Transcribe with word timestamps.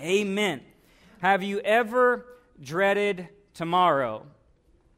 Amen. 0.00 0.62
Have 1.20 1.42
you 1.42 1.60
ever 1.60 2.24
dreaded 2.62 3.28
tomorrow? 3.52 4.26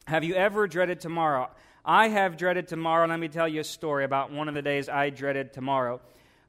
Have 0.07 0.23
you 0.23 0.35
ever 0.35 0.69
dreaded 0.69 1.01
tomorrow? 1.01 1.51
I 1.85 2.09
have 2.09 2.37
dreaded 2.37 2.69
tomorrow, 2.69 3.09
let 3.09 3.19
me 3.19 3.27
tell 3.27 3.49
you 3.49 3.61
a 3.61 3.65
story 3.65 4.05
about 4.05 4.31
one 4.31 4.49
of 4.49 4.55
the 4.55 4.63
days 4.63 4.89
I 4.89 5.11
dreaded 5.11 5.53
tomorrow. 5.53 6.01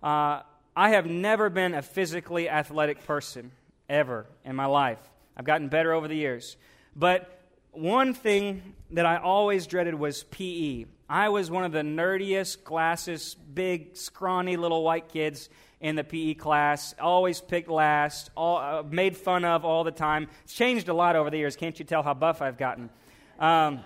Uh, 0.04 0.42
I 0.76 0.90
have 0.90 1.08
never 1.08 1.50
been 1.50 1.74
a 1.74 1.82
physically 1.82 2.48
athletic 2.48 3.04
person, 3.06 3.52
ever, 3.90 4.28
in 4.46 4.56
my 4.56 4.68
life. 4.68 5.00
I've 5.36 5.46
gotten 5.46 5.70
better 5.70 5.92
over 5.92 6.08
the 6.08 6.16
years. 6.16 6.56
But 6.96 7.42
one 7.72 8.14
thing 8.14 8.76
that 8.92 9.08
I 9.08 9.18
always 9.18 9.66
dreaded 9.66 9.96
was 9.96 10.24
PE. 10.26 10.86
I 11.10 11.30
was 11.30 11.50
one 11.50 11.64
of 11.64 11.72
the 11.72 11.82
nerdiest, 11.82 12.64
glasses, 12.64 13.36
big, 13.54 13.98
scrawny 13.98 14.58
little 14.58 14.84
white 14.84 15.10
kids 15.10 15.50
in 15.84 15.96
the 15.96 16.04
PE 16.04 16.36
class, 16.36 16.96
always 16.98 17.42
picked 17.42 17.68
last, 17.68 18.32
all, 18.38 18.58
uh, 18.58 18.84
made 18.84 19.18
fun 19.18 19.44
of 19.44 19.66
all 19.66 19.84
the 19.84 19.92
time. 19.92 20.30
It's 20.46 20.54
changed 20.54 20.88
a 20.88 20.94
lot 20.94 21.18
over 21.18 21.30
the 21.30 21.38
years. 21.38 21.58
Can't 21.58 21.78
you 21.78 21.84
tell 21.84 22.02
how 22.02 22.14
buff 22.14 22.42
I've 22.42 22.58
gotten? 22.58 22.90
Um, 23.38 23.82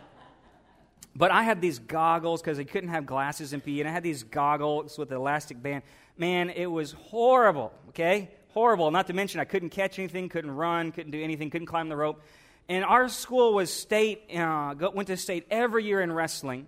but 1.15 1.31
I 1.31 1.41
had 1.41 1.59
these 1.59 1.79
goggles 1.79 2.39
because 2.39 2.59
I 2.59 2.65
couldn't 2.65 2.91
have 2.91 3.07
glasses 3.07 3.51
in 3.51 3.61
PE, 3.61 3.79
and 3.79 3.89
I 3.89 3.91
had 3.91 4.03
these 4.03 4.21
goggles 4.21 4.99
with 4.99 5.09
the 5.09 5.15
elastic 5.15 5.61
band. 5.61 5.81
Man, 6.15 6.51
it 6.51 6.67
was 6.67 6.91
horrible, 6.91 7.73
okay? 7.89 8.29
Horrible. 8.49 8.91
Not 8.91 9.07
to 9.07 9.13
mention, 9.13 9.39
I 9.39 9.45
couldn't 9.45 9.71
catch 9.71 9.97
anything, 9.97 10.29
couldn't 10.29 10.51
run, 10.51 10.91
couldn't 10.91 11.11
do 11.11 11.21
anything, 11.21 11.49
couldn't 11.49 11.65
climb 11.65 11.89
the 11.89 11.97
rope. 11.97 12.21
And 12.69 12.85
our 12.85 13.09
school 13.09 13.55
was 13.55 13.73
state, 13.73 14.29
uh, 14.35 14.75
went 14.93 15.07
to 15.07 15.17
state 15.17 15.47
every 15.49 15.83
year 15.83 16.01
in 16.01 16.11
wrestling. 16.11 16.67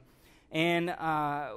And 0.52 0.90
uh, 0.90 1.50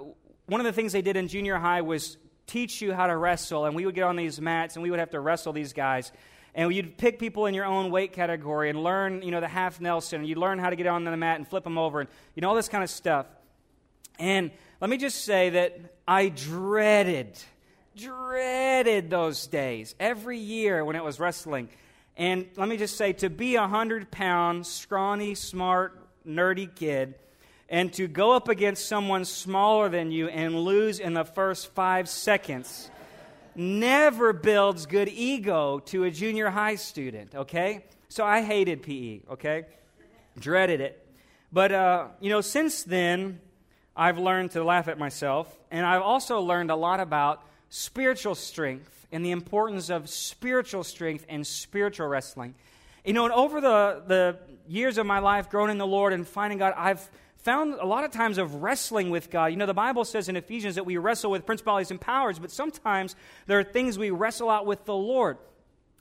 one 0.44 0.60
of 0.60 0.66
the 0.66 0.72
things 0.74 0.92
they 0.92 1.00
did 1.00 1.16
in 1.16 1.28
junior 1.28 1.56
high 1.56 1.80
was 1.80 2.18
teach 2.46 2.82
you 2.82 2.92
how 2.92 3.06
to 3.06 3.16
wrestle. 3.16 3.64
And 3.64 3.74
we 3.74 3.86
would 3.86 3.94
get 3.94 4.04
on 4.04 4.16
these 4.16 4.40
mats 4.40 4.76
and 4.76 4.82
we 4.82 4.90
would 4.90 4.98
have 4.98 5.10
to 5.10 5.20
wrestle 5.20 5.52
these 5.52 5.72
guys. 5.72 6.12
And 6.54 6.72
you'd 6.74 6.98
pick 6.98 7.18
people 7.18 7.46
in 7.46 7.54
your 7.54 7.64
own 7.64 7.90
weight 7.90 8.12
category 8.12 8.68
and 8.68 8.82
learn, 8.82 9.22
you 9.22 9.30
know, 9.30 9.40
the 9.40 9.48
half 9.48 9.80
Nelson. 9.80 10.20
And 10.20 10.28
you'd 10.28 10.38
learn 10.38 10.58
how 10.58 10.70
to 10.70 10.76
get 10.76 10.86
on 10.86 11.04
the 11.04 11.16
mat 11.16 11.36
and 11.36 11.48
flip 11.48 11.64
them 11.64 11.78
over 11.78 12.00
and, 12.00 12.10
you 12.34 12.42
know, 12.42 12.48
all 12.48 12.54
this 12.54 12.68
kind 12.68 12.84
of 12.84 12.90
stuff. 12.90 13.26
And 14.18 14.50
let 14.80 14.90
me 14.90 14.98
just 14.98 15.24
say 15.24 15.50
that 15.50 15.78
I 16.06 16.28
dreaded, 16.28 17.38
dreaded 17.96 19.08
those 19.08 19.46
days 19.46 19.94
every 19.98 20.38
year 20.38 20.84
when 20.84 20.96
it 20.96 21.04
was 21.04 21.18
wrestling. 21.18 21.68
And 22.16 22.46
let 22.56 22.68
me 22.68 22.76
just 22.76 22.98
say 22.98 23.14
to 23.14 23.30
be 23.30 23.56
a 23.56 23.62
100 23.62 24.10
pound, 24.10 24.66
scrawny, 24.66 25.34
smart, 25.34 25.98
nerdy 26.26 26.72
kid 26.72 27.14
and 27.72 27.90
to 27.94 28.06
go 28.06 28.32
up 28.32 28.50
against 28.50 28.86
someone 28.86 29.24
smaller 29.24 29.88
than 29.88 30.12
you 30.12 30.28
and 30.28 30.54
lose 30.54 31.00
in 31.00 31.14
the 31.14 31.24
first 31.24 31.68
five 31.68 32.06
seconds 32.06 32.90
never 33.54 34.34
builds 34.34 34.84
good 34.84 35.08
ego 35.08 35.78
to 35.78 36.04
a 36.04 36.10
junior 36.10 36.50
high 36.50 36.74
student, 36.74 37.34
okay? 37.34 37.84
So 38.10 38.24
I 38.24 38.42
hated 38.42 38.82
PE, 38.82 39.20
okay? 39.32 39.64
Dreaded 40.38 40.82
it. 40.82 41.06
But, 41.50 41.72
uh, 41.72 42.06
you 42.20 42.28
know, 42.28 42.42
since 42.42 42.82
then, 42.82 43.40
I've 43.96 44.18
learned 44.18 44.52
to 44.52 44.62
laugh 44.62 44.88
at 44.88 44.98
myself, 44.98 45.54
and 45.70 45.84
I've 45.84 46.02
also 46.02 46.40
learned 46.40 46.70
a 46.70 46.76
lot 46.76 47.00
about 47.00 47.42
spiritual 47.70 48.34
strength 48.34 49.06
and 49.12 49.24
the 49.24 49.30
importance 49.30 49.88
of 49.88 50.10
spiritual 50.10 50.84
strength 50.84 51.24
and 51.28 51.46
spiritual 51.46 52.06
wrestling. 52.06 52.54
You 53.04 53.14
know, 53.14 53.24
and 53.24 53.34
over 53.34 53.62
the, 53.62 54.02
the 54.06 54.38
years 54.68 54.96
of 54.98 55.06
my 55.06 55.18
life 55.20 55.48
growing 55.48 55.70
in 55.70 55.78
the 55.78 55.86
Lord 55.86 56.12
and 56.12 56.26
finding 56.26 56.58
God, 56.58 56.74
I've 56.76 57.10
found 57.42 57.74
a 57.74 57.86
lot 57.86 58.04
of 58.04 58.12
times 58.12 58.38
of 58.38 58.62
wrestling 58.62 59.10
with 59.10 59.30
God. 59.30 59.46
You 59.46 59.56
know, 59.56 59.66
the 59.66 59.74
Bible 59.74 60.04
says 60.04 60.28
in 60.28 60.36
Ephesians 60.36 60.76
that 60.76 60.86
we 60.86 60.96
wrestle 60.96 61.30
with 61.30 61.44
principalities 61.44 61.90
and 61.90 62.00
powers, 62.00 62.38
but 62.38 62.50
sometimes 62.50 63.16
there 63.46 63.58
are 63.58 63.64
things 63.64 63.98
we 63.98 64.10
wrestle 64.10 64.48
out 64.48 64.64
with 64.64 64.84
the 64.84 64.94
Lord. 64.94 65.38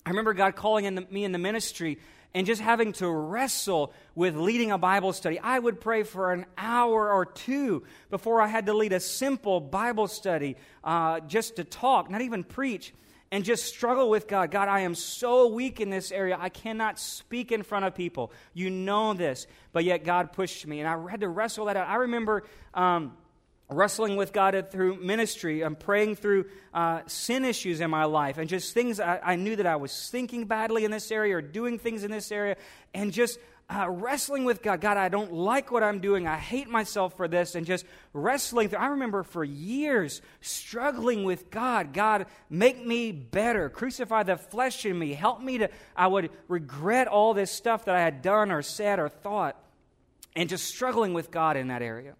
I 0.06 0.10
remember 0.10 0.34
God 0.34 0.56
calling 0.56 0.86
in 0.86 0.96
the, 0.96 1.02
me 1.10 1.24
in 1.24 1.32
the 1.32 1.40
ministry 1.40 1.98
and 2.34 2.48
just 2.48 2.62
having 2.62 2.94
to 2.94 3.10
wrestle 3.10 3.94
with 4.16 4.36
leading 4.36 4.72
a 4.72 4.78
Bible 4.78 5.14
study. 5.14 5.40
I 5.40 5.58
would 5.60 5.82
pray 5.82 6.04
for 6.04 6.32
an 6.32 6.46
hour 6.58 7.12
or 7.12 7.26
two 7.26 7.84
before 8.10 8.42
I 8.42 8.48
had 8.48 8.68
to 8.68 8.74
lead 8.74 8.94
a 8.94 9.00
simple 9.00 9.60
Bible 9.60 10.08
study 10.08 10.56
uh, 10.84 11.20
just 11.22 11.58
to 11.58 11.64
talk, 11.64 12.10
not 12.10 12.22
even 12.22 12.44
preach 12.44 12.94
and 13.32 13.46
just 13.46 13.66
struggle 13.66 14.10
with 14.10 14.28
God. 14.28 14.52
God, 14.52 14.68
I 14.68 14.82
am 14.82 14.94
so 14.94 15.48
weak 15.48 15.80
in 15.80 15.90
this 15.90 16.12
area. 16.12 16.38
I 16.40 16.50
cannot 16.50 17.00
speak 17.00 17.52
in 17.52 17.64
front 17.64 17.86
of 17.86 17.96
people. 17.96 18.32
You 18.54 18.70
know 18.70 19.14
this. 19.14 19.48
But 19.72 19.86
yet 19.86 20.04
God 20.04 20.34
pushed 20.34 20.68
me, 20.68 20.82
and 20.82 20.88
I 20.88 21.10
had 21.10 21.22
to 21.22 21.30
wrestle 21.30 21.66
that 21.66 21.78
out. 21.78 21.88
I 21.88 21.96
remember. 21.96 22.44
Um, 22.74 23.14
wrestling 23.72 24.18
with 24.18 24.34
God 24.34 24.68
through 24.70 24.98
ministry 24.98 25.62
and 25.62 25.80
praying 25.80 26.18
through 26.18 26.46
uh, 26.74 27.02
sin 27.08 27.46
issues 27.46 27.80
in 27.80 27.90
my 27.90 28.04
life 28.04 28.38
and 28.38 28.50
just 28.50 28.74
things 28.74 29.00
I, 29.00 29.20
I, 29.24 29.36
knew 29.38 29.56
that 29.56 29.66
I 29.66 29.78
was 29.78 30.10
thinking 30.10 30.46
badly 30.46 30.84
in 30.84 30.92
this 30.92 31.10
area 31.10 31.38
or 31.38 31.42
doing 31.42 31.80
things 31.80 32.04
in 32.04 32.12
this 32.12 32.32
area 32.34 32.58
and 32.94 33.14
just 33.14 33.40
uh, 33.72 33.90
wrestling 33.90 34.44
with 34.44 34.62
God. 34.62 34.82
God, 34.82 34.98
I 34.98 35.08
don't 35.08 35.32
like 35.32 35.72
what 35.72 35.82
I'm 35.82 36.00
doing. 36.00 36.28
I 36.28 36.38
hate 36.38 36.68
myself 36.68 37.16
for 37.16 37.28
this. 37.28 37.56
And 37.56 37.66
just 37.66 37.86
wrestling 38.14 38.70
through. 38.70 38.80
I 38.80 38.88
remember 38.88 39.24
for 39.24 39.44
years 39.44 40.22
struggling 40.42 41.24
with 41.24 41.50
God. 41.50 41.94
God, 41.94 42.26
make 42.50 42.86
me 42.86 43.12
better. 43.12 43.70
Crucify 43.70 44.24
the 44.24 44.38
flesh 44.38 44.86
in 44.86 44.98
me. 45.00 45.14
Help 45.14 45.42
me 45.42 45.60
to, 45.60 45.70
I 45.96 46.08
would 46.08 46.32
regret 46.48 47.08
all 47.08 47.34
this 47.34 47.52
stuff 47.52 47.86
that 47.86 47.96
I 47.96 48.02
had 48.02 48.22
done 48.22 48.52
or 48.52 48.62
said 48.62 49.00
or 49.00 49.08
thought. 49.08 49.56
And 50.36 50.50
just 50.50 50.66
struggling 50.66 51.14
with 51.14 51.32
God 51.32 51.58
in 51.58 51.68
that 51.70 51.82
area. 51.82 52.16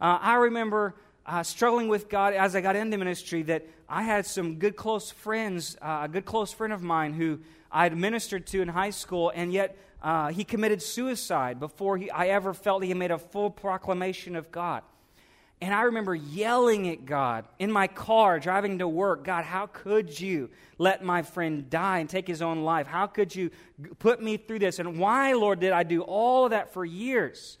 Uh, 0.00 0.18
I 0.20 0.34
remember 0.34 0.94
uh, 1.26 1.42
struggling 1.42 1.88
with 1.88 2.08
God 2.08 2.34
as 2.34 2.54
I 2.54 2.60
got 2.60 2.76
into 2.76 2.98
ministry 2.98 3.42
that 3.44 3.66
I 3.88 4.02
had 4.02 4.26
some 4.26 4.56
good 4.56 4.76
close 4.76 5.10
friends, 5.10 5.76
uh, 5.80 6.00
a 6.02 6.08
good 6.08 6.24
close 6.24 6.52
friend 6.52 6.72
of 6.72 6.82
mine 6.82 7.14
who 7.14 7.40
I'd 7.70 7.96
ministered 7.96 8.46
to 8.48 8.62
in 8.62 8.68
high 8.68 8.90
school, 8.90 9.32
and 9.34 9.52
yet 9.52 9.76
uh, 10.04 10.28
he 10.28 10.44
committed 10.44 10.82
suicide 10.82 11.58
before 11.58 11.96
he, 11.96 12.10
I 12.10 12.28
ever 12.28 12.52
felt 12.52 12.84
he 12.84 12.92
made 12.92 13.10
a 13.10 13.16
full 13.18 13.48
proclamation 13.50 14.36
of 14.36 14.52
God. 14.52 14.82
And 15.62 15.72
I 15.72 15.82
remember 15.82 16.14
yelling 16.14 16.90
at 16.90 17.06
God 17.06 17.46
in 17.58 17.72
my 17.72 17.86
car 17.86 18.38
driving 18.38 18.80
to 18.80 18.86
work 18.86 19.24
God, 19.24 19.46
how 19.46 19.66
could 19.66 20.20
you 20.20 20.50
let 20.76 21.02
my 21.02 21.22
friend 21.22 21.70
die 21.70 22.00
and 22.00 22.10
take 22.10 22.28
his 22.28 22.42
own 22.42 22.64
life? 22.64 22.86
How 22.86 23.06
could 23.06 23.34
you 23.34 23.50
put 23.98 24.20
me 24.22 24.36
through 24.36 24.58
this? 24.58 24.78
And 24.78 24.98
why, 24.98 25.32
Lord, 25.32 25.58
did 25.58 25.72
I 25.72 25.84
do 25.84 26.02
all 26.02 26.44
of 26.44 26.50
that 26.50 26.74
for 26.74 26.84
years? 26.84 27.56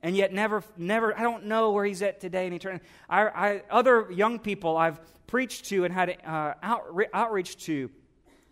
And 0.00 0.16
yet, 0.16 0.32
never, 0.32 0.62
never, 0.76 1.18
I 1.18 1.22
don't 1.22 1.46
know 1.46 1.72
where 1.72 1.84
he's 1.84 2.02
at 2.02 2.20
today 2.20 2.46
in 2.46 2.52
eternity. 2.52 2.84
I, 3.10 3.22
I, 3.22 3.62
other 3.70 4.06
young 4.12 4.38
people 4.38 4.76
I've 4.76 5.00
preached 5.26 5.64
to 5.70 5.84
and 5.84 5.92
had 5.92 6.16
uh, 6.24 6.54
out, 6.62 6.96
outreach 7.12 7.56
to 7.64 7.90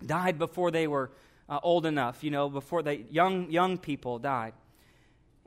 died 0.04 0.36
before 0.36 0.72
they 0.72 0.88
were 0.88 1.12
uh, 1.48 1.58
old 1.62 1.86
enough, 1.86 2.24
you 2.24 2.30
know, 2.30 2.48
before 2.48 2.82
the 2.82 2.96
young, 3.10 3.50
young 3.50 3.78
people 3.78 4.18
died. 4.18 4.54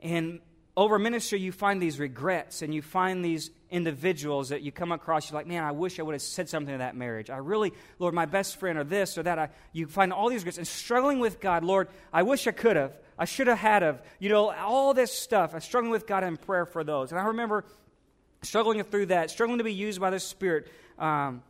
And 0.00 0.40
over 0.76 0.98
ministry, 0.98 1.40
you 1.40 1.52
find 1.52 1.82
these 1.82 1.98
regrets 1.98 2.62
and 2.62 2.74
you 2.74 2.80
find 2.80 3.24
these 3.24 3.50
individuals 3.70 4.48
that 4.48 4.62
you 4.62 4.72
come 4.72 4.92
across. 4.92 5.30
You're 5.30 5.38
like, 5.38 5.46
man, 5.46 5.64
I 5.64 5.72
wish 5.72 5.98
I 5.98 6.02
would 6.02 6.14
have 6.14 6.22
said 6.22 6.48
something 6.48 6.72
to 6.74 6.78
that 6.78 6.96
marriage. 6.96 7.28
I 7.28 7.36
really, 7.36 7.72
Lord, 7.98 8.14
my 8.14 8.26
best 8.26 8.58
friend 8.58 8.78
or 8.78 8.84
this 8.84 9.18
or 9.18 9.22
that. 9.24 9.38
I, 9.38 9.48
you 9.72 9.86
find 9.86 10.12
all 10.12 10.28
these 10.28 10.42
regrets 10.42 10.58
and 10.58 10.66
struggling 10.66 11.20
with 11.20 11.40
God. 11.40 11.64
Lord, 11.64 11.88
I 12.12 12.22
wish 12.22 12.46
I 12.46 12.52
could 12.52 12.76
have. 12.76 12.96
I 13.18 13.26
should 13.26 13.48
have 13.48 13.58
had 13.58 13.82
of. 13.82 14.00
You 14.18 14.30
know, 14.30 14.50
all 14.50 14.94
this 14.94 15.12
stuff. 15.12 15.54
I'm 15.54 15.60
struggling 15.60 15.92
with 15.92 16.06
God 16.06 16.24
in 16.24 16.36
prayer 16.36 16.66
for 16.66 16.82
those. 16.82 17.10
And 17.10 17.20
I 17.20 17.24
remember 17.24 17.64
struggling 18.42 18.82
through 18.82 19.06
that, 19.06 19.30
struggling 19.30 19.58
to 19.58 19.64
be 19.64 19.74
used 19.74 20.00
by 20.00 20.10
the 20.10 20.20
Spirit. 20.20 20.68
Um, 20.98 21.42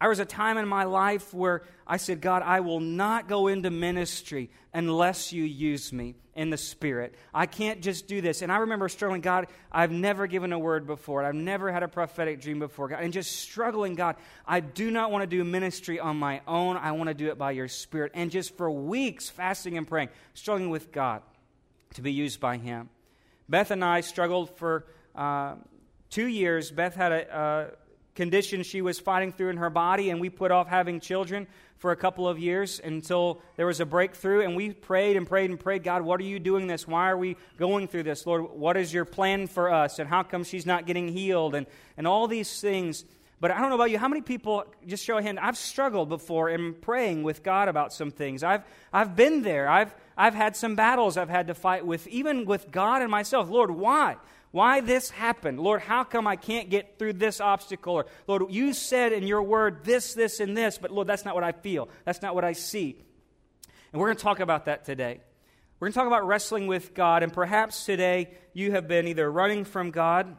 there 0.00 0.08
was 0.08 0.18
a 0.18 0.24
time 0.24 0.56
in 0.56 0.66
my 0.66 0.84
life 0.84 1.34
where 1.34 1.62
I 1.86 1.98
said, 1.98 2.22
God, 2.22 2.42
I 2.42 2.60
will 2.60 2.80
not 2.80 3.28
go 3.28 3.48
into 3.48 3.70
ministry 3.70 4.50
unless 4.72 5.32
you 5.32 5.44
use 5.44 5.92
me 5.92 6.14
in 6.34 6.48
the 6.48 6.56
Spirit. 6.56 7.14
I 7.34 7.44
can't 7.44 7.82
just 7.82 8.06
do 8.06 8.22
this. 8.22 8.40
And 8.40 8.50
I 8.50 8.58
remember 8.58 8.88
struggling, 8.88 9.20
God, 9.20 9.48
I've 9.70 9.90
never 9.90 10.26
given 10.26 10.54
a 10.54 10.58
word 10.58 10.86
before. 10.86 11.22
I've 11.22 11.34
never 11.34 11.70
had 11.70 11.82
a 11.82 11.88
prophetic 11.88 12.40
dream 12.40 12.60
before, 12.60 12.88
God. 12.88 13.02
And 13.02 13.12
just 13.12 13.40
struggling, 13.40 13.94
God, 13.94 14.16
I 14.46 14.60
do 14.60 14.90
not 14.90 15.10
want 15.10 15.22
to 15.22 15.26
do 15.26 15.44
ministry 15.44 16.00
on 16.00 16.16
my 16.16 16.40
own. 16.48 16.78
I 16.78 16.92
want 16.92 17.08
to 17.08 17.14
do 17.14 17.28
it 17.28 17.36
by 17.36 17.50
your 17.50 17.68
Spirit. 17.68 18.12
And 18.14 18.30
just 18.30 18.56
for 18.56 18.70
weeks, 18.70 19.28
fasting 19.28 19.76
and 19.76 19.86
praying, 19.86 20.08
struggling 20.32 20.70
with 20.70 20.92
God 20.92 21.20
to 21.94 22.00
be 22.00 22.12
used 22.12 22.40
by 22.40 22.56
Him. 22.56 22.88
Beth 23.50 23.70
and 23.70 23.84
I 23.84 24.00
struggled 24.00 24.56
for 24.56 24.86
uh, 25.14 25.56
two 26.08 26.26
years. 26.26 26.70
Beth 26.70 26.94
had 26.94 27.12
a. 27.12 27.36
Uh, 27.36 27.70
condition 28.14 28.62
she 28.62 28.82
was 28.82 28.98
fighting 28.98 29.32
through 29.32 29.50
in 29.50 29.56
her 29.56 29.70
body, 29.70 30.10
and 30.10 30.20
we 30.20 30.30
put 30.30 30.50
off 30.50 30.68
having 30.68 31.00
children 31.00 31.46
for 31.76 31.92
a 31.92 31.96
couple 31.96 32.28
of 32.28 32.38
years 32.38 32.80
until 32.82 33.40
there 33.56 33.66
was 33.66 33.80
a 33.80 33.86
breakthrough. 33.86 34.42
And 34.42 34.54
we 34.54 34.72
prayed 34.72 35.16
and 35.16 35.26
prayed 35.26 35.48
and 35.48 35.58
prayed, 35.58 35.82
God, 35.82 36.02
what 36.02 36.20
are 36.20 36.24
you 36.24 36.38
doing 36.38 36.66
this? 36.66 36.86
Why 36.86 37.10
are 37.10 37.16
we 37.16 37.36
going 37.56 37.88
through 37.88 38.02
this? 38.02 38.26
Lord, 38.26 38.50
what 38.50 38.76
is 38.76 38.92
your 38.92 39.06
plan 39.06 39.46
for 39.46 39.72
us? 39.72 39.98
And 39.98 40.08
how 40.08 40.22
come 40.22 40.44
she's 40.44 40.66
not 40.66 40.84
getting 40.86 41.08
healed? 41.08 41.54
And, 41.54 41.66
and 41.96 42.06
all 42.06 42.28
these 42.28 42.60
things. 42.60 43.04
But 43.40 43.50
I 43.50 43.60
don't 43.60 43.70
know 43.70 43.76
about 43.76 43.90
you. 43.90 43.98
How 43.98 44.08
many 44.08 44.20
people, 44.20 44.66
just 44.86 45.02
show 45.02 45.16
a 45.16 45.22
hand, 45.22 45.40
I've 45.40 45.56
struggled 45.56 46.10
before 46.10 46.50
in 46.50 46.74
praying 46.74 47.22
with 47.22 47.42
God 47.42 47.68
about 47.68 47.94
some 47.94 48.10
things. 48.10 48.42
I've, 48.42 48.62
I've 48.92 49.16
been 49.16 49.40
there. 49.40 49.66
I've, 49.66 49.94
I've 50.18 50.34
had 50.34 50.56
some 50.56 50.74
battles 50.74 51.16
I've 51.16 51.30
had 51.30 51.46
to 51.46 51.54
fight 51.54 51.86
with, 51.86 52.06
even 52.08 52.44
with 52.44 52.70
God 52.70 53.00
and 53.00 53.10
myself. 53.10 53.48
Lord, 53.48 53.70
why? 53.70 54.16
Why 54.52 54.80
this 54.80 55.10
happened? 55.10 55.60
Lord, 55.60 55.80
how 55.80 56.02
come 56.02 56.26
I 56.26 56.36
can't 56.36 56.70
get 56.70 56.98
through 56.98 57.14
this 57.14 57.40
obstacle? 57.40 57.94
Or, 57.94 58.06
Lord, 58.26 58.50
you 58.50 58.72
said 58.72 59.12
in 59.12 59.26
your 59.26 59.42
word 59.42 59.84
this, 59.84 60.14
this, 60.14 60.40
and 60.40 60.56
this, 60.56 60.76
but 60.76 60.90
Lord, 60.90 61.06
that's 61.06 61.24
not 61.24 61.34
what 61.34 61.44
I 61.44 61.52
feel. 61.52 61.88
That's 62.04 62.20
not 62.20 62.34
what 62.34 62.44
I 62.44 62.52
see. 62.52 62.96
And 63.92 64.00
we're 64.00 64.08
going 64.08 64.16
to 64.16 64.22
talk 64.22 64.40
about 64.40 64.64
that 64.64 64.84
today. 64.84 65.20
We're 65.78 65.86
going 65.86 65.92
to 65.92 65.98
talk 65.98 66.06
about 66.08 66.26
wrestling 66.26 66.66
with 66.66 66.94
God, 66.94 67.22
and 67.22 67.32
perhaps 67.32 67.86
today 67.86 68.30
you 68.52 68.72
have 68.72 68.86
been 68.86 69.06
either 69.06 69.30
running 69.30 69.64
from 69.64 69.92
God, 69.92 70.36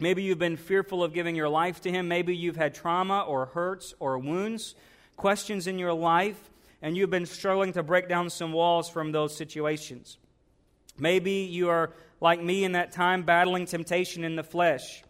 maybe 0.00 0.22
you've 0.22 0.38
been 0.38 0.56
fearful 0.56 1.04
of 1.04 1.12
giving 1.12 1.36
your 1.36 1.48
life 1.48 1.82
to 1.82 1.92
Him, 1.92 2.08
maybe 2.08 2.34
you've 2.34 2.56
had 2.56 2.74
trauma 2.74 3.20
or 3.20 3.46
hurts 3.46 3.94
or 4.00 4.18
wounds, 4.18 4.74
questions 5.16 5.68
in 5.68 5.78
your 5.78 5.92
life, 5.92 6.50
and 6.82 6.96
you've 6.96 7.10
been 7.10 7.26
struggling 7.26 7.72
to 7.74 7.82
break 7.82 8.08
down 8.08 8.30
some 8.30 8.52
walls 8.52 8.88
from 8.88 9.12
those 9.12 9.36
situations. 9.36 10.18
Maybe 10.98 11.48
you 11.50 11.68
are 11.68 11.92
like 12.20 12.42
me 12.42 12.64
in 12.64 12.72
that 12.72 12.92
time 12.92 13.22
battling 13.22 13.66
temptation 13.66 14.24
in 14.24 14.36
the 14.36 14.42
flesh. 14.42 15.02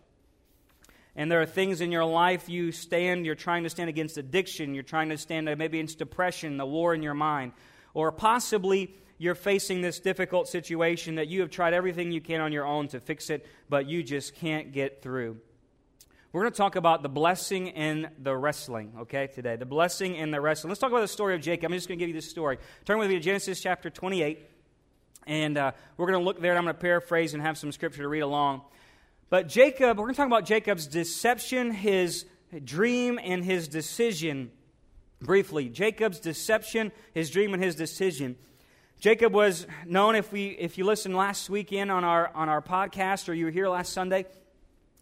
And 1.16 1.30
there 1.30 1.40
are 1.40 1.46
things 1.46 1.80
in 1.80 1.92
your 1.92 2.04
life 2.04 2.48
you 2.48 2.72
stand, 2.72 3.24
you're 3.24 3.34
trying 3.34 3.62
to 3.62 3.70
stand 3.70 3.88
against 3.88 4.18
addiction, 4.18 4.74
you're 4.74 4.82
trying 4.82 5.10
to 5.10 5.18
stand 5.18 5.46
maybe 5.46 5.78
against 5.78 5.98
depression, 5.98 6.56
the 6.56 6.66
war 6.66 6.94
in 6.94 7.02
your 7.02 7.14
mind. 7.14 7.52
Or 7.92 8.10
possibly 8.10 8.96
you're 9.18 9.36
facing 9.36 9.80
this 9.80 10.00
difficult 10.00 10.48
situation 10.48 11.14
that 11.16 11.28
you 11.28 11.40
have 11.40 11.50
tried 11.50 11.72
everything 11.72 12.10
you 12.10 12.20
can 12.20 12.40
on 12.40 12.52
your 12.52 12.66
own 12.66 12.88
to 12.88 13.00
fix 13.00 13.30
it, 13.30 13.46
but 13.68 13.86
you 13.86 14.02
just 14.02 14.34
can't 14.34 14.72
get 14.72 15.02
through. 15.02 15.38
We're 16.32 16.42
going 16.42 16.52
to 16.52 16.56
talk 16.56 16.74
about 16.74 17.04
the 17.04 17.08
blessing 17.08 17.68
in 17.68 18.08
the 18.20 18.36
wrestling, 18.36 18.92
okay, 19.02 19.28
today. 19.28 19.54
The 19.54 19.66
blessing 19.66 20.16
in 20.16 20.32
the 20.32 20.40
wrestling. 20.40 20.70
Let's 20.70 20.80
talk 20.80 20.90
about 20.90 21.02
the 21.02 21.06
story 21.06 21.36
of 21.36 21.40
Jacob. 21.40 21.70
I'm 21.70 21.76
just 21.76 21.86
going 21.86 21.96
to 21.96 22.02
give 22.02 22.08
you 22.08 22.20
this 22.20 22.28
story. 22.28 22.58
Turn 22.84 22.98
with 22.98 23.08
me 23.08 23.14
to 23.14 23.20
Genesis 23.20 23.60
chapter 23.60 23.88
28. 23.88 24.50
And 25.26 25.56
uh, 25.56 25.72
we're 25.96 26.06
going 26.06 26.18
to 26.18 26.24
look 26.24 26.40
there, 26.40 26.52
and 26.52 26.58
I'm 26.58 26.64
going 26.64 26.74
to 26.74 26.80
paraphrase 26.80 27.34
and 27.34 27.42
have 27.42 27.56
some 27.58 27.72
scripture 27.72 28.02
to 28.02 28.08
read 28.08 28.20
along. 28.20 28.62
But 29.30 29.48
Jacob, 29.48 29.98
we're 29.98 30.04
going 30.04 30.14
to 30.14 30.18
talk 30.18 30.26
about 30.26 30.44
Jacob's 30.44 30.86
deception, 30.86 31.72
his 31.72 32.26
dream, 32.64 33.18
and 33.22 33.44
his 33.44 33.68
decision 33.68 34.50
briefly. 35.20 35.68
Jacob's 35.68 36.20
deception, 36.20 36.92
his 37.12 37.30
dream, 37.30 37.54
and 37.54 37.62
his 37.62 37.74
decision. 37.74 38.36
Jacob 39.00 39.32
was 39.32 39.66
known, 39.86 40.14
if, 40.14 40.30
we, 40.32 40.48
if 40.48 40.78
you 40.78 40.84
listened 40.84 41.16
last 41.16 41.50
weekend 41.50 41.90
on 41.90 42.04
our, 42.04 42.30
on 42.34 42.48
our 42.48 42.62
podcast 42.62 43.28
or 43.28 43.34
you 43.34 43.46
were 43.46 43.50
here 43.50 43.68
last 43.68 43.92
Sunday, 43.92 44.24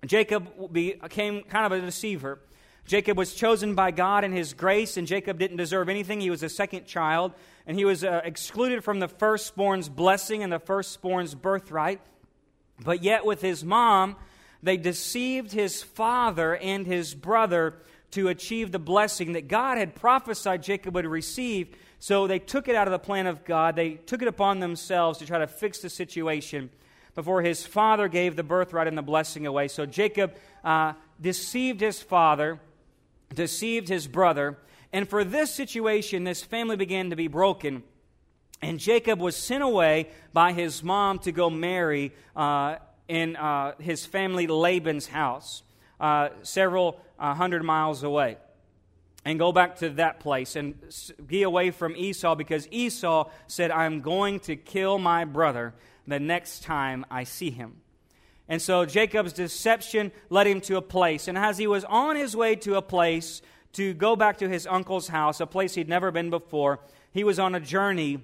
Jacob 0.06 0.72
became 0.72 1.42
kind 1.42 1.66
of 1.66 1.72
a 1.72 1.80
deceiver. 1.84 2.40
Jacob 2.86 3.16
was 3.16 3.34
chosen 3.34 3.74
by 3.74 3.90
God 3.90 4.24
in 4.24 4.32
his 4.32 4.54
grace, 4.54 4.96
and 4.96 5.06
Jacob 5.06 5.38
didn't 5.38 5.56
deserve 5.56 5.88
anything. 5.88 6.20
He 6.20 6.30
was 6.30 6.42
a 6.42 6.48
second 6.48 6.86
child, 6.86 7.32
and 7.66 7.76
he 7.76 7.84
was 7.84 8.04
uh, 8.04 8.20
excluded 8.24 8.82
from 8.82 8.98
the 8.98 9.08
firstborn's 9.08 9.88
blessing 9.88 10.42
and 10.42 10.52
the 10.52 10.58
firstborn's 10.58 11.34
birthright. 11.34 12.00
But 12.84 13.02
yet, 13.02 13.24
with 13.24 13.40
his 13.40 13.64
mom, 13.64 14.16
they 14.62 14.76
deceived 14.76 15.52
his 15.52 15.82
father 15.82 16.56
and 16.56 16.86
his 16.86 17.14
brother 17.14 17.74
to 18.12 18.28
achieve 18.28 18.72
the 18.72 18.78
blessing 18.78 19.32
that 19.32 19.48
God 19.48 19.78
had 19.78 19.94
prophesied 19.94 20.62
Jacob 20.62 20.94
would 20.94 21.06
receive. 21.06 21.74
So 21.98 22.26
they 22.26 22.38
took 22.38 22.68
it 22.68 22.74
out 22.74 22.86
of 22.86 22.92
the 22.92 22.98
plan 22.98 23.26
of 23.26 23.44
God. 23.44 23.76
They 23.76 23.92
took 23.92 24.22
it 24.22 24.28
upon 24.28 24.60
themselves 24.60 25.18
to 25.20 25.26
try 25.26 25.38
to 25.38 25.46
fix 25.46 25.78
the 25.78 25.88
situation 25.88 26.70
before 27.14 27.42
his 27.42 27.64
father 27.66 28.08
gave 28.08 28.36
the 28.36 28.42
birthright 28.42 28.86
and 28.86 28.96
the 28.96 29.02
blessing 29.02 29.46
away. 29.46 29.68
So 29.68 29.86
Jacob 29.86 30.34
uh, 30.64 30.94
deceived 31.20 31.80
his 31.80 32.02
father, 32.02 32.60
deceived 33.34 33.88
his 33.88 34.06
brother, 34.06 34.58
and 34.92 35.08
for 35.08 35.24
this 35.24 35.52
situation, 35.52 36.24
this 36.24 36.42
family 36.42 36.76
began 36.76 37.10
to 37.10 37.16
be 37.16 37.28
broken. 37.28 37.82
And 38.60 38.78
Jacob 38.78 39.20
was 39.20 39.36
sent 39.36 39.62
away 39.62 40.08
by 40.32 40.52
his 40.52 40.82
mom 40.82 41.18
to 41.20 41.32
go 41.32 41.50
marry 41.50 42.12
uh, 42.36 42.76
in 43.08 43.36
uh, 43.36 43.74
his 43.78 44.06
family 44.06 44.46
Laban's 44.46 45.08
house, 45.08 45.62
uh, 45.98 46.28
several 46.42 47.00
uh, 47.18 47.34
hundred 47.34 47.64
miles 47.64 48.02
away. 48.02 48.38
And 49.24 49.38
go 49.38 49.52
back 49.52 49.76
to 49.76 49.90
that 49.90 50.20
place 50.20 50.56
and 50.56 50.74
be 51.24 51.42
away 51.42 51.70
from 51.70 51.94
Esau 51.96 52.34
because 52.34 52.66
Esau 52.70 53.30
said, 53.46 53.70
I'm 53.70 54.00
going 54.00 54.40
to 54.40 54.56
kill 54.56 54.98
my 54.98 55.24
brother 55.24 55.74
the 56.06 56.18
next 56.18 56.64
time 56.64 57.04
I 57.10 57.24
see 57.24 57.50
him. 57.50 57.81
And 58.52 58.60
so 58.60 58.84
Jacob's 58.84 59.32
deception 59.32 60.12
led 60.28 60.46
him 60.46 60.60
to 60.62 60.76
a 60.76 60.82
place. 60.82 61.26
And 61.26 61.38
as 61.38 61.56
he 61.56 61.66
was 61.66 61.84
on 61.84 62.16
his 62.16 62.36
way 62.36 62.54
to 62.56 62.74
a 62.74 62.82
place, 62.82 63.40
to 63.72 63.94
go 63.94 64.14
back 64.14 64.36
to 64.40 64.48
his 64.50 64.66
uncle's 64.66 65.08
house, 65.08 65.40
a 65.40 65.46
place 65.46 65.74
he'd 65.74 65.88
never 65.88 66.10
been 66.10 66.28
before. 66.28 66.78
He 67.12 67.24
was 67.24 67.38
on 67.38 67.54
a 67.54 67.60
journey 67.60 68.20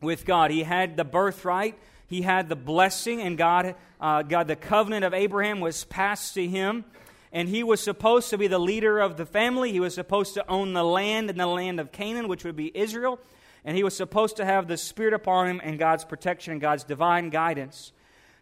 with 0.00 0.24
God. 0.24 0.50
He 0.50 0.64
had 0.64 0.96
the 0.96 1.04
birthright, 1.04 1.78
he 2.08 2.22
had 2.22 2.48
the 2.48 2.56
blessing, 2.56 3.20
and 3.20 3.38
God, 3.38 3.76
uh, 4.00 4.22
God, 4.22 4.48
the 4.48 4.56
covenant 4.56 5.04
of 5.04 5.14
Abraham 5.14 5.60
was 5.60 5.84
passed 5.84 6.34
to 6.34 6.44
him. 6.44 6.84
And 7.30 7.48
he 7.48 7.62
was 7.62 7.80
supposed 7.80 8.30
to 8.30 8.38
be 8.38 8.48
the 8.48 8.58
leader 8.58 8.98
of 8.98 9.16
the 9.16 9.26
family. 9.26 9.70
He 9.70 9.78
was 9.78 9.94
supposed 9.94 10.34
to 10.34 10.50
own 10.50 10.72
the 10.72 10.82
land 10.82 11.30
in 11.30 11.36
the 11.36 11.46
land 11.46 11.78
of 11.78 11.92
Canaan, 11.92 12.26
which 12.26 12.42
would 12.42 12.56
be 12.56 12.76
Israel. 12.76 13.20
And 13.64 13.76
he 13.76 13.84
was 13.84 13.96
supposed 13.96 14.38
to 14.38 14.44
have 14.44 14.66
the 14.66 14.76
Spirit 14.76 15.14
upon 15.14 15.46
him 15.46 15.60
and 15.62 15.78
God's 15.78 16.04
protection 16.04 16.50
and 16.50 16.60
God's 16.60 16.82
divine 16.82 17.30
guidance. 17.30 17.92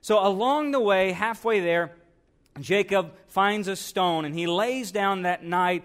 So, 0.01 0.25
along 0.27 0.71
the 0.71 0.81
way, 0.81 1.13
halfway 1.13 1.61
there, 1.61 1.93
Jacob 2.61 3.13
finds 3.27 3.69
a 3.69 3.77
stone 3.77 4.25
and 4.25 4.35
he 4.35 4.47
lays 4.47 4.93
down 4.93 5.23
that 5.23 5.45
night 5.45 5.85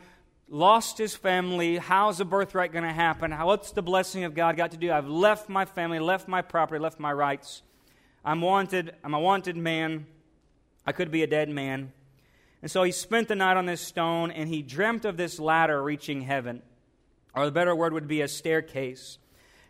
lost 0.49 0.97
his 0.97 1.15
family. 1.15 1.77
How's 1.77 2.19
the 2.19 2.25
birthright 2.25 2.71
going 2.71 2.83
to 2.83 2.93
happen? 2.93 3.31
What's 3.31 3.71
the 3.71 3.81
blessing 3.81 4.23
of 4.23 4.35
God 4.35 4.57
got 4.57 4.71
to 4.71 4.77
do? 4.77 4.91
I've 4.91 5.07
left 5.07 5.49
my 5.49 5.65
family, 5.65 5.99
left 5.99 6.27
my 6.27 6.41
property, 6.41 6.79
left 6.79 6.99
my 6.99 7.11
rights. 7.13 7.61
I'm 8.23 8.41
wanted. 8.41 8.95
I'm 9.03 9.13
a 9.13 9.19
wanted 9.19 9.57
man. 9.57 10.07
I 10.85 10.91
could 10.91 11.11
be 11.11 11.23
a 11.23 11.27
dead 11.27 11.49
man. 11.49 11.91
And 12.61 12.71
so 12.71 12.83
he 12.83 12.91
spent 12.91 13.27
the 13.27 13.35
night 13.35 13.57
on 13.57 13.65
this 13.65 13.81
stone 13.81 14.31
and 14.31 14.49
he 14.49 14.61
dreamt 14.61 15.05
of 15.05 15.17
this 15.17 15.39
ladder 15.39 15.81
reaching 15.81 16.21
heaven. 16.21 16.61
Or 17.35 17.45
the 17.45 17.51
better 17.51 17.75
word 17.75 17.93
would 17.93 18.07
be 18.07 18.21
a 18.21 18.27
staircase. 18.27 19.17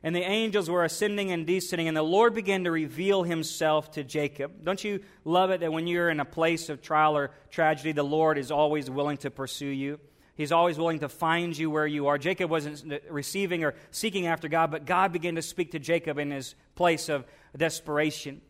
And 0.04 0.16
the 0.16 0.22
angels 0.22 0.70
were 0.70 0.84
ascending 0.84 1.32
and 1.32 1.48
descending, 1.48 1.88
and 1.88 1.98
the 1.98 2.04
Lord 2.04 2.36
began 2.36 2.64
to 2.66 2.72
reveal 2.72 3.24
himself 3.24 3.92
to 3.92 4.04
Jacob. 4.04 4.64
Don't 4.64 4.84
you 4.84 5.00
love 5.24 5.50
it 5.50 5.62
that 5.62 5.74
when 5.74 5.88
you're 5.88 6.10
in 6.10 6.20
a 6.20 6.26
place 6.26 6.70
of 6.70 6.82
trial 6.82 7.18
or 7.18 7.32
tragedy, 7.50 7.92
the 7.92 8.04
Lord 8.04 8.38
is 8.38 8.52
always 8.52 8.90
willing 8.90 9.18
to 9.18 9.32
pursue 9.32 9.66
you? 9.66 10.00
He's 10.36 10.52
always 10.52 10.78
willing 10.78 11.00
to 11.00 11.10
find 11.10 11.58
you 11.58 11.72
where 11.72 11.88
you 11.88 12.08
are. 12.08 12.18
Jacob 12.18 12.52
wasn't 12.52 13.02
receiving 13.10 13.64
or 13.64 13.74
seeking 13.92 14.28
after 14.28 14.48
God, 14.48 14.70
but 14.70 14.86
God 14.86 15.14
began 15.14 15.36
to 15.36 15.42
speak 15.42 15.72
to 15.72 15.80
Jacob 15.80 16.20
in 16.20 16.30
his 16.30 16.56
place 16.76 17.10
of 17.10 17.26
desperation. 17.56 18.42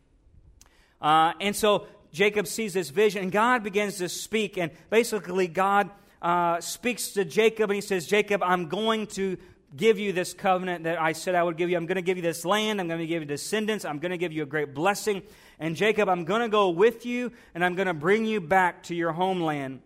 Uh, 1.00 1.32
and 1.40 1.54
so 1.54 1.86
Jacob 2.12 2.48
sees 2.48 2.74
this 2.74 2.90
vision, 2.90 3.22
and 3.22 3.30
God 3.30 3.62
begins 3.62 3.98
to 3.98 4.08
speak. 4.08 4.58
And 4.58 4.72
basically, 4.90 5.46
God 5.46 5.90
uh, 6.20 6.60
speaks 6.60 7.10
to 7.10 7.24
Jacob, 7.24 7.70
and 7.70 7.76
he 7.76 7.80
says, 7.80 8.06
Jacob, 8.06 8.42
I'm 8.42 8.68
going 8.68 9.06
to 9.08 9.38
give 9.74 9.98
you 9.98 10.12
this 10.12 10.34
covenant 10.34 10.84
that 10.84 11.00
I 11.00 11.12
said 11.12 11.34
I 11.34 11.42
would 11.42 11.56
give 11.56 11.70
you. 11.70 11.76
I'm 11.76 11.86
going 11.86 11.96
to 11.96 12.02
give 12.02 12.16
you 12.16 12.22
this 12.22 12.44
land. 12.44 12.80
I'm 12.80 12.88
going 12.88 13.00
to 13.00 13.06
give 13.06 13.22
you 13.22 13.26
descendants. 13.26 13.84
I'm 13.84 13.98
going 13.98 14.10
to 14.10 14.18
give 14.18 14.32
you 14.32 14.42
a 14.42 14.46
great 14.46 14.74
blessing. 14.74 15.22
And 15.58 15.74
Jacob, 15.74 16.08
I'm 16.08 16.24
going 16.24 16.42
to 16.42 16.48
go 16.48 16.70
with 16.70 17.06
you, 17.06 17.32
and 17.54 17.64
I'm 17.64 17.74
going 17.74 17.88
to 17.88 17.94
bring 17.94 18.26
you 18.26 18.40
back 18.40 18.84
to 18.84 18.94
your 18.94 19.12
homeland. 19.12 19.80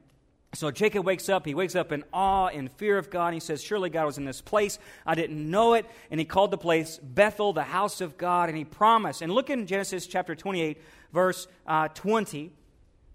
So 0.52 0.72
Jacob 0.72 1.06
wakes 1.06 1.28
up. 1.28 1.46
He 1.46 1.54
wakes 1.54 1.76
up 1.76 1.92
in 1.92 2.02
awe 2.12 2.48
and 2.48 2.70
fear 2.72 2.98
of 2.98 3.08
God. 3.08 3.34
he 3.34 3.40
says, 3.40 3.62
Surely 3.62 3.88
God 3.88 4.06
was 4.06 4.18
in 4.18 4.24
this 4.24 4.40
place. 4.40 4.80
I 5.06 5.14
didn't 5.14 5.48
know 5.48 5.74
it. 5.74 5.86
And 6.10 6.18
he 6.18 6.26
called 6.26 6.50
the 6.50 6.58
place 6.58 6.98
Bethel, 6.98 7.52
the 7.52 7.62
house 7.62 8.00
of 8.00 8.18
God. 8.18 8.48
And 8.48 8.58
he 8.58 8.64
promised. 8.64 9.22
And 9.22 9.32
look 9.32 9.48
in 9.48 9.66
Genesis 9.68 10.08
chapter 10.08 10.34
28, 10.34 10.82
verse 11.12 11.46
uh, 11.68 11.86
20. 11.88 12.50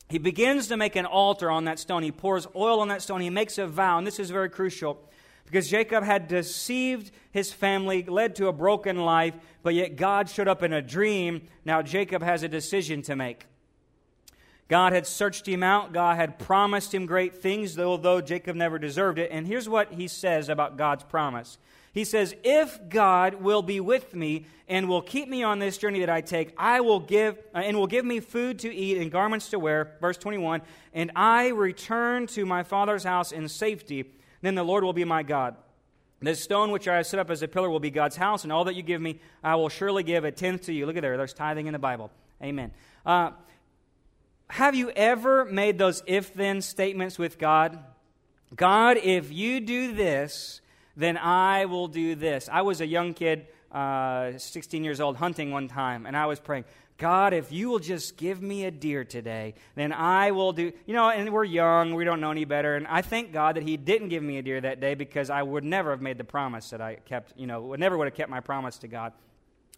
He 0.08 0.18
begins 0.18 0.68
to 0.68 0.78
make 0.78 0.96
an 0.96 1.06
altar 1.06 1.52
on 1.52 1.66
that 1.66 1.78
stone. 1.78 2.04
He 2.04 2.12
pours 2.12 2.48
oil 2.56 2.80
on 2.80 2.88
that 2.88 3.02
stone. 3.02 3.20
He 3.20 3.30
makes 3.30 3.58
a 3.58 3.68
vow. 3.68 3.98
And 3.98 4.08
this 4.08 4.20
is 4.20 4.30
very 4.30 4.50
crucial 4.50 4.98
because 5.46 5.70
Jacob 5.70 6.04
had 6.04 6.28
deceived 6.28 7.12
his 7.32 7.54
family, 7.54 8.04
led 8.04 8.36
to 8.36 8.48
a 8.48 8.54
broken 8.54 8.98
life, 8.98 9.36
but 9.64 9.74
yet 9.74 9.96
God 9.96 10.30
showed 10.30 10.48
up 10.48 10.64
in 10.64 10.74
a 10.74 10.82
dream. 10.82 11.48
Now 11.64 11.82
Jacob 11.82 12.22
has 12.22 12.44
a 12.44 12.48
decision 12.48 13.02
to 13.04 13.16
make. 13.16 13.46
God 14.68 14.94
had 14.94 15.06
searched 15.06 15.48
him 15.48 15.62
out. 15.62 15.94
God 15.94 16.16
had 16.16 16.40
promised 16.40 16.94
him 16.94 17.06
great 17.06 17.36
things, 17.36 17.78
although 17.78 18.20
Jacob 18.20 18.56
never 18.56 18.80
deserved 18.80 19.20
it. 19.20 19.30
And 19.32 19.46
here's 19.46 19.70
what 19.70 19.94
he 19.94 20.08
says 20.08 20.50
about 20.50 20.76
God's 20.76 21.04
promise. 21.04 21.60
He 21.94 22.04
says, 22.04 22.36
If 22.44 22.90
God 22.90 23.36
will 23.36 23.62
be 23.62 23.80
with 23.80 24.14
me 24.14 24.48
and 24.68 24.90
will 24.90 25.02
keep 25.02 25.30
me 25.30 25.44
on 25.44 25.60
this 25.60 25.78
journey 25.78 26.00
that 26.00 26.10
I 26.10 26.22
take, 26.22 26.54
I 26.58 26.82
will 26.82 27.00
give, 27.00 27.38
uh, 27.54 27.60
and 27.60 27.78
will 27.78 27.88
give 27.88 28.04
me 28.04 28.20
food 28.20 28.60
to 28.60 28.74
eat 28.74 28.98
and 28.98 29.12
garments 29.12 29.50
to 29.52 29.60
wear, 29.60 29.96
verse 30.02 30.18
21, 30.18 30.62
and 30.94 31.12
I 31.16 31.50
return 31.50 32.28
to 32.28 32.46
my 32.46 32.64
father's 32.64 33.04
house 33.04 33.32
in 33.32 33.48
safety, 33.48 34.12
then 34.46 34.56
the 34.56 34.64
Lord 34.64 34.84
will 34.84 34.94
be 34.94 35.06
my 35.06 35.24
God. 35.24 35.56
This 36.22 36.42
stone 36.42 36.72
which 36.72 36.88
I 36.88 36.98
have 36.98 37.08
set 37.08 37.20
up 37.20 37.30
as 37.30 37.42
a 37.42 37.48
pillar 37.48 37.70
will 37.70 37.80
be 37.80 37.92
God's 37.92 38.16
house, 38.16 38.44
and 38.44 38.52
all 38.52 38.64
that 38.66 38.76
you 38.76 38.82
give 38.82 39.02
me, 39.02 39.20
I 39.44 39.56
will 39.56 39.70
surely 39.70 40.04
give 40.04 40.24
a 40.24 40.32
tenth 40.32 40.64
to 40.64 40.74
you. 40.74 40.86
Look 40.86 40.96
at 40.98 41.02
there, 41.02 41.18
there's 41.18 41.34
tithing 41.34 41.68
in 41.68 41.74
the 41.74 41.80
Bible. 41.80 42.12
Amen. 42.42 42.72
Uh, 43.06 43.32
have 44.50 44.76
you 44.76 44.92
ever 44.92 45.46
made 45.46 45.78
those 45.78 46.04
if 46.06 46.34
then 46.34 46.62
statements 46.62 47.20
with 47.20 47.38
God? 47.38 47.80
God, 48.56 48.98
if 48.98 49.32
you 49.32 49.60
do 49.60 49.94
this, 49.94 50.62
then 50.96 51.18
I 51.18 51.66
will 51.66 51.88
do 51.88 52.16
this. 52.16 52.48
I 52.52 52.62
was 52.62 52.80
a 52.82 52.88
young 52.88 53.14
kid, 53.14 53.48
uh, 53.72 54.38
16 54.38 54.84
years 54.84 55.02
old, 55.02 55.18
hunting 55.18 55.52
one 55.52 55.68
time, 55.68 56.06
and 56.06 56.16
I 56.16 56.28
was 56.28 56.40
praying, 56.40 56.66
God, 56.98 57.34
if 57.34 57.52
you 57.52 57.70
will 57.70 57.80
just 57.80 58.16
give 58.16 58.42
me 58.42 58.64
a 58.64 58.72
deer 58.72 59.04
today, 59.04 59.56
then 59.76 59.92
I 59.92 60.32
will 60.32 60.54
do. 60.54 60.72
You 60.86 60.94
know, 60.94 61.10
and 61.10 61.32
we're 61.32 61.44
young, 61.44 61.94
we 61.94 62.06
don't 62.06 62.22
know 62.22 62.32
any 62.32 62.46
better. 62.46 62.76
And 62.76 62.88
I 62.88 63.02
thank 63.02 63.34
God 63.34 63.58
that 63.58 63.64
He 63.64 63.76
didn't 63.76 64.10
give 64.10 64.24
me 64.24 64.38
a 64.38 64.42
deer 64.42 64.62
that 64.62 64.80
day 64.80 64.96
because 64.96 65.30
I 65.30 65.44
would 65.44 65.66
never 65.66 65.92
have 65.92 66.02
made 66.02 66.18
the 66.18 66.24
promise 66.24 66.70
that 66.70 66.80
I 66.80 66.96
kept, 66.96 67.34
you 67.38 67.48
know, 67.48 67.62
would 67.62 67.82
never 67.82 67.98
would 67.98 68.08
have 68.08 68.16
kept 68.16 68.30
my 68.30 68.40
promise 68.40 68.78
to 68.80 68.88
God. 68.88 69.12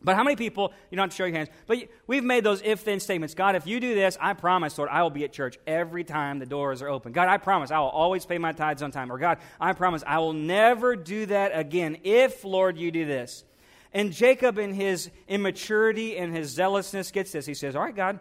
But 0.04 0.16
how 0.16 0.24
many 0.24 0.36
people, 0.36 0.74
you 0.92 0.96
don't 0.96 1.06
have 1.06 1.10
to 1.10 1.16
show 1.16 1.26
your 1.26 1.36
hands, 1.36 1.50
but 1.66 1.80
we've 2.06 2.24
made 2.24 2.44
those 2.44 2.62
if 2.64 2.86
then 2.86 3.00
statements. 3.00 3.34
God, 3.34 3.56
if 3.56 3.66
you 3.66 3.80
do 3.80 3.96
this, 3.96 4.16
I 4.22 4.34
promise, 4.34 4.78
Lord, 4.78 4.92
I 4.92 5.02
will 5.02 5.10
be 5.10 5.24
at 5.24 5.34
church 5.34 5.58
every 5.66 6.04
time 6.04 6.38
the 6.38 6.46
doors 6.46 6.84
are 6.84 6.88
open. 6.88 7.14
God, 7.14 7.28
I 7.28 7.38
promise 7.38 7.72
I 7.72 7.80
will 7.80 7.88
always 7.88 8.24
pay 8.24 8.38
my 8.38 8.52
tithes 8.52 8.84
on 8.84 8.92
time. 8.92 9.12
Or 9.12 9.18
God, 9.18 9.40
I 9.60 9.74
promise 9.74 10.04
I 10.06 10.20
will 10.20 10.34
never 10.34 10.96
do 10.96 11.26
that 11.26 11.52
again 11.54 11.98
if, 12.04 12.44
Lord, 12.44 12.78
you 12.78 12.92
do 12.92 13.06
this. 13.06 13.44
And 13.98 14.14
Jacob, 14.14 14.60
in 14.60 14.76
his 14.76 15.10
immaturity 15.28 16.18
and 16.18 16.32
his 16.32 16.50
zealousness, 16.50 17.10
gets 17.10 17.32
this. 17.32 17.48
He 17.48 17.56
says, 17.56 17.76
All 17.76 17.82
right, 17.82 17.96
God, 17.96 18.20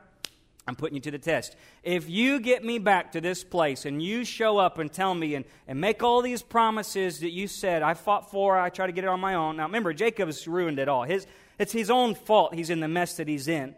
I'm 0.66 0.74
putting 0.74 0.94
you 0.94 1.02
to 1.02 1.10
the 1.10 1.18
test. 1.18 1.54
If 1.82 2.08
you 2.08 2.40
get 2.40 2.64
me 2.64 2.78
back 2.78 3.12
to 3.12 3.20
this 3.20 3.44
place 3.44 3.84
and 3.84 4.02
you 4.02 4.24
show 4.24 4.56
up 4.56 4.78
and 4.78 4.90
tell 4.90 5.14
me 5.14 5.34
and, 5.34 5.44
and 5.68 5.78
make 5.78 6.02
all 6.02 6.22
these 6.22 6.40
promises 6.40 7.20
that 7.20 7.28
you 7.28 7.46
said 7.46 7.82
I 7.82 7.92
fought 7.92 8.30
for, 8.30 8.58
I 8.58 8.70
try 8.70 8.86
to 8.86 8.92
get 8.92 9.04
it 9.04 9.08
on 9.08 9.20
my 9.20 9.34
own. 9.34 9.58
Now 9.58 9.64
remember, 9.64 9.92
Jacob's 9.92 10.48
ruined 10.48 10.78
it 10.78 10.88
all. 10.88 11.02
His, 11.02 11.26
it's 11.58 11.72
his 11.72 11.90
own 11.90 12.14
fault 12.14 12.54
he's 12.54 12.70
in 12.70 12.80
the 12.80 12.88
mess 12.88 13.18
that 13.18 13.28
he's 13.28 13.46
in. 13.46 13.74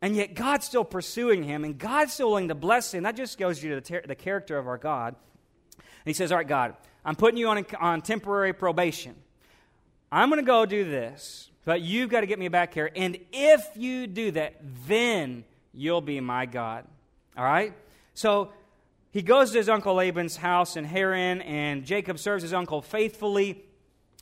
And 0.00 0.14
yet 0.14 0.34
God's 0.34 0.66
still 0.66 0.84
pursuing 0.84 1.42
him 1.42 1.64
and 1.64 1.76
God's 1.76 2.12
still 2.12 2.28
willing 2.28 2.48
to 2.50 2.54
bless 2.54 2.94
him. 2.94 3.02
That 3.02 3.16
just 3.16 3.36
goes 3.36 3.60
you 3.60 3.70
to 3.70 3.74
the, 3.74 3.80
ter- 3.80 4.06
the 4.06 4.14
character 4.14 4.58
of 4.58 4.68
our 4.68 4.78
God. 4.78 5.16
And 5.76 5.84
he 6.04 6.12
says, 6.12 6.30
All 6.30 6.38
right, 6.38 6.46
God, 6.46 6.76
I'm 7.04 7.16
putting 7.16 7.36
you 7.36 7.48
on, 7.48 7.66
on 7.80 8.00
temporary 8.00 8.52
probation. 8.52 9.16
I'm 10.14 10.28
going 10.28 10.42
to 10.42 10.46
go 10.46 10.66
do 10.66 10.84
this, 10.84 11.48
but 11.64 11.80
you've 11.80 12.10
got 12.10 12.20
to 12.20 12.26
get 12.26 12.38
me 12.38 12.48
back 12.48 12.74
here. 12.74 12.90
And 12.94 13.16
if 13.32 13.66
you 13.76 14.06
do 14.06 14.32
that, 14.32 14.56
then 14.86 15.44
you'll 15.72 16.02
be 16.02 16.20
my 16.20 16.44
God. 16.44 16.84
All 17.34 17.44
right? 17.44 17.72
So 18.12 18.52
he 19.10 19.22
goes 19.22 19.52
to 19.52 19.58
his 19.58 19.70
uncle 19.70 19.94
Laban's 19.94 20.36
house 20.36 20.76
in 20.76 20.84
Haran, 20.84 21.40
and 21.40 21.86
Jacob 21.86 22.18
serves 22.18 22.42
his 22.42 22.52
uncle 22.52 22.82
faithfully. 22.82 23.64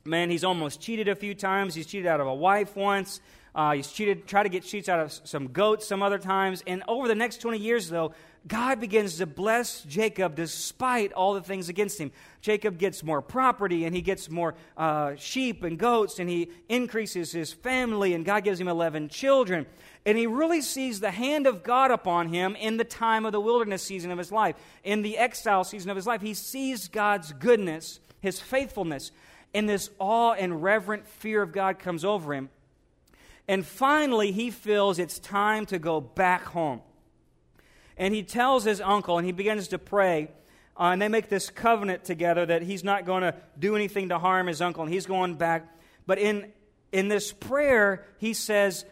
Man, 0.04 0.30
he's 0.30 0.44
almost 0.44 0.80
cheated 0.80 1.08
a 1.08 1.16
few 1.16 1.34
times. 1.34 1.74
He's 1.74 1.86
cheated 1.86 2.06
out 2.06 2.20
of 2.20 2.28
a 2.28 2.34
wife 2.34 2.76
once. 2.76 3.20
Uh, 3.54 3.72
he's 3.72 3.90
cheated, 3.90 4.26
tried 4.26 4.44
to 4.44 4.48
get 4.48 4.62
cheats 4.64 4.88
out 4.88 5.00
of 5.00 5.12
some 5.24 5.48
goats 5.48 5.86
some 5.86 6.02
other 6.02 6.18
times. 6.18 6.62
And 6.66 6.82
over 6.86 7.08
the 7.08 7.14
next 7.14 7.38
20 7.38 7.58
years, 7.58 7.88
though, 7.88 8.12
God 8.46 8.80
begins 8.80 9.18
to 9.18 9.26
bless 9.26 9.82
Jacob 9.82 10.34
despite 10.34 11.12
all 11.12 11.34
the 11.34 11.42
things 11.42 11.68
against 11.68 11.98
him. 11.98 12.10
Jacob 12.40 12.78
gets 12.78 13.02
more 13.02 13.20
property 13.20 13.84
and 13.84 13.94
he 13.94 14.00
gets 14.00 14.30
more 14.30 14.54
uh, 14.76 15.14
sheep 15.16 15.62
and 15.62 15.78
goats 15.78 16.18
and 16.18 16.30
he 16.30 16.50
increases 16.68 17.32
his 17.32 17.52
family 17.52 18.14
and 18.14 18.24
God 18.24 18.44
gives 18.44 18.58
him 18.58 18.68
11 18.68 19.10
children. 19.10 19.66
And 20.06 20.16
he 20.16 20.26
really 20.26 20.62
sees 20.62 21.00
the 21.00 21.10
hand 21.10 21.46
of 21.46 21.62
God 21.62 21.90
upon 21.90 22.28
him 22.28 22.56
in 22.56 22.78
the 22.78 22.84
time 22.84 23.26
of 23.26 23.32
the 23.32 23.40
wilderness 23.40 23.82
season 23.82 24.10
of 24.10 24.16
his 24.16 24.32
life, 24.32 24.56
in 24.82 25.02
the 25.02 25.18
exile 25.18 25.64
season 25.64 25.90
of 25.90 25.96
his 25.96 26.06
life. 26.06 26.22
He 26.22 26.32
sees 26.32 26.88
God's 26.88 27.34
goodness, 27.34 28.00
his 28.20 28.40
faithfulness, 28.40 29.12
and 29.52 29.68
this 29.68 29.90
awe 29.98 30.32
and 30.32 30.62
reverent 30.62 31.06
fear 31.06 31.42
of 31.42 31.52
God 31.52 31.78
comes 31.78 32.06
over 32.06 32.32
him. 32.32 32.48
And 33.50 33.66
finally, 33.66 34.30
he 34.30 34.52
feels 34.52 35.00
it's 35.00 35.18
time 35.18 35.66
to 35.66 35.80
go 35.80 36.00
back 36.00 36.44
home. 36.44 36.82
And 37.96 38.14
he 38.14 38.22
tells 38.22 38.62
his 38.62 38.80
uncle, 38.80 39.18
and 39.18 39.26
he 39.26 39.32
begins 39.32 39.66
to 39.68 39.78
pray. 39.78 40.28
Uh, 40.78 40.90
and 40.92 41.02
they 41.02 41.08
make 41.08 41.28
this 41.28 41.50
covenant 41.50 42.04
together 42.04 42.46
that 42.46 42.62
he's 42.62 42.84
not 42.84 43.06
going 43.06 43.22
to 43.22 43.34
do 43.58 43.74
anything 43.74 44.10
to 44.10 44.20
harm 44.20 44.46
his 44.46 44.60
uncle, 44.62 44.84
and 44.84 44.92
he's 44.92 45.04
going 45.04 45.34
back. 45.34 45.66
But 46.06 46.20
in, 46.20 46.52
in 46.92 47.08
this 47.08 47.32
prayer, 47.32 48.06
he 48.18 48.34
says, 48.34 48.84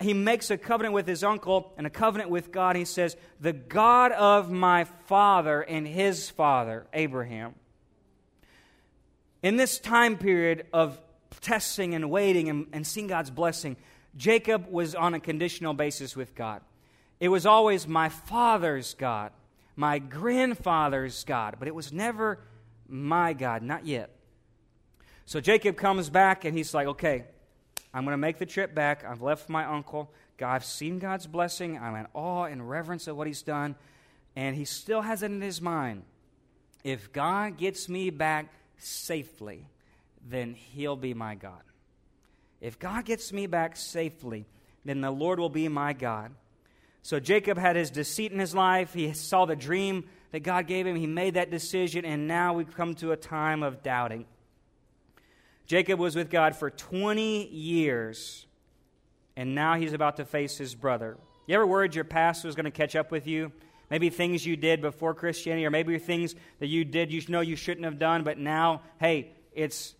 he 0.00 0.14
makes 0.14 0.50
a 0.50 0.56
covenant 0.56 0.94
with 0.94 1.06
his 1.06 1.22
uncle 1.22 1.74
and 1.76 1.86
a 1.86 1.90
covenant 1.90 2.30
with 2.30 2.50
God. 2.50 2.76
He 2.76 2.86
says, 2.86 3.14
The 3.40 3.52
God 3.52 4.12
of 4.12 4.50
my 4.50 4.84
father 4.84 5.60
and 5.60 5.86
his 5.86 6.30
father, 6.30 6.86
Abraham. 6.94 7.56
In 9.42 9.58
this 9.58 9.78
time 9.78 10.16
period 10.16 10.64
of 10.72 10.98
testing 11.42 11.94
and 11.94 12.10
waiting 12.10 12.48
and, 12.48 12.68
and 12.72 12.86
seeing 12.86 13.06
God's 13.06 13.30
blessing, 13.30 13.76
Jacob 14.18 14.70
was 14.70 14.94
on 14.94 15.14
a 15.14 15.20
conditional 15.20 15.72
basis 15.72 16.14
with 16.14 16.34
God. 16.34 16.60
It 17.20 17.28
was 17.28 17.46
always 17.46 17.88
my 17.88 18.10
father's 18.10 18.94
God, 18.94 19.32
my 19.76 19.98
grandfather's 19.98 21.24
God, 21.24 21.56
but 21.58 21.68
it 21.68 21.74
was 21.74 21.92
never 21.92 22.40
my 22.88 23.32
God, 23.32 23.62
not 23.62 23.86
yet. 23.86 24.10
So 25.24 25.40
Jacob 25.40 25.76
comes 25.76 26.10
back 26.10 26.44
and 26.44 26.56
he's 26.56 26.74
like, 26.74 26.88
okay, 26.88 27.24
I'm 27.94 28.04
going 28.04 28.12
to 28.12 28.18
make 28.18 28.38
the 28.38 28.46
trip 28.46 28.74
back. 28.74 29.04
I've 29.04 29.22
left 29.22 29.48
my 29.48 29.64
uncle. 29.64 30.12
I've 30.42 30.64
seen 30.64 30.98
God's 30.98 31.26
blessing. 31.26 31.78
I'm 31.78 31.94
in 31.96 32.06
awe 32.14 32.44
and 32.44 32.68
reverence 32.68 33.06
of 33.06 33.16
what 33.16 33.26
he's 33.26 33.42
done. 33.42 33.76
And 34.36 34.56
he 34.56 34.64
still 34.64 35.02
has 35.02 35.22
it 35.22 35.30
in 35.30 35.40
his 35.40 35.60
mind. 35.60 36.02
If 36.84 37.12
God 37.12 37.56
gets 37.56 37.88
me 37.88 38.10
back 38.10 38.52
safely, 38.78 39.66
then 40.26 40.54
he'll 40.54 40.96
be 40.96 41.14
my 41.14 41.34
God. 41.34 41.62
If 42.60 42.78
God 42.78 43.04
gets 43.04 43.32
me 43.32 43.46
back 43.46 43.76
safely, 43.76 44.46
then 44.84 45.00
the 45.00 45.10
Lord 45.10 45.38
will 45.38 45.48
be 45.48 45.68
my 45.68 45.92
God. 45.92 46.32
So 47.02 47.20
Jacob 47.20 47.56
had 47.58 47.76
his 47.76 47.90
deceit 47.90 48.32
in 48.32 48.38
his 48.38 48.54
life. 48.54 48.92
He 48.92 49.12
saw 49.12 49.44
the 49.44 49.56
dream 49.56 50.04
that 50.32 50.40
God 50.40 50.66
gave 50.66 50.86
him. 50.86 50.96
He 50.96 51.06
made 51.06 51.34
that 51.34 51.50
decision, 51.50 52.04
and 52.04 52.26
now 52.28 52.54
we've 52.54 52.74
come 52.74 52.94
to 52.96 53.12
a 53.12 53.16
time 53.16 53.62
of 53.62 53.82
doubting. 53.82 54.26
Jacob 55.66 55.98
was 56.00 56.16
with 56.16 56.30
God 56.30 56.56
for 56.56 56.70
20 56.70 57.46
years, 57.48 58.46
and 59.36 59.54
now 59.54 59.74
he's 59.76 59.92
about 59.92 60.16
to 60.16 60.24
face 60.24 60.58
his 60.58 60.74
brother. 60.74 61.16
You 61.46 61.54
ever 61.54 61.66
worried 61.66 61.94
your 61.94 62.04
past 62.04 62.44
was 62.44 62.54
going 62.54 62.64
to 62.64 62.70
catch 62.70 62.96
up 62.96 63.10
with 63.10 63.26
you? 63.26 63.52
Maybe 63.90 64.10
things 64.10 64.44
you 64.44 64.56
did 64.56 64.82
before 64.82 65.14
Christianity, 65.14 65.64
or 65.64 65.70
maybe 65.70 65.98
things 65.98 66.34
that 66.58 66.66
you 66.66 66.84
did 66.84 67.12
you 67.12 67.22
know 67.28 67.40
you 67.40 67.56
shouldn't 67.56 67.84
have 67.84 67.98
done, 67.98 68.22
but 68.22 68.38
now, 68.38 68.82
hey, 69.00 69.30
it's, 69.54 69.94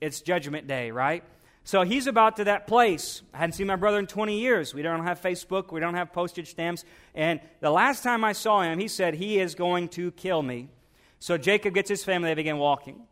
it's 0.00 0.20
judgment 0.20 0.66
day, 0.66 0.90
right? 0.90 1.22
So 1.68 1.82
he's 1.82 2.06
about 2.06 2.36
to 2.36 2.44
that 2.44 2.66
place. 2.66 3.20
I 3.34 3.36
hadn't 3.36 3.52
seen 3.52 3.66
my 3.66 3.76
brother 3.76 3.98
in 3.98 4.06
20 4.06 4.40
years. 4.40 4.72
We 4.72 4.80
don't 4.80 5.04
have 5.04 5.20
Facebook, 5.20 5.70
we 5.70 5.80
don't 5.80 5.96
have 5.96 6.14
postage 6.14 6.48
stamps. 6.48 6.82
And 7.14 7.40
the 7.60 7.70
last 7.70 8.02
time 8.02 8.24
I 8.24 8.32
saw 8.32 8.62
him, 8.62 8.78
he 8.78 8.88
said, 8.88 9.12
He 9.12 9.38
is 9.38 9.54
going 9.54 9.90
to 9.90 10.10
kill 10.12 10.40
me. 10.40 10.70
So 11.18 11.36
Jacob 11.36 11.74
gets 11.74 11.90
his 11.90 12.02
family, 12.02 12.30
they 12.30 12.36
begin 12.36 12.56
walking. 12.56 13.02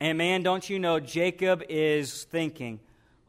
And 0.00 0.18
man, 0.18 0.42
don't 0.42 0.68
you 0.68 0.78
know, 0.78 1.00
Jacob 1.00 1.62
is 1.70 2.24
thinking, 2.24 2.80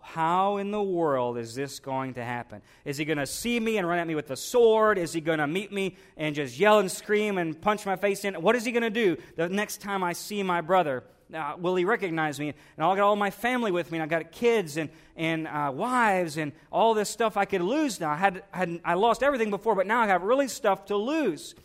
how 0.02 0.58
in 0.58 0.72
the 0.72 0.84
world 0.84 1.38
is 1.38 1.56
this 1.56 1.80
going 1.80 2.16
to 2.16 2.24
happen? 2.26 2.62
Is 2.84 2.98
he 2.98 3.06
going 3.06 3.18
to 3.18 3.28
see 3.28 3.62
me 3.62 3.78
and 3.78 3.88
run 3.88 4.00
at 4.00 4.08
me 4.08 4.16
with 4.16 4.30
a 4.30 4.36
sword? 4.36 4.98
Is 4.98 5.14
he 5.14 5.22
going 5.22 5.40
to 5.40 5.48
meet 5.48 5.72
me 5.72 5.96
and 6.18 6.36
just 6.36 6.60
yell 6.60 6.80
and 6.80 6.92
scream 6.92 7.38
and 7.38 7.62
punch 7.62 7.86
my 7.86 7.96
face 7.96 8.26
in? 8.26 8.34
What 8.34 8.58
is 8.58 8.66
he 8.66 8.74
going 8.74 8.84
to 8.84 8.90
do 8.90 9.16
the 9.38 9.48
next 9.48 9.80
time 9.80 10.04
I 10.04 10.12
see 10.12 10.44
my 10.44 10.60
brother? 10.60 11.06
Uh, 11.34 11.56
will 11.60 11.76
he 11.76 11.86
recognize 11.86 12.40
me? 12.40 12.50
And 12.50 12.84
I'll 12.84 12.96
get 12.96 13.02
all 13.02 13.16
my 13.16 13.30
family 13.30 13.72
with 13.72 13.92
me, 13.92 14.00
and 14.00 14.04
I 14.04 14.08
got 14.08 14.32
kids 14.32 14.78
and, 14.78 14.90
and 15.16 15.48
uh, 15.48 15.72
wives 15.74 16.38
and 16.38 16.52
all 16.72 16.94
this 16.94 17.10
stuff 17.10 17.38
I 17.38 17.46
could 17.46 17.62
lose 17.62 18.00
now. 18.00 18.12
I, 18.12 18.16
had, 18.16 18.44
had, 18.52 18.82
I 18.84 18.96
lost 18.96 19.22
everything 19.24 19.50
before, 19.50 19.76
but 19.76 19.88
now 19.88 20.02
I 20.02 20.08
have 20.08 20.24
really 20.24 20.48
stuff 20.48 20.86
to 20.86 20.96
lose. 20.96 21.56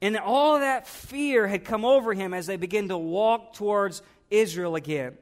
And 0.00 0.16
all 0.16 0.58
that 0.58 0.88
fear 0.88 1.46
had 1.46 1.64
come 1.64 1.84
over 1.84 2.12
him 2.14 2.34
as 2.34 2.46
they 2.46 2.56
begin 2.56 2.88
to 2.88 2.98
walk 2.98 3.54
towards 3.54 4.02
Israel 4.30 4.74
again. 4.76 5.16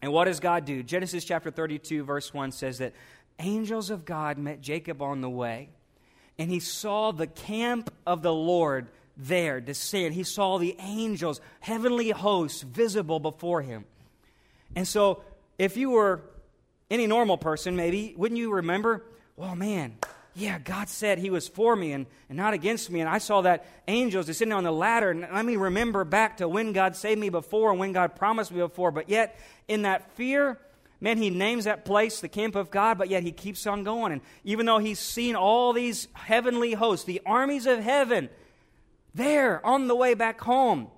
And 0.00 0.12
what 0.12 0.24
does 0.24 0.40
God 0.40 0.64
do? 0.64 0.82
Genesis 0.82 1.24
chapter 1.24 1.50
32, 1.50 2.02
verse 2.04 2.32
1 2.32 2.52
says 2.52 2.78
that 2.78 2.92
angels 3.38 3.90
of 3.90 4.04
God 4.04 4.38
met 4.38 4.60
Jacob 4.60 5.02
on 5.02 5.20
the 5.20 5.30
way, 5.30 5.70
and 6.38 6.50
he 6.50 6.60
saw 6.60 7.12
the 7.12 7.26
camp 7.26 7.92
of 8.06 8.22
the 8.22 8.32
Lord 8.32 8.88
there 9.16 9.60
to 9.60 9.66
descend. 9.66 10.14
He 10.14 10.24
saw 10.24 10.58
the 10.58 10.76
angels, 10.78 11.40
heavenly 11.60 12.10
hosts, 12.10 12.62
visible 12.62 13.20
before 13.20 13.62
him. 13.62 13.84
And 14.74 14.88
so, 14.88 15.22
if 15.58 15.76
you 15.76 15.90
were 15.90 16.22
any 16.90 17.06
normal 17.06 17.38
person, 17.38 17.76
maybe, 17.76 18.14
wouldn't 18.16 18.38
you 18.38 18.52
remember, 18.54 19.04
oh 19.38 19.54
man, 19.54 19.96
yeah, 20.34 20.58
God 20.58 20.88
said 20.88 21.18
He 21.18 21.30
was 21.30 21.46
for 21.46 21.76
me 21.76 21.92
and, 21.92 22.06
and 22.28 22.36
not 22.36 22.54
against 22.54 22.90
me. 22.90 23.00
And 23.00 23.08
I 23.08 23.18
saw 23.18 23.42
that 23.42 23.66
angels 23.86 24.26
descending 24.26 24.56
on 24.56 24.64
the 24.64 24.72
ladder. 24.72 25.10
And 25.10 25.20
let 25.20 25.44
me 25.44 25.56
remember 25.56 26.04
back 26.04 26.38
to 26.38 26.48
when 26.48 26.72
God 26.72 26.96
saved 26.96 27.20
me 27.20 27.28
before 27.28 27.70
and 27.70 27.78
when 27.78 27.92
God 27.92 28.16
promised 28.16 28.50
me 28.50 28.58
before. 28.58 28.90
But 28.90 29.10
yet, 29.10 29.38
in 29.68 29.82
that 29.82 30.10
fear, 30.12 30.58
man, 31.00 31.18
He 31.18 31.28
names 31.28 31.64
that 31.64 31.84
place 31.84 32.20
the 32.20 32.28
camp 32.28 32.56
of 32.56 32.70
God, 32.70 32.96
but 32.96 33.10
yet 33.10 33.22
He 33.22 33.32
keeps 33.32 33.66
on 33.66 33.84
going. 33.84 34.12
And 34.12 34.22
even 34.44 34.64
though 34.64 34.78
He's 34.78 34.98
seen 34.98 35.36
all 35.36 35.74
these 35.74 36.08
heavenly 36.14 36.72
hosts, 36.72 37.04
the 37.04 37.20
armies 37.26 37.66
of 37.66 37.80
heaven, 37.80 38.30
there 39.14 39.64
on 39.64 39.88
the 39.88 39.96
way 39.96 40.14
back 40.14 40.40
home. 40.40 40.88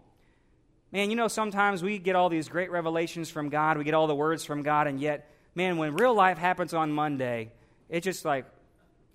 Man, 0.92 1.10
you 1.10 1.16
know, 1.16 1.28
sometimes 1.28 1.82
we 1.82 1.98
get 1.98 2.14
all 2.14 2.28
these 2.28 2.48
great 2.48 2.70
revelations 2.70 3.28
from 3.28 3.48
God, 3.48 3.78
we 3.78 3.84
get 3.84 3.94
all 3.94 4.06
the 4.06 4.14
words 4.14 4.44
from 4.44 4.62
God, 4.62 4.86
and 4.86 5.00
yet, 5.00 5.28
man, 5.54 5.76
when 5.76 5.96
real 5.96 6.14
life 6.14 6.38
happens 6.38 6.72
on 6.72 6.92
Monday, 6.92 7.50
it's 7.88 8.04
just 8.04 8.24
like, 8.24 8.46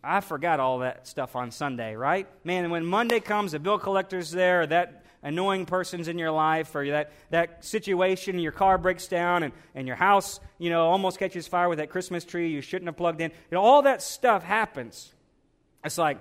I 0.04 0.22
forgot 0.22 0.60
all 0.60 0.80
that 0.80 1.08
stuff 1.08 1.36
on 1.36 1.52
Sunday, 1.52 1.96
right? 1.96 2.28
Man, 2.44 2.70
when 2.70 2.86
Monday 2.86 3.20
comes, 3.20 3.52
the 3.52 3.60
bill 3.60 3.80
collector's 3.80 4.32
there, 4.32 4.66
that 4.68 5.06
annoying 5.22 5.66
persons 5.66 6.08
in 6.08 6.18
your 6.18 6.32
life 6.32 6.74
or 6.76 6.88
that, 6.88 7.12
that 7.30 7.66
situation, 7.66 8.40
your 8.40 8.52
car 8.52 8.78
breaks 8.78 9.08
down 9.08 9.44
and, 9.44 9.54
and 9.76 9.88
your 9.88 9.98
house, 9.98 10.40
you 10.58 10.70
know, 10.70 10.86
almost 10.86 11.20
catches 11.20 11.48
fire 11.48 11.68
with 11.68 11.80
that 11.80 11.90
Christmas 11.90 12.24
tree 12.24 12.50
you 12.50 12.62
shouldn't 12.62 12.88
have 12.88 12.98
plugged 12.98 13.22
in. 13.22 13.32
You 13.32 13.56
know, 13.56 13.62
all 13.62 13.82
that 13.82 14.02
stuff 14.02 14.44
happens. 14.44 15.14
It's 15.84 15.98
like, 15.98 16.20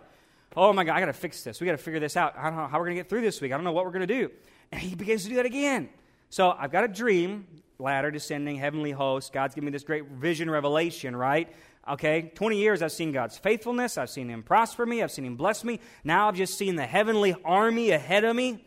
oh 0.58 0.72
my 0.72 0.82
God, 0.82 0.96
I 0.96 1.00
got 1.00 1.06
to 1.06 1.12
fix 1.12 1.44
this. 1.44 1.60
We 1.60 1.66
got 1.66 1.72
to 1.72 1.78
figure 1.78 2.00
this 2.00 2.16
out. 2.16 2.36
I 2.36 2.50
don't 2.50 2.56
know 2.56 2.66
how 2.66 2.78
we're 2.78 2.86
going 2.86 2.96
to 2.96 3.02
get 3.02 3.08
through 3.08 3.20
this 3.20 3.40
week. 3.40 3.52
I 3.52 3.54
don't 3.54 3.62
know 3.62 3.72
what 3.72 3.84
we're 3.84 3.92
going 3.92 4.06
to 4.06 4.12
do. 4.12 4.30
And 4.72 4.80
he 4.80 4.96
begins 4.96 5.22
to 5.22 5.28
do 5.28 5.36
that 5.36 5.46
again. 5.46 5.88
So 6.30 6.50
I've 6.50 6.72
got 6.72 6.82
a 6.82 6.88
dream, 6.88 7.46
ladder 7.78 8.10
descending, 8.10 8.56
heavenly 8.56 8.90
host. 8.90 9.32
God's 9.32 9.54
giving 9.54 9.66
me 9.66 9.70
this 9.70 9.84
great 9.84 10.06
vision 10.06 10.50
revelation, 10.50 11.14
right? 11.14 11.48
Okay, 11.88 12.32
20 12.34 12.58
years 12.58 12.82
I've 12.82 12.90
seen 12.90 13.12
God's 13.12 13.38
faithfulness. 13.38 13.96
I've 13.96 14.10
seen 14.10 14.28
Him 14.28 14.42
prosper 14.42 14.84
me. 14.84 15.00
I've 15.00 15.12
seen 15.12 15.24
Him 15.24 15.36
bless 15.36 15.62
me. 15.62 15.78
Now 16.02 16.28
I've 16.28 16.34
just 16.34 16.58
seen 16.58 16.74
the 16.74 16.86
heavenly 16.86 17.36
army 17.44 17.92
ahead 17.92 18.24
of 18.24 18.34
me. 18.34 18.66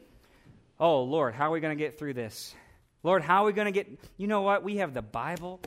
Oh, 0.79 1.03
Lord, 1.03 1.36
how 1.36 1.50
are 1.50 1.51
we 1.51 1.60
going 1.60 1.77
to 1.77 1.83
get 1.83 2.00
through 2.00 2.13
this? 2.13 2.55
Lord, 3.03 3.21
how 3.21 3.43
are 3.43 3.48
we 3.48 3.53
going 3.53 3.65
to 3.65 3.71
get. 3.71 4.00
You 4.15 4.27
know 4.27 4.43
what? 4.43 4.63
We 4.63 4.77
have 4.77 4.93
the 4.93 5.01
Bible, 5.01 5.60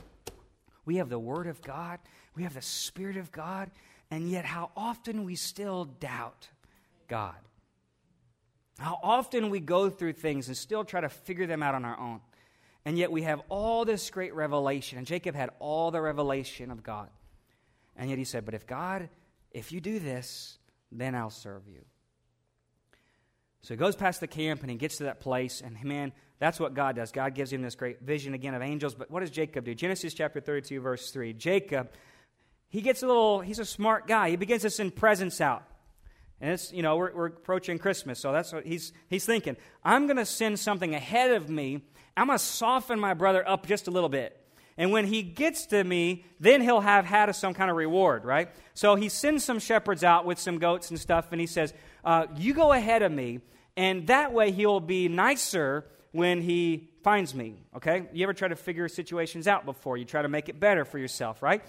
we 0.85 0.97
have 0.97 1.07
the 1.07 1.19
Word 1.19 1.45
of 1.45 1.61
God, 1.61 1.99
we 2.35 2.43
have 2.43 2.55
the 2.55 2.63
Spirit 2.63 3.15
of 3.15 3.31
God, 3.31 3.69
and 4.11 4.29
yet 4.29 4.45
how 4.45 4.71
often 4.75 5.23
we 5.23 5.35
still 5.35 5.85
doubt 5.85 6.49
God. 7.07 7.35
How 8.77 8.99
often 9.01 9.49
we 9.49 9.59
go 9.59 9.89
through 9.89 10.13
things 10.13 10.47
and 10.47 10.57
still 10.57 10.83
try 10.83 11.01
to 11.01 11.09
figure 11.09 11.47
them 11.47 11.63
out 11.63 11.75
on 11.75 11.85
our 11.85 11.99
own. 11.99 12.19
And 12.83 12.97
yet 12.97 13.11
we 13.11 13.23
have 13.23 13.41
all 13.49 13.85
this 13.85 14.09
great 14.09 14.35
revelation. 14.35 14.97
And 14.97 15.07
Jacob 15.07 15.33
had 15.33 15.49
all 15.59 15.91
the 15.91 16.01
revelation 16.01 16.71
of 16.71 16.83
God. 16.83 17.09
And 17.95 18.09
yet 18.09 18.19
he 18.19 18.25
said, 18.25 18.45
But 18.45 18.53
if 18.53 18.67
God, 18.67 19.09
if 19.51 19.71
you 19.71 19.79
do 19.79 19.99
this, 19.99 20.59
then 20.91 21.15
I'll 21.15 21.29
serve 21.29 21.67
you. 21.67 21.81
So 23.61 23.73
he 23.73 23.77
goes 23.77 23.95
past 23.95 24.19
the 24.19 24.27
camp 24.27 24.61
and 24.61 24.69
he 24.69 24.77
gets 24.77 24.97
to 24.97 25.05
that 25.05 25.19
place, 25.19 25.59
and 25.59 25.81
man, 25.83 26.13
that's 26.37 26.59
what 26.59 26.75
God 26.75 26.97
does. 26.97 27.11
God 27.11 27.33
gives 27.33 27.51
him 27.51 27.63
this 27.63 27.73
great 27.73 28.01
vision 28.01 28.35
again 28.35 28.53
of 28.53 28.61
angels. 28.61 28.93
But 28.93 29.09
what 29.09 29.21
does 29.21 29.31
Jacob 29.31 29.65
do? 29.65 29.73
Genesis 29.73 30.13
chapter 30.13 30.39
32, 30.39 30.81
verse 30.81 31.09
3. 31.09 31.33
Jacob, 31.33 31.89
he 32.69 32.81
gets 32.81 33.03
a 33.03 33.07
little, 33.07 33.41
he's 33.41 33.59
a 33.59 33.65
smart 33.65 34.07
guy. 34.07 34.29
He 34.29 34.35
begins 34.35 34.63
to 34.63 34.69
send 34.69 34.95
presents 34.95 35.41
out. 35.41 35.63
And 36.41 36.51
it's, 36.51 36.73
you 36.73 36.81
know, 36.81 36.97
we're, 36.97 37.13
we're 37.13 37.27
approaching 37.27 37.79
Christmas, 37.79 38.19
so 38.19 38.33
that's 38.33 38.51
what 38.51 38.65
he's, 38.65 38.91
he's 39.09 39.25
thinking. 39.25 39.55
I'm 39.83 40.05
going 40.05 40.17
to 40.17 40.25
send 40.25 40.59
something 40.59 40.93
ahead 40.93 41.31
of 41.31 41.49
me. 41.49 41.81
I'm 42.17 42.27
going 42.27 42.37
to 42.37 42.43
soften 42.43 42.99
my 42.99 43.13
brother 43.13 43.47
up 43.47 43.65
just 43.67 43.87
a 43.87 43.91
little 43.91 44.09
bit. 44.09 44.41
And 44.77 44.91
when 44.91 45.05
he 45.05 45.23
gets 45.23 45.67
to 45.67 45.81
me, 45.81 46.25
then 46.39 46.61
he'll 46.61 46.81
have 46.81 47.05
had 47.05 47.33
some 47.33 47.53
kind 47.53 47.71
of 47.71 47.77
reward, 47.77 48.25
right? 48.25 48.49
So 48.73 48.95
he 48.95 49.07
sends 49.07 49.45
some 49.45 49.59
shepherds 49.59 50.03
out 50.03 50.25
with 50.25 50.37
some 50.37 50.59
goats 50.59 50.89
and 50.89 50.99
stuff, 50.99 51.27
and 51.31 51.39
he 51.39 51.47
says, 51.47 51.73
uh, 52.03 52.27
You 52.35 52.53
go 52.53 52.73
ahead 52.73 53.01
of 53.01 53.11
me, 53.11 53.39
and 53.77 54.07
that 54.07 54.33
way 54.33 54.51
he'll 54.51 54.81
be 54.81 55.07
nicer 55.07 55.85
when 56.11 56.41
he 56.41 56.89
finds 57.03 57.33
me, 57.35 57.55
okay? 57.75 58.07
You 58.13 58.23
ever 58.23 58.33
try 58.33 58.47
to 58.47 58.55
figure 58.55 58.87
situations 58.87 59.47
out 59.47 59.65
before? 59.65 59.97
You 59.97 60.05
try 60.05 60.21
to 60.21 60.29
make 60.29 60.49
it 60.49 60.59
better 60.59 60.83
for 60.83 60.97
yourself, 60.97 61.41
right? 61.41 61.61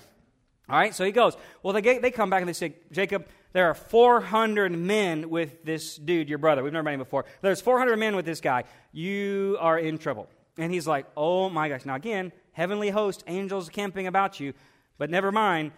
All 0.68 0.76
right, 0.76 0.94
so 0.94 1.04
he 1.04 1.12
goes. 1.12 1.36
Well, 1.62 1.72
they, 1.72 1.98
they 1.98 2.10
come 2.10 2.28
back 2.28 2.40
and 2.40 2.48
they 2.48 2.52
say, 2.52 2.74
Jacob, 2.90 3.26
there 3.52 3.70
are 3.70 3.74
400 3.74 4.72
men 4.72 5.30
with 5.30 5.64
this 5.64 5.96
dude, 5.96 6.28
your 6.28 6.38
brother. 6.38 6.62
We've 6.62 6.72
never 6.72 6.82
met 6.82 6.94
him 6.94 7.00
before. 7.00 7.24
There's 7.40 7.60
400 7.60 7.96
men 7.96 8.16
with 8.16 8.26
this 8.26 8.40
guy. 8.40 8.64
You 8.92 9.56
are 9.60 9.78
in 9.78 9.98
trouble. 9.98 10.28
And 10.58 10.72
he's 10.72 10.86
like, 10.86 11.06
oh 11.16 11.48
my 11.48 11.68
gosh. 11.68 11.84
Now, 11.84 11.94
again, 11.94 12.32
heavenly 12.52 12.90
host, 12.90 13.22
angels 13.26 13.68
camping 13.68 14.06
about 14.06 14.40
you. 14.40 14.54
But 14.98 15.10
never 15.10 15.30
mind, 15.30 15.72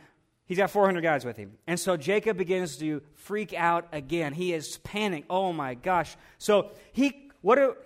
he's 0.47 0.57
got 0.57 0.71
400 0.71 1.03
guys 1.03 1.25
with 1.25 1.37
him. 1.37 1.53
And 1.67 1.79
so 1.79 1.97
Jacob 1.97 2.39
begins 2.39 2.77
to 2.79 3.03
freak 3.15 3.53
out 3.53 3.89
again. 3.93 4.33
He 4.33 4.55
is 4.55 4.79
panicked. 4.79 5.27
Oh 5.29 5.53
my 5.53 5.75
gosh. 5.75 6.17
So 6.39 6.71
he, 6.93 7.31
what 7.43 7.57
do, 7.57 7.77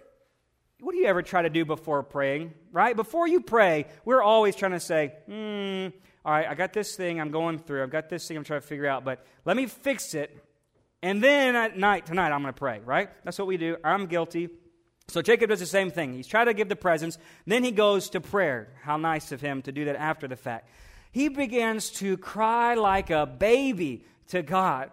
what 0.81 0.93
do 0.93 0.99
you 0.99 1.07
ever 1.07 1.23
try 1.23 1.43
to 1.43 1.51
do 1.51 1.65
before 1.65 2.03
praying, 2.03 2.55
right? 2.71 2.95
Before 2.95 3.27
you 3.27 3.41
pray, 3.41 3.87
we're 4.05 4.23
always 4.23 4.55
trying 4.55 4.73
to 4.73 4.81
say, 4.81 5.15
hmm, 5.27 5.89
all 6.25 6.33
right, 6.33 6.47
I 6.49 6.55
got 6.55 6.73
this 6.73 6.95
thing 6.95 7.21
I'm 7.21 7.31
going 7.31 7.59
through. 7.59 7.83
I've 7.83 7.91
got 7.91 8.09
this 8.09 8.27
thing 8.29 8.37
I'm 8.37 8.45
trying 8.45 8.61
to 8.61 8.67
figure 8.67 8.87
out, 8.87 9.05
but 9.05 9.27
let 9.45 9.57
me 9.57 9.67
fix 9.67 10.15
it. 10.15 10.37
And 11.03 11.23
then 11.23 11.57
at 11.57 11.77
night, 11.77 12.07
tonight, 12.07 12.31
I'm 12.31 12.43
going 12.43 12.55
to 12.55 12.59
pray, 12.59 12.81
right? 12.85 13.11
That's 13.25 13.39
what 13.39 13.49
we 13.49 13.57
do. 13.57 13.77
I'm 13.83 14.07
guilty. 14.07 14.51
So 15.09 15.21
Jacob 15.21 15.51
does 15.51 15.59
the 15.59 15.67
same 15.67 15.91
thing. 15.91 16.15
He's 16.15 16.29
trying 16.29 16.47
to 16.47 16.55
give 16.55 16.69
the 16.69 16.77
presents. 16.77 17.19
Then 17.45 17.65
he 17.65 17.73
goes 17.73 18.11
to 18.11 18.21
prayer. 18.21 18.69
How 18.83 18.97
nice 18.97 19.33
of 19.33 19.41
him 19.41 19.63
to 19.63 19.73
do 19.73 19.87
that 19.87 19.97
after 19.97 20.29
the 20.29 20.37
fact. 20.37 20.69
He 21.11 21.29
begins 21.29 21.91
to 21.93 22.17
cry 22.17 22.75
like 22.75 23.11
a 23.11 23.27
baby 23.27 24.05
to 24.29 24.43
God. 24.43 24.91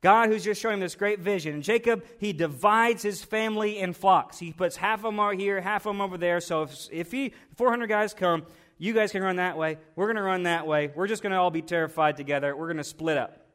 God, 0.00 0.30
who's 0.30 0.42
just 0.42 0.60
showing 0.60 0.80
this 0.80 0.96
great 0.96 1.20
vision. 1.20 1.54
And 1.54 1.62
Jacob, 1.62 2.04
he 2.18 2.32
divides 2.32 3.02
his 3.02 3.22
family 3.22 3.78
in 3.78 3.92
flocks. 3.92 4.38
He 4.38 4.52
puts 4.52 4.74
half 4.74 5.00
of 5.00 5.04
them 5.04 5.20
over 5.20 5.32
here, 5.34 5.60
half 5.60 5.86
of 5.86 5.94
them 5.94 6.00
over 6.00 6.18
there. 6.18 6.40
So 6.40 6.62
if, 6.62 6.88
if 6.90 7.12
he, 7.12 7.32
400 7.56 7.86
guys 7.86 8.12
come, 8.12 8.44
you 8.82 8.92
guys 8.92 9.12
can 9.12 9.22
run 9.22 9.36
that 9.36 9.56
way. 9.56 9.78
We're 9.94 10.06
going 10.06 10.16
to 10.16 10.22
run 10.22 10.42
that 10.44 10.66
way. 10.66 10.90
We're 10.94 11.06
just 11.06 11.22
going 11.22 11.32
to 11.32 11.38
all 11.38 11.50
be 11.50 11.62
terrified 11.62 12.16
together. 12.16 12.56
We're 12.56 12.66
going 12.66 12.78
to 12.78 12.84
split 12.84 13.16
up. 13.16 13.46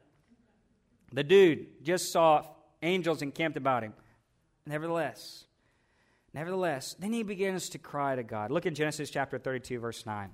The 1.12 1.22
dude 1.22 1.84
just 1.84 2.12
saw 2.12 2.46
angels 2.82 3.22
encamped 3.22 3.56
about 3.56 3.82
him. 3.82 3.94
Nevertheless, 4.66 5.44
Nevertheless, 6.34 6.94
then 6.98 7.12
he 7.12 7.22
begins 7.22 7.70
to 7.70 7.78
cry 7.78 8.14
to 8.14 8.22
God. 8.22 8.50
Look 8.50 8.66
in 8.66 8.74
Genesis 8.74 9.10
chapter 9.10 9.38
32, 9.38 9.80
verse 9.80 10.04
9. 10.04 10.28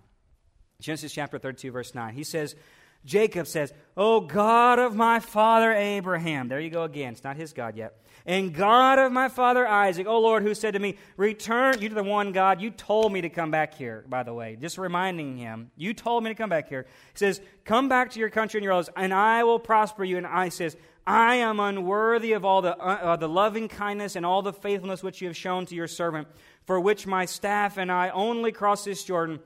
Genesis 0.81 1.13
chapter 1.13 1.39
32, 1.39 1.71
verse 1.71 1.95
9. 1.95 2.15
He 2.15 2.25
says, 2.25 2.57
Jacob 3.05 3.47
says, 3.47 3.73
O 3.97 4.21
God 4.21 4.79
of 4.79 4.97
my 4.97 5.21
father 5.21 5.73
Abraham. 5.73 6.49
There 6.49 6.61
you 6.61 6.71
go 6.71 6.85
again. 6.85 7.13
It's 7.13 7.25
not 7.25 7.37
his 7.37 7.53
God 7.53 7.77
yet. 7.77 8.01
And 8.27 8.55
God 8.55 8.99
of 8.99 9.13
my 9.13 9.29
father 9.29 9.69
Isaac, 9.69 10.07
O 10.07 10.19
Lord, 10.19 10.43
who 10.43 10.55
said 10.55 10.73
to 10.73 10.81
me, 10.81 10.97
Return 11.19 11.81
you 11.81 11.91
to 11.91 11.95
the 11.95 12.03
one 12.03 12.33
God. 12.33 12.61
You 12.61 12.71
told 12.71 13.13
me 13.13 13.21
to 13.21 13.29
come 13.29 13.51
back 13.51 13.75
here, 13.75 14.05
by 14.09 14.23
the 14.23 14.33
way. 14.33 14.57
Just 14.59 14.79
reminding 14.79 15.37
him, 15.37 15.71
You 15.77 15.93
told 15.93 16.25
me 16.25 16.31
to 16.31 16.35
come 16.35 16.49
back 16.49 16.69
here. 16.69 16.87
He 17.13 17.19
says, 17.19 17.43
Come 17.67 17.91
back 17.91 18.11
to 18.13 18.19
your 18.19 18.31
country 18.31 18.59
and 18.59 18.65
your 18.65 18.73
relatives, 18.73 18.95
and 18.97 19.13
I 19.13 19.45
will 19.45 19.59
prosper 19.59 20.05
you. 20.05 20.17
And 20.17 20.27
I 20.27 20.49
says, 20.49 20.77
I 21.07 21.37
am 21.37 21.61
unworthy 21.61 22.33
of 22.33 22.47
all 22.47 22.63
the, 22.63 22.75
uh, 22.79 22.95
uh, 22.95 23.17
the 23.17 23.29
loving 23.29 23.69
kindness 23.69 24.17
and 24.17 24.25
all 24.25 24.41
the 24.41 24.55
faithfulness 24.55 25.03
which 25.03 25.21
you 25.21 25.29
have 25.29 25.37
shown 25.37 25.67
to 25.67 25.75
your 25.75 25.89
servant, 25.89 26.27
for 26.65 26.81
which 26.81 27.07
my 27.07 27.27
staff 27.27 27.77
and 27.77 27.93
I 27.93 28.09
only 28.09 28.53
crossed 28.53 28.87
this 28.87 29.05
Jordan 29.05 29.41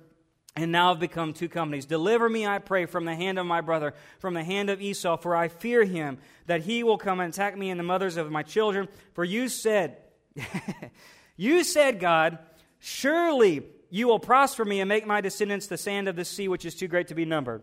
and 0.63 0.73
now 0.73 0.91
have 0.91 1.01
become 1.01 1.33
two 1.33 1.49
companies. 1.49 1.87
Deliver 1.87 2.29
me, 2.29 2.47
I 2.47 2.59
pray, 2.59 2.87
from 2.87 3.05
the 3.05 3.15
hand 3.15 3.39
of 3.39 3.47
my 3.47 3.61
brother, 3.61 3.95
from 4.19 4.35
the 4.35 4.45
hand 4.45 4.71
of 4.71 4.81
Esau, 4.81 5.17
for 5.17 5.35
I 5.35 5.49
fear 5.49 5.85
him 5.85 6.19
that 6.47 6.63
he 6.63 6.83
will 6.83 6.99
come 6.99 7.21
and 7.21 7.33
attack 7.33 7.57
me 7.57 7.71
and 7.71 7.79
the 7.79 7.85
mothers 7.85 8.17
of 8.17 8.31
my 8.31 8.43
children. 8.43 8.89
For 9.15 9.25
you 9.25 9.49
said, 9.49 9.97
You 11.37 11.63
said, 11.63 12.01
God, 12.01 12.39
surely 12.81 13.63
you 13.91 14.09
will 14.09 14.19
prosper 14.19 14.65
me 14.65 14.81
and 14.81 14.89
make 14.89 15.07
my 15.07 15.21
descendants 15.21 15.69
the 15.69 15.79
sand 15.79 16.09
of 16.09 16.17
the 16.17 16.25
sea, 16.25 16.49
which 16.49 16.65
is 16.65 16.75
too 16.75 16.89
great 16.89 17.09
to 17.09 17.15
be 17.15 17.25
numbered. 17.25 17.63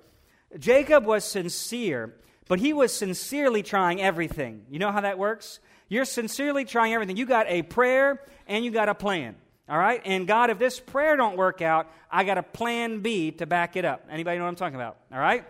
Jacob 0.58 1.06
was 1.06 1.26
sincere 1.26 2.16
but 2.48 2.60
he 2.60 2.74
was 2.74 2.94
sincerely 2.94 3.64
trying 3.64 4.02
everything. 4.02 4.66
You 4.70 4.80
know 4.80 4.92
how 4.92 5.02
that 5.02 5.18
works? 5.18 5.60
You're 5.88 6.06
sincerely 6.06 6.66
trying 6.66 6.94
everything. 6.94 7.18
You 7.18 7.26
got 7.26 7.48
a 7.50 7.64
prayer 7.64 8.22
and 8.48 8.64
you 8.64 8.72
got 8.72 8.90
a 8.90 8.96
plan. 8.96 9.36
All 9.68 9.78
right? 9.78 10.02
And 10.06 10.28
God, 10.28 10.50
if 10.50 10.60
this 10.60 10.80
prayer 10.80 11.16
don't 11.16 11.38
work 11.38 11.62
out, 11.62 11.92
I 12.12 12.24
got 12.24 12.38
a 12.38 12.44
plan 12.44 13.02
B 13.02 13.32
to 13.32 13.46
back 13.46 13.76
it 13.76 13.86
up. 13.86 14.06
Anybody 14.10 14.38
know 14.38 14.44
what 14.44 14.50
I'm 14.50 14.56
talking 14.56 14.76
about? 14.76 14.98
All 15.12 15.20
right? 15.20 15.46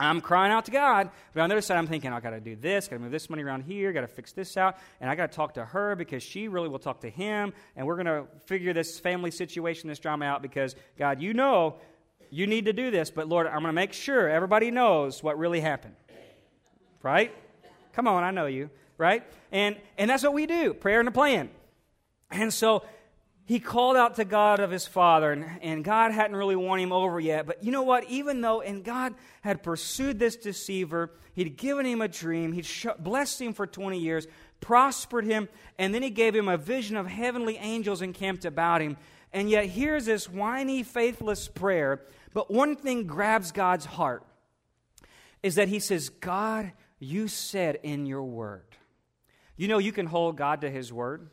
I'm 0.00 0.20
crying 0.20 0.52
out 0.52 0.66
to 0.66 0.70
God, 0.70 1.10
but 1.34 1.40
on 1.40 1.48
the 1.48 1.56
other 1.56 1.60
side, 1.60 1.76
I'm 1.76 1.88
thinking, 1.88 2.12
I 2.12 2.20
got 2.20 2.30
to 2.30 2.40
do 2.40 2.54
this, 2.54 2.86
got 2.86 2.96
to 2.96 3.02
move 3.02 3.10
this 3.10 3.28
money 3.28 3.42
around 3.42 3.62
here, 3.62 3.92
got 3.92 4.02
to 4.02 4.06
fix 4.06 4.30
this 4.30 4.56
out, 4.56 4.76
and 5.00 5.10
I 5.10 5.16
got 5.16 5.32
to 5.32 5.36
talk 5.36 5.54
to 5.54 5.64
her 5.64 5.96
because 5.96 6.22
she 6.22 6.46
really 6.46 6.68
will 6.68 6.78
talk 6.78 7.00
to 7.00 7.10
him, 7.10 7.52
and 7.74 7.84
we're 7.84 7.96
going 7.96 8.06
to 8.06 8.26
figure 8.46 8.72
this 8.72 9.00
family 9.00 9.32
situation, 9.32 9.88
this 9.88 9.98
drama 9.98 10.24
out 10.24 10.40
because, 10.40 10.76
God, 10.96 11.20
you 11.20 11.34
know 11.34 11.78
you 12.30 12.46
need 12.46 12.66
to 12.66 12.72
do 12.72 12.92
this, 12.92 13.10
but 13.10 13.28
Lord, 13.28 13.48
I'm 13.48 13.54
going 13.54 13.64
to 13.64 13.72
make 13.72 13.92
sure 13.92 14.28
everybody 14.28 14.70
knows 14.70 15.20
what 15.20 15.36
really 15.36 15.60
happened 15.60 15.96
right? 17.02 17.34
Come 17.92 18.08
on, 18.08 18.24
I 18.24 18.30
know 18.30 18.46
you, 18.46 18.70
right? 18.96 19.22
And 19.52 19.76
and 19.96 20.10
that's 20.10 20.22
what 20.22 20.32
we 20.32 20.46
do, 20.46 20.74
prayer 20.74 21.00
and 21.00 21.08
a 21.08 21.12
plan. 21.12 21.50
And 22.30 22.52
so 22.52 22.82
he 23.48 23.60
called 23.60 23.96
out 23.96 24.16
to 24.16 24.26
God 24.26 24.60
of 24.60 24.70
his 24.70 24.86
father, 24.86 25.32
and, 25.32 25.46
and 25.62 25.82
God 25.82 26.12
hadn't 26.12 26.36
really 26.36 26.54
won 26.54 26.78
him 26.78 26.92
over 26.92 27.18
yet. 27.18 27.46
But 27.46 27.64
you 27.64 27.72
know 27.72 27.82
what? 27.82 28.04
Even 28.04 28.42
though, 28.42 28.60
and 28.60 28.84
God 28.84 29.14
had 29.40 29.62
pursued 29.62 30.18
this 30.18 30.36
deceiver, 30.36 31.12
he'd 31.32 31.56
given 31.56 31.86
him 31.86 32.02
a 32.02 32.08
dream, 32.08 32.52
he'd 32.52 32.66
sh- 32.66 32.88
blessed 32.98 33.40
him 33.40 33.54
for 33.54 33.66
20 33.66 33.98
years, 33.98 34.26
prospered 34.60 35.24
him, 35.24 35.48
and 35.78 35.94
then 35.94 36.02
he 36.02 36.10
gave 36.10 36.34
him 36.34 36.46
a 36.46 36.58
vision 36.58 36.94
of 36.94 37.06
heavenly 37.06 37.56
angels 37.56 38.02
encamped 38.02 38.44
about 38.44 38.82
him. 38.82 38.98
And 39.32 39.48
yet, 39.48 39.64
here's 39.64 40.04
this 40.04 40.28
whiny, 40.28 40.82
faithless 40.82 41.48
prayer. 41.48 42.02
But 42.34 42.50
one 42.50 42.76
thing 42.76 43.06
grabs 43.06 43.50
God's 43.50 43.86
heart 43.86 44.24
is 45.42 45.54
that 45.54 45.68
he 45.68 45.80
says, 45.80 46.10
God, 46.10 46.72
you 46.98 47.28
said 47.28 47.78
in 47.82 48.04
your 48.04 48.24
word. 48.24 48.76
You 49.56 49.68
know, 49.68 49.78
you 49.78 49.92
can 49.92 50.04
hold 50.04 50.36
God 50.36 50.60
to 50.60 50.70
his 50.70 50.92
word. 50.92 51.30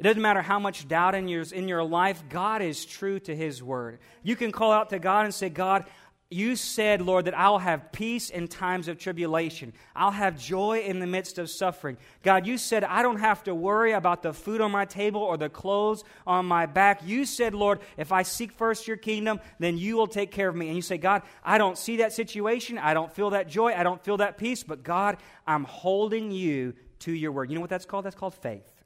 It 0.00 0.04
doesn't 0.04 0.22
matter 0.22 0.40
how 0.40 0.58
much 0.58 0.88
doubt 0.88 1.14
in 1.14 1.28
your, 1.28 1.42
in 1.42 1.68
your 1.68 1.84
life, 1.84 2.24
God 2.30 2.62
is 2.62 2.86
true 2.86 3.20
to 3.20 3.36
his 3.36 3.62
word. 3.62 3.98
You 4.22 4.34
can 4.34 4.50
call 4.50 4.72
out 4.72 4.88
to 4.90 4.98
God 4.98 5.26
and 5.26 5.34
say, 5.34 5.50
God, 5.50 5.84
you 6.30 6.56
said, 6.56 7.02
Lord, 7.02 7.26
that 7.26 7.38
I'll 7.38 7.58
have 7.58 7.92
peace 7.92 8.30
in 8.30 8.48
times 8.48 8.88
of 8.88 8.96
tribulation. 8.96 9.74
I'll 9.94 10.10
have 10.10 10.38
joy 10.38 10.78
in 10.86 11.00
the 11.00 11.06
midst 11.06 11.38
of 11.38 11.50
suffering. 11.50 11.98
God, 12.22 12.46
you 12.46 12.56
said 12.56 12.82
I 12.82 13.02
don't 13.02 13.18
have 13.18 13.44
to 13.44 13.54
worry 13.54 13.92
about 13.92 14.22
the 14.22 14.32
food 14.32 14.62
on 14.62 14.70
my 14.70 14.86
table 14.86 15.20
or 15.20 15.36
the 15.36 15.50
clothes 15.50 16.02
on 16.26 16.46
my 16.46 16.64
back. 16.64 17.02
You 17.04 17.26
said, 17.26 17.54
Lord, 17.54 17.80
if 17.98 18.10
I 18.10 18.22
seek 18.22 18.52
first 18.52 18.88
your 18.88 18.96
kingdom, 18.96 19.38
then 19.58 19.76
you 19.76 19.98
will 19.98 20.06
take 20.06 20.30
care 20.30 20.48
of 20.48 20.56
me. 20.56 20.68
And 20.68 20.76
you 20.76 20.82
say, 20.82 20.96
God, 20.96 21.24
I 21.44 21.58
don't 21.58 21.76
see 21.76 21.98
that 21.98 22.14
situation. 22.14 22.78
I 22.78 22.94
don't 22.94 23.12
feel 23.12 23.30
that 23.30 23.48
joy. 23.48 23.74
I 23.74 23.82
don't 23.82 24.02
feel 24.02 24.16
that 24.16 24.38
peace. 24.38 24.62
But 24.62 24.82
God, 24.82 25.18
I'm 25.46 25.64
holding 25.64 26.30
you 26.30 26.72
to 27.00 27.12
your 27.12 27.32
word. 27.32 27.50
You 27.50 27.56
know 27.56 27.60
what 27.60 27.68
that's 27.68 27.84
called? 27.84 28.06
That's 28.06 28.16
called 28.16 28.34
faith. 28.34 28.79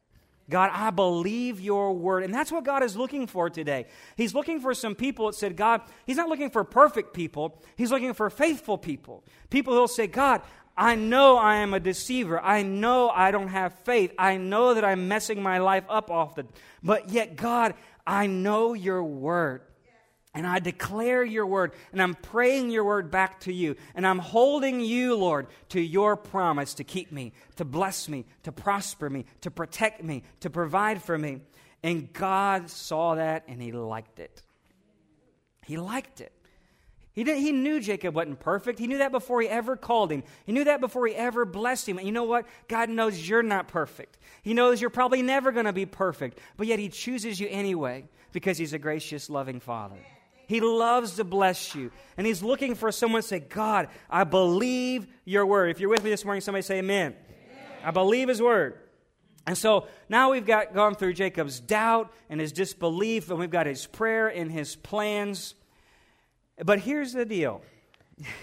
God, 0.50 0.70
I 0.72 0.90
believe 0.90 1.60
your 1.60 1.92
word. 1.92 2.22
And 2.22 2.34
that's 2.34 2.52
what 2.52 2.64
God 2.64 2.82
is 2.82 2.96
looking 2.96 3.26
for 3.26 3.48
today. 3.48 3.86
He's 4.16 4.34
looking 4.34 4.60
for 4.60 4.74
some 4.74 4.94
people 4.94 5.26
that 5.26 5.34
said, 5.34 5.56
God, 5.56 5.80
He's 6.06 6.16
not 6.16 6.28
looking 6.28 6.50
for 6.50 6.64
perfect 6.64 7.14
people. 7.14 7.62
He's 7.76 7.90
looking 7.90 8.12
for 8.12 8.28
faithful 8.28 8.76
people. 8.76 9.24
People 9.48 9.74
who'll 9.74 9.88
say, 9.88 10.06
God, 10.06 10.42
I 10.76 10.96
know 10.96 11.36
I 11.36 11.56
am 11.56 11.72
a 11.72 11.80
deceiver. 11.80 12.40
I 12.40 12.62
know 12.62 13.08
I 13.08 13.30
don't 13.30 13.48
have 13.48 13.74
faith. 13.80 14.12
I 14.18 14.36
know 14.36 14.74
that 14.74 14.84
I'm 14.84 15.08
messing 15.08 15.42
my 15.42 15.58
life 15.58 15.84
up 15.88 16.10
often. 16.10 16.48
But 16.82 17.10
yet, 17.10 17.36
God, 17.36 17.74
I 18.06 18.26
know 18.26 18.74
your 18.74 19.02
word. 19.02 19.62
And 20.34 20.46
I 20.46 20.58
declare 20.58 21.24
your 21.24 21.46
word, 21.46 21.72
and 21.92 22.02
I'm 22.02 22.14
praying 22.14 22.70
your 22.70 22.84
word 22.84 23.10
back 23.10 23.40
to 23.40 23.52
you. 23.52 23.76
And 23.94 24.04
I'm 24.04 24.18
holding 24.18 24.80
you, 24.80 25.14
Lord, 25.14 25.46
to 25.68 25.80
your 25.80 26.16
promise 26.16 26.74
to 26.74 26.84
keep 26.84 27.12
me, 27.12 27.32
to 27.56 27.64
bless 27.64 28.08
me, 28.08 28.26
to 28.42 28.50
prosper 28.50 29.08
me, 29.08 29.26
to 29.42 29.50
protect 29.52 30.02
me, 30.02 30.24
to 30.40 30.50
provide 30.50 31.02
for 31.02 31.16
me. 31.16 31.40
And 31.84 32.12
God 32.12 32.68
saw 32.68 33.14
that 33.14 33.44
and 33.46 33.62
he 33.62 33.70
liked 33.70 34.18
it. 34.18 34.42
He 35.66 35.76
liked 35.76 36.20
it. 36.20 36.32
He, 37.12 37.22
did, 37.22 37.38
he 37.38 37.52
knew 37.52 37.78
Jacob 37.78 38.16
wasn't 38.16 38.40
perfect. 38.40 38.80
He 38.80 38.88
knew 38.88 38.98
that 38.98 39.12
before 39.12 39.40
he 39.40 39.48
ever 39.48 39.76
called 39.76 40.10
him. 40.10 40.24
He 40.46 40.52
knew 40.52 40.64
that 40.64 40.80
before 40.80 41.06
he 41.06 41.14
ever 41.14 41.44
blessed 41.44 41.88
him. 41.88 41.98
And 41.98 42.06
you 42.06 42.12
know 42.12 42.24
what? 42.24 42.44
God 42.66 42.88
knows 42.88 43.28
you're 43.28 43.44
not 43.44 43.68
perfect. 43.68 44.18
He 44.42 44.52
knows 44.52 44.80
you're 44.80 44.90
probably 44.90 45.22
never 45.22 45.52
going 45.52 45.66
to 45.66 45.72
be 45.72 45.86
perfect. 45.86 46.40
But 46.56 46.66
yet 46.66 46.80
he 46.80 46.88
chooses 46.88 47.38
you 47.38 47.46
anyway 47.48 48.08
because 48.32 48.58
he's 48.58 48.72
a 48.72 48.80
gracious, 48.80 49.30
loving 49.30 49.60
father. 49.60 49.98
He 50.46 50.60
loves 50.60 51.16
to 51.16 51.24
bless 51.24 51.74
you. 51.74 51.90
And 52.16 52.26
He's 52.26 52.42
looking 52.42 52.74
for 52.74 52.92
someone 52.92 53.22
to 53.22 53.28
say, 53.28 53.40
God, 53.40 53.88
I 54.08 54.24
believe 54.24 55.06
your 55.24 55.46
word. 55.46 55.70
If 55.70 55.80
you're 55.80 55.90
with 55.90 56.04
me 56.04 56.10
this 56.10 56.24
morning, 56.24 56.40
somebody 56.40 56.62
say, 56.62 56.78
Amen. 56.78 57.14
amen. 57.14 57.66
I 57.84 57.90
believe 57.90 58.28
His 58.28 58.40
word. 58.40 58.78
And 59.46 59.58
so 59.58 59.88
now 60.08 60.32
we've 60.32 60.46
got 60.46 60.74
gone 60.74 60.94
through 60.94 61.14
Jacob's 61.14 61.60
doubt 61.60 62.12
and 62.30 62.40
his 62.40 62.52
disbelief, 62.52 63.30
and 63.30 63.38
we've 63.38 63.50
got 63.50 63.66
his 63.66 63.86
prayer 63.86 64.28
and 64.28 64.50
his 64.50 64.74
plans. 64.74 65.54
But 66.64 66.80
here's 66.80 67.12
the 67.12 67.24
deal 67.24 67.62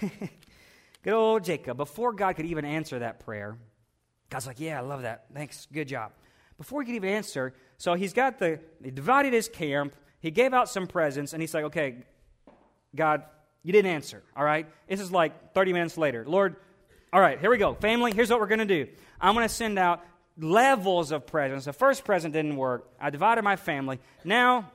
Good 1.02 1.14
old 1.14 1.42
Jacob, 1.42 1.76
before 1.76 2.12
God 2.12 2.36
could 2.36 2.46
even 2.46 2.64
answer 2.64 3.00
that 3.00 3.18
prayer, 3.20 3.58
God's 4.30 4.46
like, 4.46 4.60
Yeah, 4.60 4.78
I 4.78 4.82
love 4.82 5.02
that. 5.02 5.26
Thanks. 5.34 5.66
Good 5.72 5.88
job. 5.88 6.12
Before 6.56 6.82
he 6.82 6.86
could 6.86 6.94
even 6.94 7.08
answer, 7.08 7.54
so 7.78 7.94
he's 7.94 8.12
got 8.12 8.38
the, 8.38 8.60
he 8.84 8.92
divided 8.92 9.32
his 9.32 9.48
camp, 9.48 9.96
he 10.22 10.30
gave 10.30 10.54
out 10.54 10.68
some 10.68 10.86
presents, 10.86 11.32
and 11.32 11.42
he's 11.42 11.52
like, 11.52 11.64
okay, 11.64 11.96
God, 12.94 13.24
you 13.64 13.72
didn't 13.72 13.90
answer, 13.90 14.22
all 14.36 14.44
right? 14.44 14.66
This 14.88 15.00
is 15.00 15.10
like 15.10 15.52
30 15.52 15.72
minutes 15.72 15.98
later. 15.98 16.24
Lord, 16.26 16.54
all 17.12 17.20
right, 17.20 17.40
here 17.40 17.50
we 17.50 17.58
go. 17.58 17.74
Family, 17.74 18.12
here's 18.14 18.30
what 18.30 18.38
we're 18.38 18.46
going 18.46 18.60
to 18.60 18.64
do. 18.64 18.86
I'm 19.20 19.34
going 19.34 19.46
to 19.46 19.52
send 19.52 19.80
out 19.80 20.04
levels 20.38 21.10
of 21.10 21.26
presents. 21.26 21.64
The 21.64 21.72
first 21.72 22.04
present 22.04 22.32
didn't 22.32 22.56
work. 22.56 22.88
I 23.00 23.10
divided 23.10 23.42
my 23.42 23.56
family. 23.56 23.98
Now, 24.24 24.70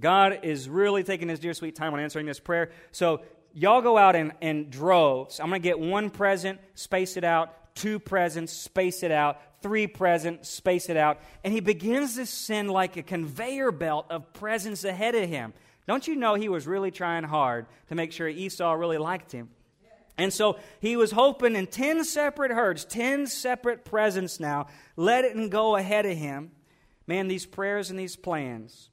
God 0.00 0.40
is 0.42 0.70
really 0.70 1.04
taking 1.04 1.28
his 1.28 1.38
dear 1.38 1.52
sweet 1.52 1.76
time 1.76 1.92
on 1.92 2.00
answering 2.00 2.24
this 2.24 2.40
prayer. 2.40 2.70
So, 2.92 3.20
y'all 3.52 3.82
go 3.82 3.98
out 3.98 4.16
in, 4.16 4.32
in 4.40 4.70
droves. 4.70 5.38
I'm 5.38 5.50
going 5.50 5.60
to 5.60 5.68
get 5.68 5.78
one 5.78 6.08
present, 6.08 6.60
space 6.74 7.18
it 7.18 7.24
out, 7.24 7.74
two 7.74 7.98
presents, 7.98 8.54
space 8.54 9.02
it 9.02 9.10
out, 9.10 9.38
three 9.62 9.86
presents, 9.86 10.48
space 10.48 10.88
it 10.88 10.96
out, 10.96 11.20
and 11.44 11.52
he 11.52 11.60
begins 11.60 12.16
to 12.16 12.26
send 12.26 12.70
like 12.70 12.96
a 12.96 13.02
conveyor 13.02 13.72
belt 13.72 14.06
of 14.10 14.32
presents 14.32 14.84
ahead 14.84 15.14
of 15.14 15.28
him. 15.28 15.54
Don't 15.86 16.06
you 16.06 16.16
know 16.16 16.34
he 16.34 16.48
was 16.48 16.66
really 16.66 16.90
trying 16.90 17.24
hard 17.24 17.66
to 17.88 17.94
make 17.94 18.12
sure 18.12 18.28
Esau 18.28 18.72
really 18.72 18.98
liked 18.98 19.32
him? 19.32 19.48
And 20.18 20.32
so 20.32 20.58
he 20.80 20.96
was 20.96 21.10
hoping 21.10 21.56
in 21.56 21.66
10 21.66 22.04
separate 22.04 22.50
herds, 22.50 22.84
10 22.84 23.26
separate 23.26 23.84
presents 23.84 24.38
now, 24.38 24.66
let 24.96 25.24
it 25.24 25.34
and 25.34 25.50
go 25.50 25.76
ahead 25.76 26.06
of 26.06 26.16
him. 26.16 26.50
Man, 27.06 27.28
these 27.28 27.46
prayers 27.46 27.90
and 27.90 27.98
these 27.98 28.14
plans. 28.14 28.90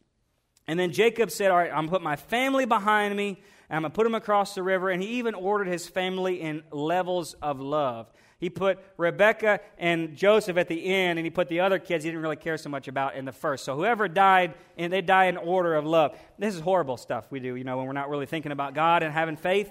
And 0.65 0.79
then 0.79 0.91
Jacob 0.91 1.31
said, 1.31 1.51
All 1.51 1.57
right, 1.57 1.69
I'm 1.69 1.75
going 1.75 1.87
to 1.87 1.91
put 1.91 2.01
my 2.01 2.15
family 2.15 2.65
behind 2.65 3.15
me, 3.15 3.41
I'm 3.69 3.81
going 3.81 3.91
to 3.91 3.95
put 3.95 4.03
them 4.05 4.15
across 4.15 4.55
the 4.55 4.63
river. 4.63 4.89
And 4.89 5.01
he 5.01 5.19
even 5.19 5.35
ordered 5.35 5.67
his 5.67 5.87
family 5.87 6.41
in 6.41 6.63
levels 6.71 7.33
of 7.35 7.59
love. 7.59 8.11
He 8.39 8.49
put 8.49 8.79
Rebecca 8.95 9.59
and 9.77 10.15
Joseph 10.15 10.55
at 10.55 10.69
the 10.69 10.85
end, 10.85 11.19
and 11.19 11.25
he 11.25 11.29
put 11.29 11.49
the 11.49 11.59
other 11.59 11.77
kids 11.77 12.05
he 12.05 12.09
didn't 12.09 12.21
really 12.21 12.37
care 12.37 12.57
so 12.57 12.69
much 12.69 12.87
about 12.87 13.15
in 13.15 13.25
the 13.25 13.33
first. 13.33 13.65
So 13.65 13.75
whoever 13.75 14.07
died, 14.07 14.53
and 14.77 14.93
they 14.93 15.01
die 15.01 15.25
in 15.25 15.35
order 15.35 15.75
of 15.75 15.85
love. 15.85 16.17
This 16.37 16.55
is 16.55 16.61
horrible 16.61 16.95
stuff 16.95 17.25
we 17.29 17.41
do, 17.41 17.55
you 17.55 17.65
know, 17.65 17.77
when 17.77 17.85
we're 17.85 17.93
not 17.93 18.09
really 18.09 18.25
thinking 18.25 18.53
about 18.53 18.73
God 18.73 19.03
and 19.03 19.13
having 19.13 19.35
faith. 19.35 19.69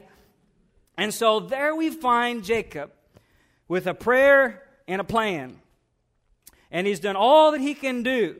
And 0.99 1.15
so 1.15 1.41
there 1.41 1.75
we 1.75 1.89
find 1.91 2.45
Jacob 2.45 2.91
with 3.69 3.87
a 3.87 3.95
prayer 3.95 4.63
and 4.87 5.01
a 5.01 5.05
plan. 5.05 5.61
And 6.71 6.87
he's 6.87 7.01
done 7.01 7.17
all 7.17 7.53
that 7.53 7.63
he 7.63 7.73
can 7.73 8.03
do 8.03 8.37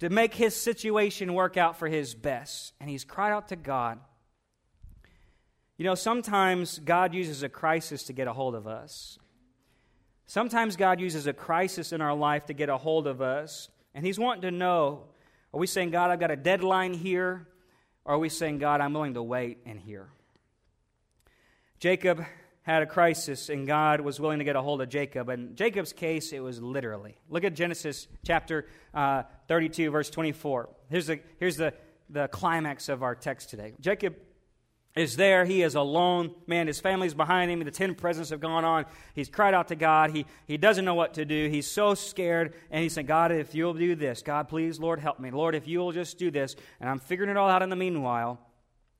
to 0.00 0.10
make 0.10 0.34
his 0.34 0.54
situation 0.54 1.32
work 1.32 1.56
out 1.56 1.78
for 1.78 1.88
his 1.88 2.14
best. 2.14 2.74
And 2.78 2.90
he's 2.90 3.04
cried 3.04 3.32
out 3.32 3.48
to 3.48 3.56
God. 3.56 4.00
You 5.82 5.88
know, 5.88 5.96
sometimes 5.96 6.78
God 6.78 7.12
uses 7.12 7.42
a 7.42 7.48
crisis 7.48 8.04
to 8.04 8.12
get 8.12 8.28
a 8.28 8.32
hold 8.32 8.54
of 8.54 8.68
us. 8.68 9.18
Sometimes 10.26 10.76
God 10.76 11.00
uses 11.00 11.26
a 11.26 11.32
crisis 11.32 11.92
in 11.92 12.00
our 12.00 12.14
life 12.14 12.46
to 12.46 12.52
get 12.52 12.68
a 12.68 12.76
hold 12.76 13.08
of 13.08 13.20
us. 13.20 13.68
And 13.92 14.06
He's 14.06 14.16
wanting 14.16 14.42
to 14.42 14.52
know 14.52 15.06
are 15.52 15.58
we 15.58 15.66
saying, 15.66 15.90
God, 15.90 16.12
I've 16.12 16.20
got 16.20 16.30
a 16.30 16.36
deadline 16.36 16.94
here? 16.94 17.48
Or 18.04 18.14
are 18.14 18.18
we 18.20 18.28
saying, 18.28 18.58
God, 18.58 18.80
I'm 18.80 18.92
willing 18.92 19.14
to 19.14 19.24
wait 19.24 19.58
and 19.66 19.76
hear? 19.80 20.06
Jacob 21.80 22.24
had 22.62 22.84
a 22.84 22.86
crisis, 22.86 23.48
and 23.48 23.66
God 23.66 24.02
was 24.02 24.20
willing 24.20 24.38
to 24.38 24.44
get 24.44 24.54
a 24.54 24.62
hold 24.62 24.82
of 24.82 24.88
Jacob. 24.88 25.30
In 25.30 25.56
Jacob's 25.56 25.92
case, 25.92 26.32
it 26.32 26.38
was 26.38 26.62
literally. 26.62 27.16
Look 27.28 27.42
at 27.42 27.56
Genesis 27.56 28.06
chapter 28.24 28.68
uh, 28.94 29.24
32, 29.48 29.90
verse 29.90 30.10
24. 30.10 30.68
Here's, 30.90 31.08
the, 31.08 31.18
here's 31.40 31.56
the, 31.56 31.74
the 32.08 32.28
climax 32.28 32.88
of 32.88 33.02
our 33.02 33.16
text 33.16 33.50
today. 33.50 33.72
Jacob 33.80 34.14
is 34.94 35.16
there. 35.16 35.44
He 35.44 35.62
is 35.62 35.74
alone. 35.74 36.34
Man, 36.46 36.66
his 36.66 36.80
family's 36.80 37.14
behind 37.14 37.50
him. 37.50 37.64
The 37.64 37.70
ten 37.70 37.94
presents 37.94 38.30
have 38.30 38.40
gone 38.40 38.64
on. 38.64 38.84
He's 39.14 39.28
cried 39.28 39.54
out 39.54 39.68
to 39.68 39.74
God. 39.74 40.10
He, 40.10 40.26
he 40.46 40.58
doesn't 40.58 40.84
know 40.84 40.94
what 40.94 41.14
to 41.14 41.24
do. 41.24 41.48
He's 41.48 41.66
so 41.66 41.94
scared. 41.94 42.54
And 42.70 42.82
he's 42.82 42.92
saying, 42.92 43.06
God, 43.06 43.32
if 43.32 43.54
you'll 43.54 43.72
do 43.74 43.94
this, 43.94 44.20
God, 44.22 44.48
please, 44.48 44.78
Lord, 44.78 45.00
help 45.00 45.18
me. 45.18 45.30
Lord, 45.30 45.54
if 45.54 45.66
you'll 45.66 45.92
just 45.92 46.18
do 46.18 46.30
this. 46.30 46.56
And 46.78 46.90
I'm 46.90 46.98
figuring 46.98 47.30
it 47.30 47.36
all 47.38 47.48
out 47.48 47.62
in 47.62 47.70
the 47.70 47.76
meanwhile. 47.76 48.38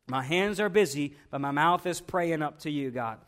My 0.09 0.22
hands 0.22 0.61
are 0.61 0.68
busy, 0.68 1.14
but 1.31 1.40
my 1.40 1.50
mouth 1.50 1.87
is 1.87 2.00
praying 2.00 2.42
up 2.42 2.61
to 2.61 2.70
you, 2.70 2.90
God. 2.90 3.18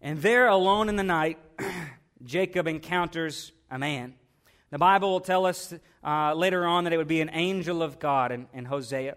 And 0.00 0.20
there, 0.20 0.48
alone 0.48 0.88
in 0.88 0.96
the 0.96 1.04
night, 1.04 1.38
Jacob 2.24 2.66
encounters 2.66 3.52
a 3.70 3.78
man. 3.78 4.14
The 4.70 4.78
Bible 4.78 5.10
will 5.10 5.20
tell 5.20 5.44
us 5.44 5.74
uh, 6.02 6.34
later 6.34 6.66
on 6.66 6.84
that 6.84 6.92
it 6.94 6.96
would 6.96 7.06
be 7.06 7.20
an 7.20 7.30
angel 7.32 7.82
of 7.82 7.98
God 7.98 8.32
in, 8.32 8.46
in 8.54 8.64
Hosea. 8.64 9.16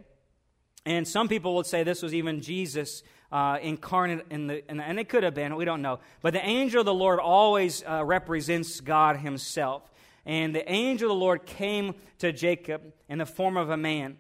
And 0.86 1.08
some 1.08 1.28
people 1.28 1.56
would 1.56 1.66
say 1.66 1.84
this 1.84 2.02
was 2.02 2.14
even 2.14 2.42
Jesus 2.42 3.02
uh, 3.32 3.58
incarnate 3.62 4.26
in 4.30 4.48
the, 4.48 4.70
in 4.70 4.78
the, 4.78 4.84
and 4.84 5.00
it 5.00 5.10
could 5.10 5.24
have 5.24 5.34
been, 5.34 5.56
we 5.56 5.66
don't 5.66 5.82
know. 5.82 6.00
But 6.22 6.34
the 6.34 6.46
angel 6.46 6.82
of 6.82 6.86
the 6.86 6.94
Lord 6.94 7.20
always 7.20 7.84
uh, 7.84 8.04
represents 8.06 8.80
God 8.80 9.18
himself. 9.18 9.90
And 10.26 10.56
the 10.56 10.70
angel 10.72 11.12
of 11.12 11.18
the 11.18 11.20
Lord 11.20 11.46
came 11.46 11.96
to 12.20 12.32
Jacob 12.32 12.94
in 13.10 13.18
the 13.18 13.26
form 13.26 13.58
of 13.58 13.70
a 13.70 13.78
man. 13.78 14.18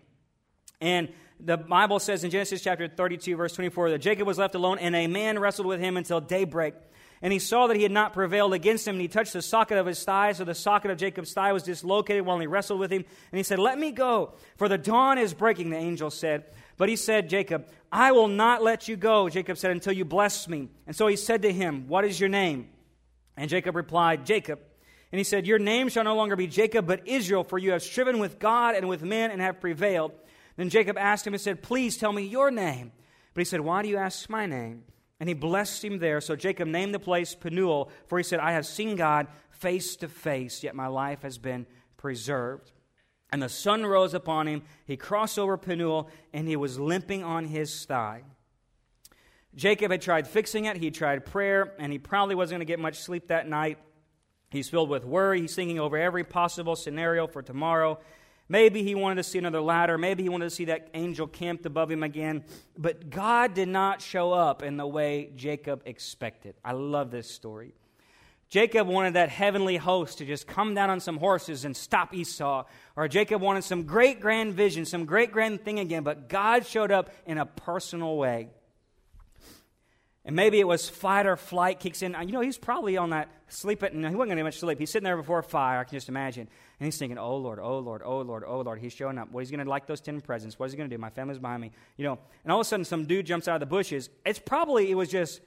And 0.82 1.10
the 1.40 1.58
Bible 1.58 2.00
says 2.00 2.24
in 2.24 2.32
Genesis 2.32 2.62
chapter 2.62 2.88
32, 2.88 3.36
verse 3.36 3.54
24, 3.54 3.92
that 3.92 4.00
Jacob 4.00 4.28
was 4.28 4.38
left 4.38 4.56
alone, 4.56 4.78
and 4.80 4.96
a 4.96 5.08
man 5.08 5.40
wrestled 5.40 5.68
with 5.68 5.80
him 5.80 5.98
until 5.98 6.22
daybreak. 6.22 6.74
And 7.26 7.34
he 7.34 7.40
saw 7.40 7.66
that 7.66 7.76
he 7.76 7.82
had 7.82 7.92
not 7.92 8.14
prevailed 8.14 8.54
against 8.54 8.88
him, 8.88 8.94
and 8.94 9.02
he 9.02 9.08
touched 9.08 9.34
the 9.34 9.42
socket 9.42 9.80
of 9.80 9.88
his 9.88 10.04
thigh. 10.04 10.34
So 10.34 10.44
the 10.44 10.54
socket 10.54 10.92
of 10.92 11.00
Jacob's 11.00 11.34
thigh 11.34 11.54
was 11.54 11.64
dislocated 11.64 12.24
while 12.24 12.38
he 12.38 12.46
wrestled 12.46 12.80
with 12.80 12.92
him. 12.92 13.04
And 13.32 13.38
he 13.38 13.42
said, 13.42 13.58
Let 13.58 13.80
me 13.80 13.90
go, 13.90 14.34
for 14.58 14.70
the 14.70 14.78
dawn 14.78 15.18
is 15.18 15.34
breaking, 15.34 15.72
the 15.72 15.76
angel 15.76 16.12
said. 16.12 16.44
But 16.78 16.88
he 16.88 16.96
said, 16.96 17.28
Jacob, 17.28 17.68
I 17.92 18.12
will 18.12 18.28
not 18.28 18.62
let 18.62 18.88
you 18.88 18.96
go, 18.96 19.28
Jacob 19.28 19.58
said, 19.58 19.72
until 19.72 19.94
you 19.94 20.06
bless 20.06 20.48
me. 20.48 20.70
And 20.86 20.96
so 20.96 21.08
he 21.08 21.16
said 21.16 21.42
to 21.42 21.52
him, 21.52 21.88
What 21.88 22.06
is 22.06 22.20
your 22.20 22.30
name? 22.30 22.70
And 23.36 23.50
Jacob 23.50 23.76
replied, 23.76 24.28
Jacob. 24.28 24.60
And 25.12 25.18
he 25.18 25.24
said, 25.24 25.48
Your 25.48 25.58
name 25.58 25.90
shall 25.90 26.04
no 26.04 26.16
longer 26.16 26.36
be 26.36 26.46
Jacob, 26.46 26.86
but 26.86 27.08
Israel, 27.08 27.44
for 27.44 27.58
you 27.58 27.72
have 27.72 27.82
striven 27.82 28.20
with 28.20 28.38
God 28.38 28.76
and 28.76 28.88
with 28.88 29.02
men 29.02 29.32
and 29.32 29.42
have 29.42 29.60
prevailed. 29.60 30.12
Then 30.58 30.70
Jacob 30.70 30.96
asked 30.96 31.26
him 31.26 31.34
and 31.34 31.42
said, 31.42 31.64
Please 31.64 31.98
tell 31.98 32.14
me 32.14 32.22
your 32.22 32.52
name. 32.52 32.92
But 33.34 33.42
he 33.42 33.46
said, 33.46 33.62
Why 33.62 33.82
do 33.82 33.90
you 33.90 33.98
ask 33.98 34.30
my 34.30 34.46
name? 34.46 34.84
And 35.20 35.30
he 35.30 35.36
blessed 35.36 35.84
him 35.84 36.00
there. 36.00 36.20
So 36.22 36.36
Jacob 36.36 36.68
named 36.68 36.94
the 36.94 37.00
place 37.00 37.36
Penuel, 37.36 37.90
for 38.08 38.18
he 38.18 38.24
said, 38.24 38.40
I 38.40 38.52
have 38.52 38.66
seen 38.66 38.96
God 38.96 39.28
face 39.50 39.96
to 39.98 40.08
face, 40.08 40.64
yet 40.64 40.76
my 40.76 40.88
life 40.88 41.22
has 41.22 41.38
been 41.38 41.66
preserved. 41.98 42.72
And 43.32 43.42
the 43.42 43.50
sun 43.50 43.86
rose 43.86 44.14
upon 44.14 44.48
him. 44.48 44.64
He 44.86 44.98
crossed 44.98 45.40
over 45.40 45.58
Penuel, 45.58 46.10
and 46.34 46.48
he 46.48 46.56
was 46.56 46.80
limping 46.80 47.24
on 47.24 47.46
his 47.46 47.86
thigh. 47.86 48.24
Jacob 49.56 49.92
had 49.92 50.02
tried 50.02 50.28
fixing 50.28 50.66
it, 50.66 50.78
he 50.78 50.92
tried 50.92 51.26
prayer, 51.26 51.74
and 51.80 51.92
he 51.92 51.98
probably 51.98 52.36
wasn't 52.36 52.60
going 52.60 52.68
to 52.68 52.72
get 52.72 52.80
much 52.80 53.00
sleep 53.00 53.30
that 53.30 53.48
night. 53.48 53.78
He's 54.50 54.70
filled 54.70 54.90
with 54.90 55.06
worry. 55.06 55.42
He's 55.42 55.56
thinking 55.56 55.80
over 55.80 55.98
every 55.98 56.24
possible 56.24 56.76
scenario 56.76 57.28
for 57.28 57.42
tomorrow. 57.42 58.00
Maybe 58.48 58.84
he 58.84 58.94
wanted 58.94 59.16
to 59.16 59.24
see 59.24 59.40
another 59.40 59.62
ladder. 59.62 59.98
Maybe 59.98 60.24
he 60.24 60.30
wanted 60.30 60.46
to 60.46 60.56
see 60.56 60.66
that 60.66 60.90
angel 60.94 61.26
camped 61.26 61.66
above 61.66 61.90
him 61.90 62.04
again. 62.04 62.44
But 62.78 63.10
God 63.10 63.54
did 63.56 63.68
not 63.68 64.02
show 64.02 64.34
up 64.34 64.62
in 64.62 64.78
the 64.78 64.86
way 64.86 65.32
Jacob 65.36 65.82
expected. 65.86 66.56
I 66.64 66.74
love 66.74 67.10
this 67.10 67.30
story. 67.30 67.74
Jacob 68.48 68.88
wanted 68.88 69.16
that 69.16 69.30
heavenly 69.30 69.78
host 69.78 70.20
to 70.20 70.26
just 70.26 70.46
come 70.46 70.76
down 70.76 70.92
on 70.92 71.00
some 71.00 71.18
horses 71.18 71.66
and 71.66 71.76
stop 71.76 72.14
Esau. 72.14 72.66
Or 72.96 73.08
Jacob 73.08 73.42
wanted 73.42 73.64
some 73.64 73.84
great 73.84 74.22
grand 74.22 74.54
vision, 74.54 74.86
some 74.86 75.06
great 75.06 75.32
grand 75.32 75.66
thing 75.66 75.80
again. 75.80 76.04
But 76.04 76.30
God 76.30 76.66
showed 76.66 76.92
up 76.92 77.10
in 77.26 77.40
a 77.40 77.46
personal 77.46 78.16
way. 78.18 78.50
And 80.26 80.36
maybe 80.36 80.60
it 80.60 80.68
was 80.68 80.90
fight 80.90 81.28
or 81.28 81.38
flight 81.38 81.80
kicks 81.80 82.02
in. 82.02 82.16
You 82.20 82.32
know, 82.32 82.42
he's 82.42 82.58
probably 82.58 82.98
on 82.98 83.12
that 83.12 83.30
sleep. 83.48 83.84
At, 83.84 83.94
no, 83.94 84.10
he 84.10 84.16
wasn't 84.16 84.30
going 84.30 84.38
to 84.38 84.44
much 84.44 84.60
sleep. 84.60 84.80
He's 84.80 84.90
sitting 84.90 85.04
there 85.04 85.18
before 85.18 85.38
a 85.40 85.44
fire, 85.44 85.80
I 85.80 85.84
can 85.84 85.96
just 85.96 86.10
imagine. 86.10 86.48
And 86.80 86.86
he's 86.86 86.98
thinking, 86.98 87.20
oh, 87.20 87.38
Lord, 87.38 87.60
oh, 87.62 87.78
Lord, 87.78 88.02
oh, 88.04 88.22
Lord, 88.22 88.44
oh, 88.46 88.62
Lord. 88.62 88.80
He's 88.80 88.92
showing 88.92 89.20
up. 89.20 89.32
What 89.32 89.42
he's 89.42 89.52
going 89.52 89.64
to 89.64 89.70
like 89.70 89.86
those 89.86 90.02
10 90.02 90.22
presents. 90.22 90.58
What 90.58 90.66
is 90.66 90.72
he 90.72 90.78
going 90.78 90.90
to 90.90 90.96
do? 90.96 91.00
My 91.00 91.12
family's 91.12 91.38
behind 91.38 91.62
me. 91.62 91.72
You 91.96 92.06
know, 92.06 92.20
and 92.44 92.52
all 92.52 92.60
of 92.60 92.66
a 92.66 92.68
sudden 92.68 92.86
some 92.86 93.06
dude 93.06 93.28
jumps 93.28 93.48
out 93.48 93.54
of 93.54 93.60
the 93.60 93.68
bushes. 93.68 94.10
It's 94.26 94.40
probably, 94.40 94.90
it 94.90 94.96
was 94.96 95.10
just 95.10 95.42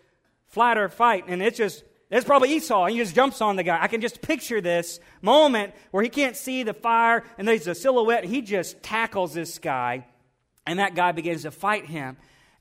flight 0.46 0.78
or 0.78 0.88
fight. 0.88 1.24
And 1.26 1.42
it's 1.42 1.58
just, 1.58 1.82
it's 2.08 2.24
probably 2.24 2.54
Esau. 2.54 2.84
And 2.84 2.92
he 2.92 3.00
just 3.00 3.16
jumps 3.16 3.40
on 3.40 3.56
the 3.56 3.64
guy. 3.64 3.82
I 3.82 3.88
can 3.88 4.00
just 4.00 4.22
picture 4.22 4.60
this 4.60 5.00
moment 5.20 5.74
where 5.90 6.04
he 6.04 6.08
can't 6.08 6.36
see 6.36 6.62
the 6.62 6.72
fire 6.72 7.24
and 7.36 7.48
there's 7.48 7.66
a 7.66 7.74
silhouette. 7.74 8.24
He 8.24 8.42
just 8.42 8.80
tackles 8.80 9.34
this 9.34 9.58
guy. 9.58 10.06
And 10.68 10.78
that 10.78 10.94
guy 10.94 11.12
begins 11.12 11.42
to 11.42 11.50
fight 11.50 11.86
him. 11.86 12.16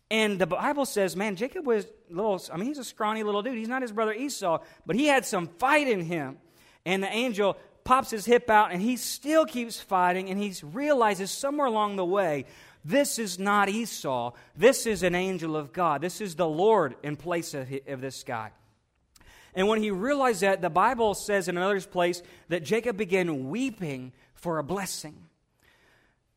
And 0.09 0.39
the 0.39 0.47
Bible 0.47 0.85
says, 0.85 1.15
man, 1.15 1.35
Jacob 1.35 1.65
was 1.65 1.85
little, 2.09 2.41
I 2.51 2.57
mean, 2.57 2.67
he's 2.67 2.77
a 2.77 2.83
scrawny 2.83 3.23
little 3.23 3.41
dude. 3.41 3.57
He's 3.57 3.67
not 3.67 3.81
his 3.81 3.91
brother 3.91 4.13
Esau, 4.13 4.59
but 4.85 4.95
he 4.95 5.07
had 5.07 5.25
some 5.25 5.47
fight 5.47 5.87
in 5.87 6.01
him. 6.01 6.37
And 6.85 7.03
the 7.03 7.11
angel 7.11 7.57
pops 7.83 8.11
his 8.11 8.25
hip 8.25 8.49
out 8.49 8.71
and 8.71 8.81
he 8.81 8.95
still 8.95 9.45
keeps 9.45 9.79
fighting 9.79 10.29
and 10.29 10.39
he 10.39 10.53
realizes 10.63 11.31
somewhere 11.31 11.67
along 11.67 11.97
the 11.97 12.05
way, 12.05 12.45
this 12.85 13.19
is 13.19 13.37
not 13.37 13.67
Esau. 13.67 14.31
This 14.55 14.85
is 14.85 15.03
an 15.03 15.13
angel 15.13 15.57
of 15.57 15.73
God. 15.73 16.01
This 16.01 16.21
is 16.21 16.35
the 16.35 16.47
Lord 16.47 16.95
in 17.03 17.17
place 17.17 17.53
of, 17.53 17.67
of 17.87 17.99
this 17.99 18.23
guy. 18.23 18.51
And 19.53 19.67
when 19.67 19.81
he 19.81 19.91
realized 19.91 20.41
that, 20.41 20.61
the 20.61 20.69
Bible 20.69 21.15
says 21.15 21.49
in 21.49 21.57
another 21.57 21.81
place 21.81 22.21
that 22.47 22.63
Jacob 22.63 22.95
began 22.95 23.49
weeping 23.49 24.13
for 24.35 24.59
a 24.59 24.63
blessing 24.63 25.26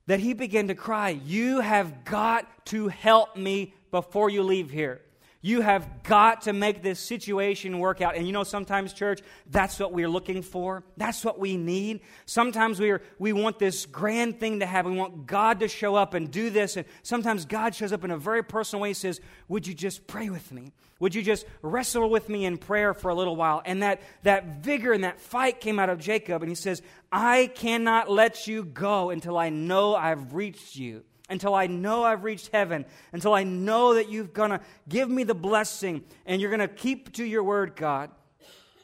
that 0.06 0.20
he 0.20 0.34
began 0.34 0.68
to 0.68 0.74
cry, 0.74 1.10
You 1.10 1.60
have 1.60 2.04
got 2.04 2.66
to 2.66 2.88
help 2.88 3.36
me 3.36 3.74
before 3.90 4.30
you 4.30 4.42
leave 4.42 4.70
here. 4.70 5.00
You 5.42 5.62
have 5.62 6.02
got 6.02 6.42
to 6.42 6.52
make 6.52 6.82
this 6.82 7.00
situation 7.00 7.78
work 7.78 8.02
out. 8.02 8.14
And 8.14 8.26
you 8.26 8.32
know, 8.32 8.44
sometimes, 8.44 8.92
church, 8.92 9.20
that's 9.50 9.78
what 9.78 9.92
we're 9.92 10.08
looking 10.08 10.42
for. 10.42 10.84
That's 10.98 11.24
what 11.24 11.38
we 11.38 11.56
need. 11.56 12.00
Sometimes 12.26 12.78
we, 12.78 12.90
are, 12.90 13.00
we 13.18 13.32
want 13.32 13.58
this 13.58 13.86
grand 13.86 14.38
thing 14.38 14.60
to 14.60 14.66
happen. 14.66 14.92
We 14.92 14.98
want 14.98 15.26
God 15.26 15.60
to 15.60 15.68
show 15.68 15.94
up 15.94 16.12
and 16.12 16.30
do 16.30 16.50
this. 16.50 16.76
And 16.76 16.84
sometimes 17.02 17.46
God 17.46 17.74
shows 17.74 17.92
up 17.92 18.04
in 18.04 18.10
a 18.10 18.18
very 18.18 18.42
personal 18.42 18.82
way. 18.82 18.90
He 18.90 18.94
says, 18.94 19.20
Would 19.48 19.66
you 19.66 19.72
just 19.72 20.06
pray 20.06 20.28
with 20.28 20.52
me? 20.52 20.72
Would 20.98 21.14
you 21.14 21.22
just 21.22 21.46
wrestle 21.62 22.10
with 22.10 22.28
me 22.28 22.44
in 22.44 22.58
prayer 22.58 22.92
for 22.92 23.08
a 23.10 23.14
little 23.14 23.34
while? 23.34 23.62
And 23.64 23.82
that, 23.82 24.02
that 24.24 24.62
vigor 24.62 24.92
and 24.92 25.04
that 25.04 25.18
fight 25.18 25.58
came 25.58 25.78
out 25.78 25.88
of 25.88 25.98
Jacob. 25.98 26.42
And 26.42 26.50
he 26.50 26.54
says, 26.54 26.82
I 27.10 27.46
cannot 27.54 28.10
let 28.10 28.46
you 28.46 28.62
go 28.62 29.08
until 29.08 29.38
I 29.38 29.48
know 29.48 29.94
I've 29.94 30.34
reached 30.34 30.76
you 30.76 31.04
until 31.30 31.54
I 31.54 31.66
know 31.66 32.02
I've 32.04 32.24
reached 32.24 32.50
heaven, 32.52 32.84
until 33.12 33.32
I 33.32 33.44
know 33.44 33.94
that 33.94 34.10
you're 34.10 34.24
going 34.24 34.50
to 34.50 34.60
give 34.88 35.08
me 35.08 35.24
the 35.24 35.34
blessing 35.34 36.04
and 36.26 36.40
you're 36.40 36.50
going 36.50 36.60
to 36.60 36.68
keep 36.68 37.12
to 37.14 37.24
your 37.24 37.42
word, 37.42 37.76
God. 37.76 38.10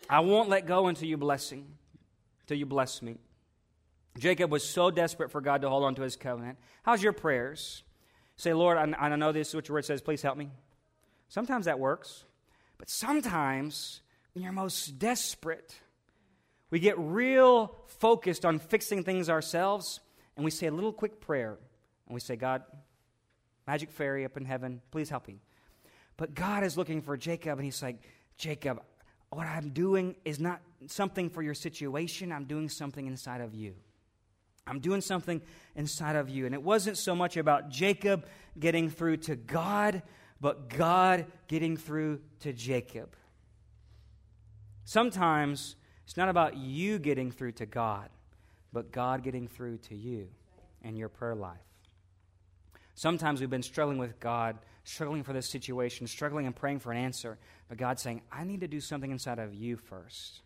I 0.08 0.20
won't 0.20 0.48
let 0.48 0.66
go 0.66 0.86
until 0.86 1.08
you 1.08 1.16
blessing, 1.16 1.66
until 2.42 2.56
you 2.56 2.66
bless 2.66 3.02
me. 3.02 3.16
Jacob 4.18 4.50
was 4.50 4.66
so 4.66 4.90
desperate 4.90 5.30
for 5.30 5.40
God 5.40 5.62
to 5.62 5.68
hold 5.68 5.84
on 5.84 5.94
to 5.96 6.02
his 6.02 6.16
covenant. 6.16 6.58
How's 6.82 7.02
your 7.02 7.12
prayers? 7.12 7.82
Say, 8.36 8.54
Lord, 8.54 8.78
I, 8.78 8.94
I 8.98 9.14
know 9.16 9.32
this 9.32 9.48
is 9.48 9.54
what 9.54 9.68
your 9.68 9.74
word 9.74 9.84
says. 9.84 10.00
Please 10.00 10.22
help 10.22 10.38
me. 10.38 10.50
Sometimes 11.28 11.66
that 11.66 11.78
works. 11.78 12.24
But 12.78 12.88
sometimes, 12.88 14.00
when 14.32 14.44
you're 14.44 14.52
most 14.52 14.98
desperate, 14.98 15.74
we 16.70 16.78
get 16.78 16.98
real 16.98 17.74
focused 17.86 18.44
on 18.44 18.58
fixing 18.58 19.02
things 19.02 19.28
ourselves 19.28 20.00
and 20.36 20.44
we 20.44 20.50
say 20.50 20.66
a 20.66 20.72
little 20.72 20.92
quick 20.92 21.20
prayer 21.20 21.58
and 22.06 22.14
we 22.14 22.20
say, 22.20 22.36
God, 22.36 22.62
magic 23.66 23.90
fairy 23.90 24.24
up 24.24 24.36
in 24.36 24.44
heaven, 24.44 24.80
please 24.90 25.10
help 25.10 25.28
me. 25.28 25.40
But 26.16 26.34
God 26.34 26.64
is 26.64 26.76
looking 26.76 27.02
for 27.02 27.16
Jacob, 27.16 27.58
and 27.58 27.64
he's 27.64 27.82
like, 27.82 28.02
Jacob, 28.38 28.82
what 29.30 29.46
I'm 29.46 29.70
doing 29.70 30.16
is 30.24 30.40
not 30.40 30.60
something 30.86 31.28
for 31.28 31.42
your 31.42 31.54
situation, 31.54 32.32
I'm 32.32 32.44
doing 32.44 32.68
something 32.68 33.06
inside 33.06 33.40
of 33.40 33.54
you. 33.54 33.74
I'm 34.66 34.80
doing 34.80 35.00
something 35.00 35.42
inside 35.76 36.16
of 36.16 36.28
you. 36.28 36.46
And 36.46 36.54
it 36.54 36.62
wasn't 36.62 36.98
so 36.98 37.14
much 37.14 37.36
about 37.36 37.68
Jacob 37.68 38.26
getting 38.58 38.90
through 38.90 39.18
to 39.18 39.36
God, 39.36 40.02
but 40.40 40.68
God 40.68 41.26
getting 41.46 41.76
through 41.76 42.20
to 42.40 42.52
Jacob. 42.52 43.14
Sometimes 44.84 45.76
it's 46.04 46.16
not 46.16 46.28
about 46.28 46.56
you 46.56 46.98
getting 46.98 47.30
through 47.30 47.52
to 47.52 47.66
God, 47.66 48.08
but 48.72 48.92
God 48.92 49.22
getting 49.22 49.46
through 49.46 49.78
to 49.78 49.94
you 49.94 50.28
and 50.82 50.96
your 50.96 51.08
prayer 51.08 51.34
life. 51.34 51.58
Sometimes 52.96 53.40
we've 53.40 53.50
been 53.50 53.62
struggling 53.62 53.98
with 53.98 54.18
God, 54.18 54.56
struggling 54.84 55.22
for 55.22 55.34
this 55.34 55.48
situation, 55.48 56.06
struggling 56.06 56.46
and 56.46 56.56
praying 56.56 56.80
for 56.80 56.92
an 56.92 56.98
answer. 56.98 57.38
But 57.68 57.76
God's 57.76 58.00
saying, 58.00 58.22
I 58.32 58.44
need 58.44 58.62
to 58.62 58.68
do 58.68 58.80
something 58.80 59.10
inside 59.10 59.38
of 59.38 59.54
you 59.54 59.76
first. 59.76 60.40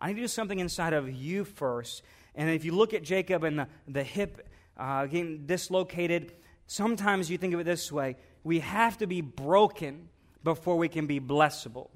I 0.00 0.08
need 0.08 0.14
to 0.14 0.22
do 0.22 0.28
something 0.28 0.58
inside 0.58 0.94
of 0.94 1.12
you 1.12 1.44
first. 1.44 2.02
And 2.34 2.48
if 2.48 2.64
you 2.64 2.72
look 2.72 2.94
at 2.94 3.02
Jacob 3.02 3.44
and 3.44 3.58
the, 3.58 3.68
the 3.86 4.02
hip 4.02 4.48
uh, 4.78 5.06
getting 5.06 5.44
dislocated, 5.44 6.32
sometimes 6.66 7.30
you 7.30 7.36
think 7.36 7.52
of 7.52 7.60
it 7.60 7.64
this 7.64 7.92
way 7.92 8.16
we 8.42 8.60
have 8.60 8.96
to 8.98 9.06
be 9.06 9.20
broken 9.20 10.08
before 10.42 10.78
we 10.78 10.88
can 10.88 11.06
be 11.06 11.20
blessable. 11.20 11.90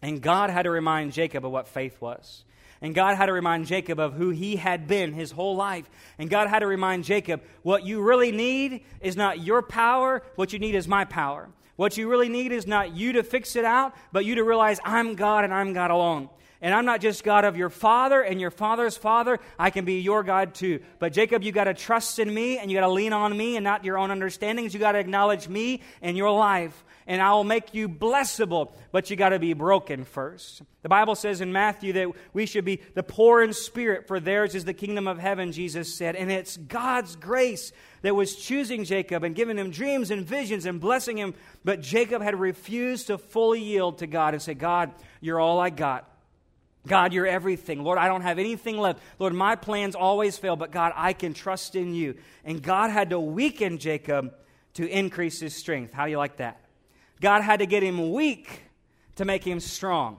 And 0.00 0.22
God 0.22 0.50
had 0.50 0.62
to 0.62 0.70
remind 0.70 1.12
Jacob 1.12 1.44
of 1.44 1.50
what 1.50 1.66
faith 1.66 2.00
was. 2.00 2.44
And 2.82 2.94
God 2.94 3.16
had 3.16 3.26
to 3.26 3.32
remind 3.32 3.66
Jacob 3.66 3.98
of 3.98 4.14
who 4.14 4.30
he 4.30 4.56
had 4.56 4.86
been 4.86 5.12
his 5.12 5.30
whole 5.30 5.54
life. 5.54 5.88
And 6.18 6.30
God 6.30 6.48
had 6.48 6.60
to 6.60 6.66
remind 6.66 7.04
Jacob 7.04 7.42
what 7.62 7.84
you 7.84 8.00
really 8.02 8.32
need 8.32 8.84
is 9.00 9.16
not 9.16 9.40
your 9.40 9.60
power, 9.60 10.22
what 10.36 10.52
you 10.52 10.58
need 10.58 10.74
is 10.74 10.88
my 10.88 11.04
power. 11.04 11.50
What 11.76 11.96
you 11.96 12.08
really 12.08 12.28
need 12.28 12.52
is 12.52 12.66
not 12.66 12.94
you 12.94 13.14
to 13.14 13.22
fix 13.22 13.56
it 13.56 13.64
out, 13.64 13.94
but 14.12 14.24
you 14.24 14.34
to 14.36 14.44
realize 14.44 14.80
I'm 14.84 15.14
God 15.14 15.44
and 15.44 15.52
I'm 15.52 15.72
God 15.72 15.90
alone. 15.90 16.28
And 16.62 16.74
I'm 16.74 16.84
not 16.84 17.00
just 17.00 17.24
God 17.24 17.46
of 17.46 17.56
your 17.56 17.70
father 17.70 18.20
and 18.20 18.38
your 18.38 18.50
father's 18.50 18.96
father. 18.96 19.38
I 19.58 19.70
can 19.70 19.86
be 19.86 20.00
your 20.00 20.22
God 20.22 20.54
too. 20.54 20.80
But 20.98 21.14
Jacob, 21.14 21.42
you 21.42 21.52
got 21.52 21.64
to 21.64 21.74
trust 21.74 22.18
in 22.18 22.32
me 22.32 22.58
and 22.58 22.70
you 22.70 22.76
got 22.76 22.86
to 22.86 22.92
lean 22.92 23.14
on 23.14 23.34
me 23.34 23.56
and 23.56 23.64
not 23.64 23.84
your 23.84 23.96
own 23.96 24.10
understandings. 24.10 24.74
You 24.74 24.80
got 24.80 24.92
to 24.92 24.98
acknowledge 24.98 25.48
me 25.48 25.80
and 26.02 26.18
your 26.18 26.30
life 26.30 26.84
and 27.10 27.20
I 27.20 27.32
will 27.32 27.42
make 27.42 27.74
you 27.74 27.88
blessable, 27.88 28.72
but 28.92 29.10
you 29.10 29.16
got 29.16 29.30
to 29.30 29.40
be 29.40 29.52
broken 29.52 30.04
first. 30.04 30.62
The 30.82 30.88
Bible 30.88 31.16
says 31.16 31.40
in 31.40 31.52
Matthew 31.52 31.92
that 31.94 32.12
we 32.32 32.46
should 32.46 32.64
be 32.64 32.80
the 32.94 33.02
poor 33.02 33.42
in 33.42 33.52
spirit, 33.52 34.06
for 34.06 34.20
theirs 34.20 34.54
is 34.54 34.64
the 34.64 34.72
kingdom 34.72 35.08
of 35.08 35.18
heaven, 35.18 35.50
Jesus 35.50 35.92
said. 35.92 36.14
And 36.14 36.30
it's 36.30 36.56
God's 36.56 37.16
grace 37.16 37.72
that 38.02 38.14
was 38.14 38.36
choosing 38.36 38.84
Jacob 38.84 39.24
and 39.24 39.34
giving 39.34 39.58
him 39.58 39.72
dreams 39.72 40.12
and 40.12 40.24
visions 40.24 40.66
and 40.66 40.80
blessing 40.80 41.18
him. 41.18 41.34
But 41.64 41.80
Jacob 41.80 42.22
had 42.22 42.38
refused 42.38 43.08
to 43.08 43.18
fully 43.18 43.60
yield 43.60 43.98
to 43.98 44.06
God 44.06 44.34
and 44.34 44.40
say, 44.40 44.54
God, 44.54 44.92
you're 45.20 45.40
all 45.40 45.58
I 45.58 45.70
got. 45.70 46.08
God, 46.86 47.12
you're 47.12 47.26
everything. 47.26 47.82
Lord, 47.82 47.98
I 47.98 48.06
don't 48.06 48.22
have 48.22 48.38
anything 48.38 48.78
left. 48.78 49.02
Lord, 49.18 49.34
my 49.34 49.56
plans 49.56 49.96
always 49.96 50.38
fail, 50.38 50.54
but 50.54 50.70
God, 50.70 50.92
I 50.94 51.12
can 51.12 51.34
trust 51.34 51.74
in 51.74 51.92
you. 51.92 52.14
And 52.44 52.62
God 52.62 52.90
had 52.90 53.10
to 53.10 53.18
weaken 53.18 53.78
Jacob 53.78 54.32
to 54.74 54.86
increase 54.88 55.40
his 55.40 55.56
strength. 55.56 55.92
How 55.92 56.04
do 56.04 56.12
you 56.12 56.18
like 56.18 56.36
that? 56.36 56.60
God 57.20 57.42
had 57.42 57.60
to 57.60 57.66
get 57.66 57.82
him 57.82 58.12
weak 58.12 58.62
to 59.16 59.24
make 59.24 59.44
him 59.44 59.60
strong. 59.60 60.18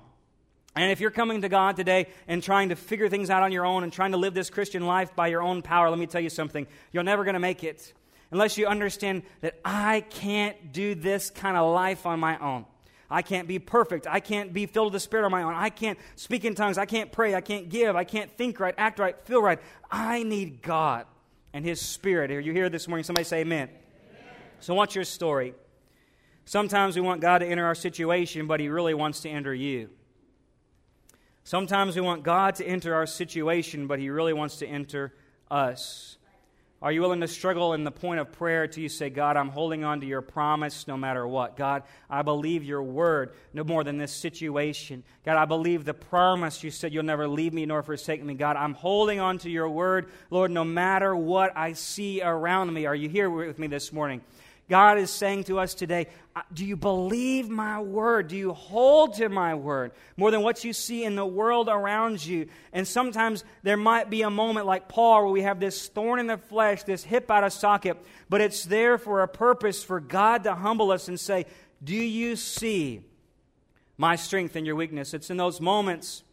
And 0.76 0.92
if 0.92 1.02
you're 1.02 1.12
coming 1.12 1.42
to 1.42 1.50
God 1.50 1.76
today 1.76 2.08
and 2.28 2.42
trying 2.42 2.70
to 2.70 2.76
figure 2.76 3.10
things 3.10 3.30
out 3.30 3.44
on 3.44 3.52
your 3.52 3.66
own 3.66 3.84
and 3.84 3.92
trying 3.92 4.12
to 4.12 4.18
live 4.18 4.34
this 4.34 4.50
Christian 4.50 4.86
life 4.86 5.16
by 5.16 5.28
your 5.28 5.42
own 5.42 5.62
power, 5.62 5.90
let 5.90 6.00
me 6.00 6.08
tell 6.08 6.22
you 6.22 6.30
something. 6.30 6.66
You're 6.94 7.04
never 7.04 7.24
going 7.24 7.34
to 7.34 7.40
make 7.40 7.64
it 7.64 7.94
unless 8.32 8.58
you 8.58 8.68
understand 8.68 9.24
that 9.42 9.60
I 9.66 10.02
can't 10.02 10.72
do 10.72 10.96
this 10.96 11.30
kind 11.30 11.58
of 11.58 11.74
life 11.74 12.06
on 12.06 12.20
my 12.20 12.38
own. 12.40 12.66
I 13.10 13.22
can't 13.22 13.46
be 13.46 13.60
perfect. 13.60 14.08
I 14.08 14.22
can't 14.22 14.54
be 14.54 14.66
filled 14.66 14.88
with 14.88 14.94
the 14.94 15.00
Spirit 15.02 15.26
on 15.26 15.32
my 15.32 15.44
own. 15.44 15.54
I 15.54 15.70
can't 15.70 16.00
speak 16.16 16.46
in 16.46 16.56
tongues. 16.56 16.78
I 16.78 16.86
can't 16.86 17.12
pray. 17.12 17.36
I 17.36 17.42
can't 17.42 17.68
give. 17.68 17.98
I 17.98 18.06
can't 18.06 18.32
think 18.38 18.58
right, 18.62 18.74
act 18.78 19.00
right, 19.00 19.20
feel 19.26 19.42
right. 19.42 19.60
I 19.92 20.24
need 20.24 20.62
God 20.62 21.06
and 21.54 21.66
His 21.66 21.82
Spirit. 21.82 22.32
Are 22.32 22.40
you 22.40 22.54
here 22.54 22.70
this 22.70 22.88
morning? 22.88 23.04
Somebody 23.04 23.26
say 23.26 23.42
amen. 23.42 23.68
amen. 23.68 23.80
So, 24.62 24.74
what's 24.74 24.96
your 24.96 25.04
story? 25.04 25.54
Sometimes 26.46 26.96
we 26.96 27.02
want 27.02 27.22
God 27.22 27.40
to 27.40 27.46
enter 27.46 27.66
our 27.66 27.76
situation, 27.76 28.48
but 28.48 28.60
He 28.60 28.70
really 28.70 28.94
wants 28.94 29.22
to 29.22 29.30
enter 29.30 29.54
you. 29.54 29.90
Sometimes 31.44 31.96
we 31.96 32.02
want 32.02 32.24
God 32.24 32.56
to 32.56 32.66
enter 32.66 32.94
our 32.94 33.08
situation, 33.08 33.88
but 33.88 34.00
He 34.00 34.10
really 34.10 34.34
wants 34.34 34.58
to 34.58 34.68
enter 34.68 35.14
us. 35.50 36.18
Are 36.84 36.92
you 36.92 37.02
willing 37.02 37.22
to 37.22 37.28
struggle 37.28 37.74
in 37.74 37.84
the 37.84 37.92
point 37.92 38.20
of 38.20 38.32
prayer 38.32 38.66
till 38.66 38.82
you 38.82 38.90
say, 38.90 39.12
God, 39.12 39.38
I'm 39.38 39.50
holding 39.50 39.84
on 39.84 40.00
to 40.02 40.08
your 40.08 40.24
promise 40.24 40.88
no 40.88 40.98
matter 40.98 41.28
what? 41.28 41.56
God, 41.56 41.84
I 42.10 42.24
believe 42.24 42.64
your 42.64 42.82
word 42.82 43.34
no 43.54 43.64
more 43.64 43.84
than 43.84 44.00
this 44.00 44.12
situation. 44.12 45.04
God, 45.24 45.38
I 45.38 45.46
believe 45.46 45.86
the 45.86 45.94
promise 45.94 46.64
you 46.64 46.72
said 46.72 46.92
you'll 46.92 47.04
never 47.04 47.28
leave 47.28 47.54
me 47.54 47.68
nor 47.68 47.84
forsake 47.84 48.24
me. 48.24 48.34
God, 48.34 48.56
I'm 48.56 48.74
holding 48.74 49.20
on 49.20 49.38
to 49.40 49.50
your 49.50 49.70
word, 49.70 50.10
Lord, 50.32 50.50
no 50.50 50.64
matter 50.64 51.16
what 51.16 51.56
I 51.56 51.74
see 51.74 52.24
around 52.24 52.74
me. 52.74 52.88
Are 52.88 52.96
you 52.96 53.10
here 53.10 53.30
with 53.30 53.60
me 53.60 53.68
this 53.68 53.94
morning? 53.94 54.22
God 54.72 55.00
is 55.00 55.12
saying 55.12 55.44
to 55.44 55.60
us 55.60 55.74
today, 55.74 56.08
uh, 56.34 56.44
Do 56.54 56.66
you 56.66 56.78
believe 56.78 57.50
my 57.50 57.82
word? 57.82 58.30
Do 58.30 58.38
you 58.38 58.54
hold 58.54 59.16
to 59.16 59.28
my 59.28 59.54
word 59.54 59.92
more 60.16 60.32
than 60.32 60.44
what 60.44 60.64
you 60.64 60.72
see 60.72 61.04
in 61.04 61.18
the 61.18 61.26
world 61.26 61.68
around 61.68 62.26
you? 62.26 62.48
And 62.72 62.88
sometimes 62.88 63.44
there 63.64 63.76
might 63.76 64.10
be 64.10 64.22
a 64.22 64.30
moment 64.30 64.68
like 64.68 64.88
Paul 64.88 65.24
where 65.24 65.34
we 65.34 65.42
have 65.42 65.60
this 65.60 65.90
thorn 65.90 66.22
in 66.22 66.28
the 66.28 66.38
flesh, 66.38 66.84
this 66.84 67.04
hip 67.04 67.30
out 67.30 67.44
of 67.44 67.52
socket, 67.52 67.98
but 68.30 68.40
it's 68.40 68.64
there 68.64 68.98
for 68.98 69.24
a 69.24 69.28
purpose 69.28 69.84
for 69.84 70.00
God 70.00 70.46
to 70.46 70.56
humble 70.56 70.92
us 70.92 71.10
and 71.10 71.20
say, 71.20 71.48
Do 71.84 71.94
you 71.94 72.38
see 72.38 73.02
my 73.98 74.16
strength 74.16 74.56
and 74.56 74.66
your 74.66 74.78
weakness? 74.78 75.14
It's 75.14 75.30
in 75.30 75.36
those 75.36 75.60
moments 75.60 76.24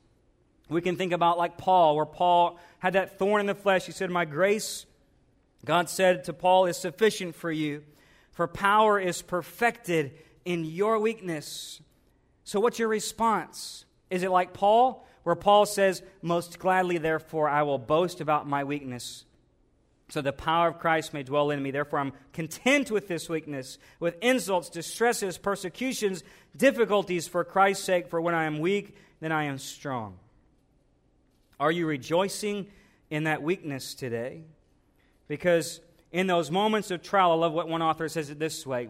we 0.68 0.80
can 0.80 0.94
think 0.94 1.10
about 1.10 1.38
like 1.38 1.58
Paul, 1.58 1.96
where 1.96 2.06
Paul 2.06 2.60
had 2.78 2.92
that 2.92 3.18
thorn 3.18 3.40
in 3.40 3.46
the 3.46 3.56
flesh. 3.56 3.86
He 3.86 3.90
said, 3.90 4.12
My 4.12 4.24
grace, 4.24 4.86
God 5.64 5.90
said 5.90 6.22
to 6.26 6.32
Paul, 6.32 6.66
is 6.66 6.76
sufficient 6.76 7.34
for 7.34 7.50
you 7.50 7.82
for 8.38 8.46
power 8.46 9.00
is 9.00 9.20
perfected 9.20 10.12
in 10.44 10.64
your 10.64 11.00
weakness. 11.00 11.80
So, 12.44 12.60
what's 12.60 12.78
your 12.78 12.86
response? 12.86 13.84
Is 14.10 14.22
it 14.22 14.30
like 14.30 14.52
Paul, 14.52 15.04
where 15.24 15.34
Paul 15.34 15.66
says, 15.66 16.04
Most 16.22 16.60
gladly, 16.60 16.98
therefore, 16.98 17.48
I 17.48 17.64
will 17.64 17.78
boast 17.78 18.20
about 18.20 18.48
my 18.48 18.62
weakness, 18.62 19.24
so 20.08 20.22
the 20.22 20.32
power 20.32 20.68
of 20.68 20.78
Christ 20.78 21.12
may 21.12 21.24
dwell 21.24 21.50
in 21.50 21.60
me. 21.60 21.72
Therefore, 21.72 21.98
I'm 21.98 22.12
content 22.32 22.92
with 22.92 23.08
this 23.08 23.28
weakness, 23.28 23.76
with 23.98 24.14
insults, 24.22 24.70
distresses, 24.70 25.36
persecutions, 25.36 26.22
difficulties 26.56 27.26
for 27.26 27.42
Christ's 27.42 27.84
sake, 27.86 28.06
for 28.06 28.20
when 28.20 28.36
I 28.36 28.44
am 28.44 28.60
weak, 28.60 28.94
then 29.18 29.32
I 29.32 29.46
am 29.46 29.58
strong. 29.58 30.16
Are 31.58 31.72
you 31.72 31.86
rejoicing 31.86 32.68
in 33.10 33.24
that 33.24 33.42
weakness 33.42 33.94
today? 33.94 34.42
Because 35.26 35.80
in 36.12 36.26
those 36.26 36.50
moments 36.50 36.90
of 36.90 37.02
trial, 37.02 37.32
I 37.32 37.34
love 37.34 37.52
what 37.52 37.68
one 37.68 37.82
author 37.82 38.08
says 38.08 38.30
it 38.30 38.38
this 38.38 38.66
way. 38.66 38.88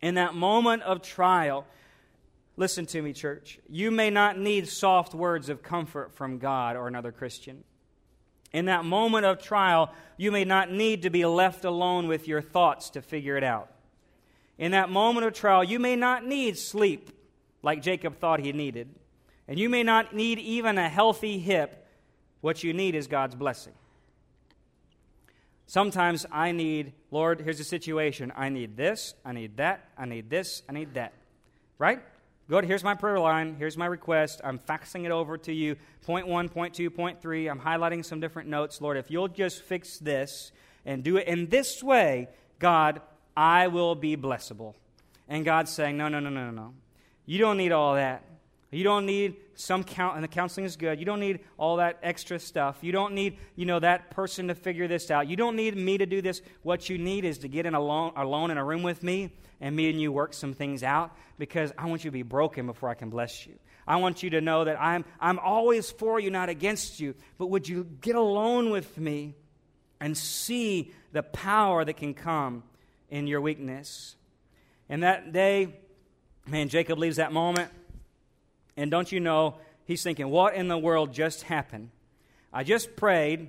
In 0.00 0.14
that 0.14 0.34
moment 0.34 0.82
of 0.82 1.02
trial, 1.02 1.66
listen 2.56 2.86
to 2.86 3.02
me, 3.02 3.12
church, 3.12 3.58
you 3.68 3.90
may 3.90 4.10
not 4.10 4.38
need 4.38 4.68
soft 4.68 5.14
words 5.14 5.48
of 5.48 5.62
comfort 5.62 6.14
from 6.14 6.38
God 6.38 6.76
or 6.76 6.86
another 6.86 7.12
Christian. 7.12 7.64
In 8.52 8.66
that 8.66 8.84
moment 8.84 9.26
of 9.26 9.42
trial, 9.42 9.92
you 10.16 10.30
may 10.30 10.44
not 10.44 10.70
need 10.70 11.02
to 11.02 11.10
be 11.10 11.26
left 11.26 11.64
alone 11.64 12.06
with 12.06 12.28
your 12.28 12.40
thoughts 12.40 12.90
to 12.90 13.02
figure 13.02 13.36
it 13.36 13.44
out. 13.44 13.70
In 14.58 14.70
that 14.70 14.88
moment 14.88 15.26
of 15.26 15.34
trial, 15.34 15.64
you 15.64 15.78
may 15.78 15.96
not 15.96 16.24
need 16.24 16.56
sleep 16.56 17.10
like 17.62 17.82
Jacob 17.82 18.16
thought 18.16 18.40
he 18.40 18.52
needed. 18.52 18.88
And 19.48 19.58
you 19.58 19.68
may 19.68 19.82
not 19.82 20.14
need 20.14 20.38
even 20.38 20.78
a 20.78 20.88
healthy 20.88 21.38
hip. 21.38 21.86
What 22.40 22.62
you 22.62 22.72
need 22.72 22.94
is 22.94 23.06
God's 23.06 23.34
blessing. 23.34 23.74
Sometimes 25.66 26.24
I 26.30 26.52
need, 26.52 26.92
Lord, 27.10 27.40
here's 27.40 27.58
the 27.58 27.64
situation. 27.64 28.32
I 28.36 28.48
need 28.48 28.76
this, 28.76 29.14
I 29.24 29.32
need 29.32 29.56
that, 29.56 29.88
I 29.98 30.06
need 30.06 30.30
this, 30.30 30.62
I 30.68 30.72
need 30.72 30.94
that. 30.94 31.12
Right? 31.78 32.00
Good. 32.48 32.64
Here's 32.64 32.84
my 32.84 32.94
prayer 32.94 33.18
line. 33.18 33.56
Here's 33.58 33.76
my 33.76 33.86
request. 33.86 34.40
I'm 34.44 34.60
faxing 34.60 35.04
it 35.04 35.10
over 35.10 35.36
to 35.38 35.52
you. 35.52 35.74
Point 36.02 36.28
one, 36.28 36.48
point 36.48 36.74
two, 36.74 36.88
point 36.90 37.20
three. 37.20 37.48
I'm 37.48 37.58
highlighting 37.58 38.04
some 38.04 38.20
different 38.20 38.48
notes. 38.48 38.80
Lord, 38.80 38.96
if 38.96 39.10
you'll 39.10 39.26
just 39.26 39.62
fix 39.62 39.98
this 39.98 40.52
and 40.84 41.02
do 41.02 41.16
it 41.16 41.26
in 41.26 41.48
this 41.48 41.82
way, 41.82 42.28
God, 42.60 43.00
I 43.36 43.66
will 43.66 43.96
be 43.96 44.16
blessable. 44.16 44.74
And 45.28 45.44
God's 45.44 45.72
saying, 45.72 45.96
no, 45.96 46.06
no, 46.06 46.20
no, 46.20 46.30
no, 46.30 46.52
no. 46.52 46.74
You 47.24 47.40
don't 47.40 47.56
need 47.56 47.72
all 47.72 47.96
that. 47.96 48.22
You 48.76 48.84
don't 48.84 49.06
need 49.06 49.36
some 49.54 49.84
count, 49.84 50.16
and 50.16 50.22
the 50.22 50.28
counseling 50.28 50.66
is 50.66 50.76
good. 50.76 50.98
You 50.98 51.06
don't 51.06 51.18
need 51.18 51.40
all 51.56 51.76
that 51.76 51.98
extra 52.02 52.38
stuff. 52.38 52.76
You 52.82 52.92
don't 52.92 53.14
need, 53.14 53.38
you 53.54 53.64
know, 53.64 53.80
that 53.80 54.10
person 54.10 54.48
to 54.48 54.54
figure 54.54 54.86
this 54.86 55.10
out. 55.10 55.28
You 55.28 55.36
don't 55.36 55.56
need 55.56 55.74
me 55.74 55.96
to 55.96 56.04
do 56.04 56.20
this. 56.20 56.42
What 56.62 56.90
you 56.90 56.98
need 56.98 57.24
is 57.24 57.38
to 57.38 57.48
get 57.48 57.64
in 57.64 57.74
alone, 57.74 58.12
alone 58.16 58.50
in 58.50 58.58
a 58.58 58.64
room 58.64 58.82
with 58.82 59.02
me, 59.02 59.32
and 59.62 59.74
me 59.74 59.88
and 59.88 59.98
you 59.98 60.12
work 60.12 60.34
some 60.34 60.52
things 60.52 60.82
out 60.82 61.16
because 61.38 61.72
I 61.78 61.86
want 61.86 62.04
you 62.04 62.10
to 62.10 62.12
be 62.12 62.22
broken 62.22 62.66
before 62.66 62.90
I 62.90 62.94
can 62.94 63.08
bless 63.08 63.46
you. 63.46 63.54
I 63.88 63.96
want 63.96 64.22
you 64.22 64.28
to 64.30 64.42
know 64.42 64.64
that 64.64 64.78
I'm, 64.78 65.06
I'm 65.18 65.38
always 65.38 65.90
for 65.90 66.20
you, 66.20 66.30
not 66.30 66.50
against 66.50 67.00
you. 67.00 67.14
But 67.38 67.46
would 67.46 67.66
you 67.66 67.84
get 68.02 68.14
alone 68.14 68.68
with 68.68 68.98
me 68.98 69.36
and 70.00 70.14
see 70.14 70.92
the 71.12 71.22
power 71.22 71.82
that 71.82 71.96
can 71.96 72.12
come 72.12 72.62
in 73.08 73.26
your 73.26 73.40
weakness? 73.40 74.16
And 74.90 75.02
that 75.02 75.32
day, 75.32 75.78
man, 76.46 76.68
Jacob 76.68 76.98
leaves 76.98 77.16
that 77.16 77.32
moment. 77.32 77.70
And 78.76 78.90
don't 78.90 79.10
you 79.10 79.20
know, 79.20 79.56
he's 79.84 80.02
thinking, 80.02 80.28
what 80.28 80.54
in 80.54 80.68
the 80.68 80.78
world 80.78 81.12
just 81.12 81.44
happened? 81.44 81.90
I 82.52 82.64
just 82.64 82.96
prayed, 82.96 83.48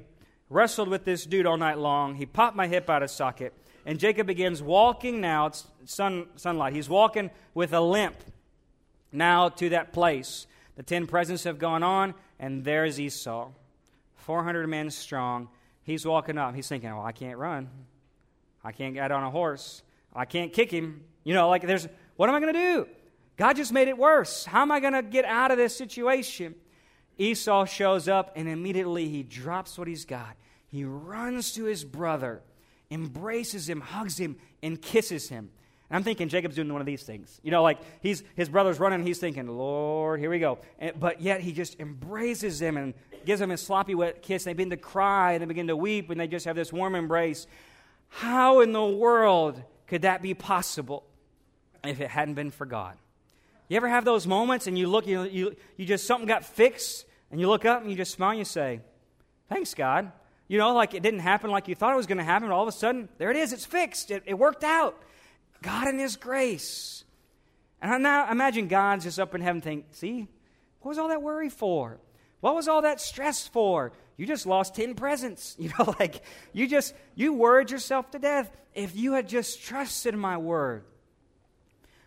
wrestled 0.50 0.88
with 0.88 1.06
this 1.06 1.26
dude 1.26 1.46
all 1.46 1.58
night 1.58 1.78
long. 1.78 2.16
He 2.16 2.26
popped 2.26 2.56
my 2.56 2.68
hip 2.68 2.90
out 2.90 3.04
of 3.04 3.12
socket. 3.12 3.54
And 3.86 4.00
Jacob 4.00 4.28
begins 4.28 4.62
walking 4.62 5.22
now. 5.22 5.48
It's 5.48 5.66
sun, 5.86 6.28
sunlight. 6.36 6.74
He's 6.74 6.90
walking 6.90 7.30
with 7.54 7.74
a 7.74 7.80
limp 7.80 8.16
now 9.12 9.50
to 9.50 9.70
that 9.70 9.94
place. 9.94 10.46
The 10.76 10.84
ten 10.84 11.08
presents 11.08 11.46
have 11.46 11.58
gone 11.58 11.84
on, 11.84 12.14
and 12.40 12.64
there's 12.64 13.00
Esau, 13.00 13.50
400 14.16 14.68
men 14.68 14.92
strong. 14.92 15.48
He's 15.84 16.06
walking 16.06 16.38
up. 16.38 16.54
He's 16.54 16.68
thinking, 16.68 16.90
well, 16.90 17.06
I 17.06 17.14
can't 17.14 17.38
run. 17.38 17.70
I 18.64 18.74
can't 18.74 18.94
get 18.94 19.12
on 19.12 19.24
a 19.24 19.32
horse. 19.32 19.82
I 20.14 20.26
can't 20.26 20.52
kick 20.52 20.70
him. 20.70 21.04
You 21.24 21.34
know, 21.34 21.50
like 21.50 21.66
there's, 21.66 21.88
what 22.18 22.28
am 22.28 22.36
I 22.36 22.42
going 22.42 22.54
to 22.54 22.60
do? 22.60 22.88
God 23.38 23.56
just 23.56 23.72
made 23.72 23.88
it 23.88 23.98
worse. 23.98 24.46
How 24.46 24.64
am 24.64 24.72
I 24.72 24.80
going 24.80 24.94
to 24.94 25.04
get 25.04 25.24
out 25.26 25.52
of 25.52 25.58
this 25.58 25.76
situation? 25.76 26.56
Esau 27.18 27.66
shows 27.66 28.08
up 28.08 28.34
and 28.36 28.48
immediately 28.48 29.10
he 29.10 29.24
drops 29.24 29.78
what 29.78 29.88
he's 29.88 30.06
got. 30.06 30.36
He 30.68 30.84
runs 30.84 31.54
to 31.54 31.64
his 31.66 31.84
brother, 31.84 32.42
embraces 32.92 33.70
him, 33.70 33.82
hugs 33.82 34.18
him, 34.18 34.38
and 34.62 34.82
kisses 34.82 35.30
him. 35.30 35.50
And 35.90 35.96
I'm 35.96 36.04
thinking 36.04 36.28
Jacob's 36.28 36.56
doing 36.56 36.72
one 36.72 36.82
of 36.82 36.86
these 36.86 37.04
things. 37.04 37.40
You 37.44 37.52
know, 37.52 37.64
like 37.64 37.80
he's, 38.02 38.24
his 38.36 38.50
brother's 38.50 38.80
running, 38.80 39.06
he's 39.06 39.20
thinking, 39.20 39.48
Lord, 39.48 40.20
here 40.20 40.30
we 40.30 40.40
go. 40.40 40.60
And, 40.80 41.00
but 41.00 41.22
yet 41.22 41.42
he 41.42 41.54
just 41.54 41.80
embraces 41.80 42.62
him 42.62 42.76
and 42.76 42.94
gives 43.26 43.40
him 43.40 43.52
a 43.52 43.58
sloppy 43.58 43.96
wet 43.96 44.22
kiss. 44.22 44.44
They 44.44 44.54
begin 44.54 44.72
to 44.72 44.78
cry 44.78 45.34
and 45.34 45.42
they 45.42 45.46
begin 45.46 45.68
to 45.68 45.78
weep 45.78 46.10
and 46.10 46.20
they 46.20 46.28
just 46.28 46.46
have 46.46 46.56
this 46.56 46.74
warm 46.74 46.96
embrace. 46.96 47.48
How 48.10 48.60
in 48.62 48.74
the 48.74 48.86
world 48.86 49.62
could 49.86 50.02
that 50.02 50.22
be 50.22 50.34
possible 50.34 51.06
if 51.84 52.02
it 52.02 52.10
hadn't 52.10 52.34
been 52.34 52.52
for 52.52 52.66
God? 52.66 52.98
You 53.68 53.78
ever 53.78 53.90
have 53.90 54.06
those 54.06 54.26
moments 54.26 54.68
and 54.68 54.78
you 54.78 54.88
look, 54.88 55.08
you, 55.08 55.24
you, 55.24 55.56
you 55.76 55.86
just, 55.86 56.06
something 56.06 56.28
got 56.28 56.46
fixed, 56.46 57.06
and 57.32 57.40
you 57.40 57.50
look 57.50 57.66
up 57.66 57.82
and 57.82 57.92
you 57.92 57.98
just 57.98 58.14
smile 58.14 58.32
and 58.32 58.40
you 58.40 58.46
say, 58.46 58.82
Thanks, 59.50 59.74
God. 59.74 60.12
You 60.48 60.58
know, 60.58 60.74
like 60.74 60.94
it 60.94 61.04
didn't 61.04 61.20
happen 61.20 61.52
like 61.52 61.68
you 61.68 61.76
thought 61.76 61.94
it 61.94 61.98
was 61.98 62.08
going 62.08 62.20
to 62.20 62.24
happen, 62.24 62.48
but 62.48 62.54
all 62.54 62.64
of 62.64 62.70
a 62.70 62.78
sudden, 62.78 63.10
there 63.18 63.32
it 63.32 63.38
is, 63.38 63.52
it's 63.52 63.66
fixed. 63.66 64.12
It, 64.12 64.24
it 64.26 64.36
worked 64.36 64.64
out. 64.64 64.98
God 65.62 65.88
in 65.88 66.00
His 66.00 66.16
grace. 66.16 67.04
And 67.82 67.92
I 67.92 67.98
now 67.98 68.32
imagine 68.32 68.68
God's 68.68 69.04
just 69.04 69.20
up 69.20 69.36
in 69.36 69.42
heaven 69.42 69.62
thinking, 69.62 69.86
see, 69.92 70.28
what 70.82 70.90
was 70.90 70.98
all 70.98 71.10
that 71.10 71.22
worry 71.22 71.50
for? 71.50 72.00
What 72.40 72.56
was 72.56 72.68
all 72.68 72.82
that 72.84 73.02
stress 73.02 73.48
for? 73.48 73.92
You 74.16 74.26
just 74.26 74.46
lost 74.46 74.76
10 74.76 74.96
presents. 74.96 75.56
You 75.60 75.72
know, 75.78 75.94
like 76.00 76.24
you 76.54 76.68
just, 76.68 76.94
you 77.16 77.34
worried 77.34 77.72
yourself 77.72 78.12
to 78.12 78.20
death. 78.20 78.50
If 78.74 78.96
you 78.96 79.14
had 79.14 79.28
just 79.28 79.62
trusted 79.62 80.16
my 80.16 80.38
word, 80.38 80.84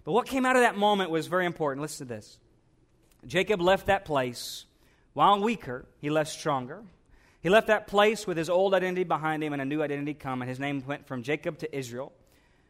but 0.05 0.13
what 0.13 0.27
came 0.27 0.47
out 0.47 0.57
of 0.57 0.63
that 0.63 0.77
moment 0.77 1.11
was 1.11 1.27
very 1.27 1.47
important. 1.47 1.83
Listen 1.83 2.07
to 2.07 2.15
this. 2.15 2.39
Jacob 3.27 3.61
left 3.61 3.87
that 3.87 4.05
place. 4.05 4.65
While 5.13 5.41
weaker, 5.41 5.87
he 6.01 6.09
left 6.09 6.31
stronger. 6.31 6.83
He 7.43 7.49
left 7.49 7.69
that 7.69 7.87
place 7.87 8.27
with 8.27 8.37
his 8.37 8.51
old 8.51 8.75
identity 8.75 9.05
behind 9.05 9.43
him 9.43 9.53
and 9.53 9.61
a 9.61 9.65
new 9.65 9.83
identity 9.83 10.15
come, 10.15 10.43
and 10.43 10.49
his 10.49 10.61
name 10.61 10.83
went 10.87 11.07
from 11.07 11.23
Jacob 11.23 11.59
to 11.59 11.77
Israel, 11.77 12.13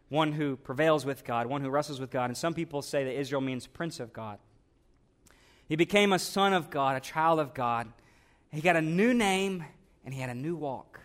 one 0.09 0.33
who 0.33 0.57
prevails 0.57 1.05
with 1.05 1.25
God, 1.25 1.47
one 1.47 1.61
who 1.61 1.71
wrestles 1.71 2.01
with 2.01 2.11
God. 2.11 2.31
And 2.31 2.37
some 2.37 2.55
people 2.55 2.83
say 2.83 3.05
that 3.05 3.19
Israel 3.19 3.41
means 3.41 3.67
prince 3.67 4.01
of 4.01 4.13
God. 4.13 4.39
He 5.69 5.77
became 5.77 6.13
a 6.13 6.19
son 6.19 6.53
of 6.53 6.71
God, 6.71 6.97
a 6.97 7.01
child 7.01 7.39
of 7.39 7.55
God. 7.55 7.93
He 8.53 8.61
got 8.61 8.77
a 8.77 8.83
new 8.83 9.15
name, 9.15 9.65
and 10.05 10.15
he 10.15 10.21
had 10.21 10.31
a 10.31 10.35
new 10.35 10.57
walk. 10.57 11.01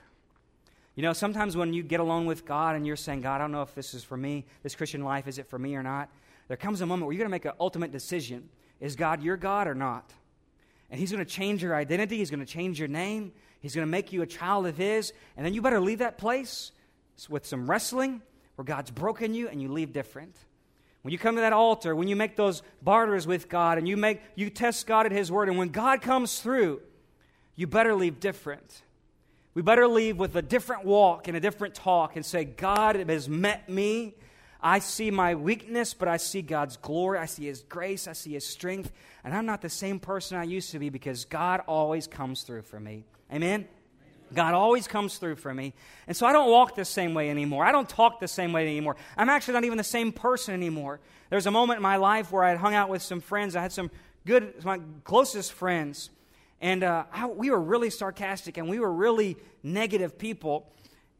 You 0.96 1.04
know, 1.04 1.14
sometimes 1.14 1.58
when 1.58 1.74
you 1.74 1.84
get 1.84 2.00
alone 2.00 2.26
with 2.26 2.46
God 2.46 2.76
and 2.76 2.88
you're 2.88 2.96
saying, 2.96 3.22
God, 3.22 3.36
I 3.36 3.38
don't 3.40 3.52
know 3.52 3.62
if 3.62 3.76
this 3.76 3.94
is 3.94 4.04
for 4.04 4.16
me, 4.16 4.46
this 4.64 4.76
Christian 4.76 5.04
life, 5.04 5.28
is 5.28 5.38
it 5.38 5.48
for 5.48 5.60
me 5.60 5.76
or 5.76 5.84
not? 5.84 6.10
There 6.48 6.58
comes 6.58 6.82
a 6.82 6.86
moment 6.86 7.08
where 7.08 7.14
you're 7.14 7.20
going 7.20 7.30
to 7.30 7.36
make 7.36 7.46
an 7.46 7.54
ultimate 7.60 7.92
decision. 7.92 8.50
Is 8.80 8.96
God 8.96 9.22
your 9.22 9.36
God 9.36 9.68
or 9.68 9.76
not? 9.76 10.14
And 10.90 11.00
He's 11.00 11.12
going 11.12 11.24
to 11.24 11.30
change 11.30 11.62
your 11.64 11.76
identity. 11.76 12.18
He's 12.18 12.30
going 12.30 12.39
to 12.39 12.46
change 12.46 12.80
your 12.80 12.88
name. 12.88 13.34
He's 13.60 13.76
going 13.76 13.86
to 13.86 13.91
make 13.91 14.14
you 14.14 14.22
a 14.22 14.28
child 14.28 14.68
of 14.68 14.78
His. 14.78 15.12
And 15.36 15.46
then 15.46 15.54
you 15.54 15.62
better 15.62 15.82
leave 15.82 16.00
that 16.00 16.18
place 16.18 16.72
with 17.30 17.46
some 17.46 17.70
wrestling 17.70 18.22
where 18.56 18.64
God's 18.66 18.91
broken 18.91 19.34
you 19.34 19.50
and 19.50 19.62
you 19.62 19.70
leave 19.70 19.91
different. 19.91 20.36
When 21.02 21.12
you 21.12 21.18
come 21.18 21.36
to 21.36 21.41
that 21.41 21.54
altar, 21.54 21.96
when 21.96 22.08
you 22.08 22.16
make 22.16 22.36
those 22.36 22.64
barters 22.82 23.28
with 23.28 23.50
God 23.50 23.78
and 23.78 23.88
you 23.88 23.98
make 23.98 24.22
you 24.36 24.50
test 24.50 24.88
God 24.88 25.06
at 25.06 25.12
His 25.12 25.32
word, 25.32 25.50
and 25.50 25.58
when 25.58 25.70
God 25.70 26.02
comes 26.02 26.39
through, 26.39 26.82
you 27.56 27.68
better 27.68 27.93
leave 27.93 28.20
different. 28.20 28.82
We 29.56 29.62
better 29.62 29.88
leave 29.88 30.18
with 30.18 30.36
a 30.36 30.41
different 30.41 30.84
walk 30.84 31.30
and 31.30 31.36
a 31.36 31.39
different 31.39 31.76
talk 31.76 32.18
and 32.18 32.26
say, 32.26 32.43
God 32.43 32.97
has 32.97 33.30
met 33.30 33.70
me. 33.70 34.14
I 34.62 34.80
see 34.80 35.12
my 35.12 35.36
weakness, 35.36 35.93
but 35.93 36.10
I 36.10 36.18
see 36.18 36.41
God's 36.41 36.76
glory. 36.76 37.20
I 37.20 37.26
see 37.26 37.45
His 37.45 37.62
grace. 37.64 38.06
I 38.06 38.14
see 38.14 38.34
His 38.34 38.45
strength. 38.45 38.91
And 39.24 39.34
I'm 39.34 39.45
not 39.45 39.62
the 39.62 39.70
same 39.70 39.99
person 39.99 40.38
I 40.38 40.43
used 40.43 40.72
to 40.72 40.80
be 40.80 40.89
because 40.89 41.24
God 41.24 41.62
always 41.68 42.06
comes 42.06 42.43
through 42.43 42.64
for 42.64 42.80
me. 42.82 43.06
Amen? 43.32 43.66
God 44.34 44.53
always 44.53 44.88
comes 44.88 45.18
through 45.18 45.38
for 45.38 45.53
me. 45.53 45.74
And 46.08 46.18
so 46.18 46.26
I 46.26 46.34
don't 46.34 46.49
walk 46.49 46.76
the 46.76 46.84
same 46.84 47.14
way 47.14 47.30
anymore. 47.30 47.64
I 47.64 47.72
don't 47.72 47.88
talk 47.88 48.20
the 48.20 48.28
same 48.28 48.51
way 48.51 48.68
anymore. 48.68 48.97
I'm 49.16 49.30
actually 49.30 49.53
not 49.53 49.64
even 49.64 49.78
the 49.78 49.84
same 49.86 50.12
person 50.12 50.53
anymore. 50.53 50.99
There 51.30 51.38
was 51.38 51.45
a 51.45 51.51
moment 51.51 51.78
in 51.78 51.84
my 51.84 51.95
life 51.95 52.32
where 52.32 52.43
I 52.43 52.49
had 52.49 52.58
hung 52.58 52.74
out 52.74 52.89
with 52.89 53.01
some 53.01 53.22
friends. 53.22 53.56
I 53.56 53.62
had 53.62 53.72
some 53.72 53.89
good, 54.26 54.66
my 54.66 54.82
closest 55.06 55.53
friends. 55.53 56.10
And 56.62 56.84
uh, 56.84 57.06
I, 57.12 57.28
we 57.28 57.49
were 57.49 57.62
really 57.62 57.89
sarcastic 57.89 58.58
and 58.58 58.70
we 58.70 58.80
were 58.80 58.91
really 58.91 59.38
negative 59.64 60.18
people. 60.18 60.72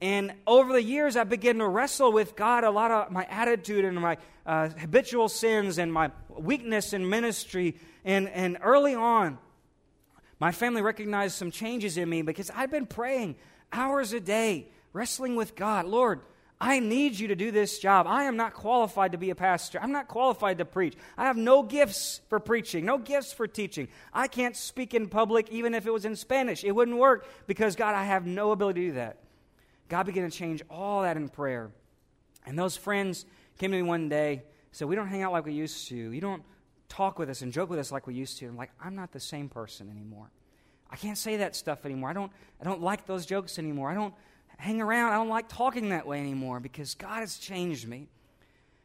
And 0.02 0.34
over 0.46 0.74
the 0.74 0.84
years, 0.84 1.16
I 1.16 1.24
began 1.24 1.58
to 1.60 1.68
wrestle 1.68 2.12
with 2.12 2.36
God 2.36 2.64
a 2.64 2.72
lot 2.72 2.92
of 2.92 3.12
my 3.12 3.26
attitude 3.26 3.86
and 3.86 3.96
my 4.00 4.18
uh, 4.46 4.70
habitual 4.70 5.30
sins 5.30 5.78
and 5.78 5.92
my 5.92 6.12
weakness 6.30 6.94
in 6.94 7.10
ministry. 7.10 7.78
And, 8.04 8.28
and 8.30 8.58
early 8.62 8.94
on, 8.94 9.38
my 10.40 10.52
family 10.52 10.82
recognized 10.82 11.36
some 11.36 11.50
changes 11.50 11.98
in 11.98 12.10
me 12.10 12.22
because 12.22 12.52
I'd 12.54 12.72
been 12.72 12.86
praying 12.86 13.36
hours 13.72 14.14
a 14.14 14.20
day, 14.20 14.68
wrestling 14.94 15.36
with 15.36 15.56
God. 15.56 15.86
Lord, 15.86 16.22
I 16.66 16.80
need 16.80 17.20
you 17.20 17.28
to 17.28 17.36
do 17.36 17.52
this 17.52 17.78
job. 17.78 18.08
I 18.08 18.24
am 18.24 18.38
not 18.38 18.56
qualified 18.56 19.12
to 19.12 19.20
be 19.20 19.30
a 19.30 19.36
pastor. 19.36 19.80
I'm 19.80 19.92
not 19.92 20.08
qualified 20.08 20.58
to 20.58 20.66
preach. 20.66 20.96
I 21.16 21.26
have 21.26 21.38
no 21.38 21.62
gifts 21.62 22.22
for 22.28 22.40
preaching, 22.40 22.86
no 22.86 22.98
gifts 22.98 23.32
for 23.32 23.46
teaching. 23.46 23.88
I 24.12 24.28
can't 24.28 24.56
speak 24.56 24.96
in 24.96 25.08
public 25.08 25.48
even 25.52 25.76
if 25.76 25.86
it 25.86 25.94
was 25.94 26.06
in 26.06 26.16
Spanish. 26.16 26.64
It 26.64 26.72
wouldn't 26.72 26.98
work 26.98 27.28
because, 27.46 27.76
God, 27.76 27.94
I 27.94 28.06
have 28.06 28.26
no 28.26 28.50
ability 28.50 28.82
to 28.82 28.88
do 28.88 28.94
that. 28.94 29.18
God 29.90 30.08
began 30.08 30.28
to 30.28 30.36
change 30.36 30.64
all 30.68 31.04
that 31.04 31.18
in 31.18 31.30
prayer. 31.30 31.70
And 32.48 32.58
those 32.58 32.76
friends 32.76 33.28
came 33.60 33.70
to 33.70 33.78
me 33.78 33.84
one 33.84 34.10
day, 34.10 34.42
said, 34.72 34.88
We 34.88 34.96
don't 34.96 35.08
hang 35.08 35.22
out 35.22 35.34
like 35.34 35.46
we 35.46 35.54
used 35.54 35.88
to. 35.90 35.96
You 35.96 36.22
don't 36.22 36.42
talk 36.90 37.20
with 37.20 37.30
us 37.30 37.44
and 37.44 37.54
joke 37.54 37.70
with 37.70 37.78
us 37.78 37.92
like 37.92 38.08
we 38.08 38.16
used 38.16 38.40
to. 38.40 38.48
I'm 38.48 38.58
like, 38.58 38.72
I'm 38.84 38.96
not 38.96 39.12
the 39.12 39.20
same 39.20 39.50
person 39.50 39.92
anymore. 39.92 40.32
I 40.90 40.96
can't 40.96 41.18
say 41.18 41.38
that 41.38 41.56
stuff 41.56 41.86
anymore. 41.86 42.10
I 42.10 42.14
don't, 42.14 42.32
I 42.60 42.64
don't 42.64 42.82
like 42.82 43.06
those 43.06 43.28
jokes 43.28 43.60
anymore. 43.60 43.92
I 43.92 43.94
don't 43.94 44.16
hang 44.58 44.82
around. 44.82 45.14
I 45.14 45.16
don't 45.16 45.30
like 45.30 45.48
talking 45.48 45.90
that 45.90 46.08
way 46.08 46.20
anymore 46.20 46.60
because 46.60 46.96
God 46.96 47.20
has 47.20 47.38
changed 47.38 47.88
me. 47.88 48.08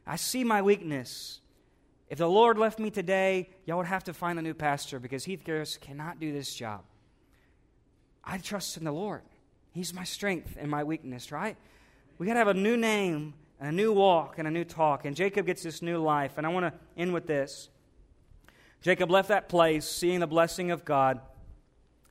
I 0.06 0.16
see 0.16 0.44
my 0.44 0.62
weakness. 0.62 1.40
If 2.08 2.18
the 2.18 2.28
Lord 2.28 2.58
left 2.58 2.78
me 2.78 2.90
today, 2.90 3.50
y'all 3.64 3.76
would 3.78 3.86
have 3.86 4.04
to 4.04 4.12
find 4.12 4.38
a 4.38 4.42
new 4.42 4.54
pastor 4.54 4.98
because 4.98 5.24
Heath 5.24 5.42
Garris 5.44 5.80
cannot 5.80 6.18
do 6.18 6.32
this 6.32 6.54
job. 6.54 6.82
I 8.24 8.38
trust 8.38 8.76
in 8.76 8.84
the 8.84 8.92
Lord. 8.92 9.22
He's 9.72 9.94
my 9.94 10.04
strength 10.04 10.56
and 10.58 10.70
my 10.70 10.82
weakness, 10.84 11.30
right? 11.30 11.56
We 12.18 12.26
got 12.26 12.32
to 12.34 12.38
have 12.40 12.48
a 12.48 12.54
new 12.54 12.76
name, 12.76 13.34
and 13.60 13.68
a 13.68 13.72
new 13.72 13.92
walk, 13.92 14.38
and 14.38 14.48
a 14.48 14.50
new 14.50 14.64
talk. 14.64 15.04
And 15.04 15.14
Jacob 15.14 15.46
gets 15.46 15.62
this 15.62 15.82
new 15.82 15.98
life. 15.98 16.32
And 16.38 16.46
I 16.46 16.50
want 16.50 16.66
to 16.66 16.72
end 16.96 17.12
with 17.12 17.26
this. 17.26 17.68
Jacob 18.82 19.10
left 19.10 19.28
that 19.28 19.48
place, 19.48 19.86
seeing 19.86 20.20
the 20.20 20.26
blessing 20.26 20.70
of 20.70 20.84
God. 20.84 21.20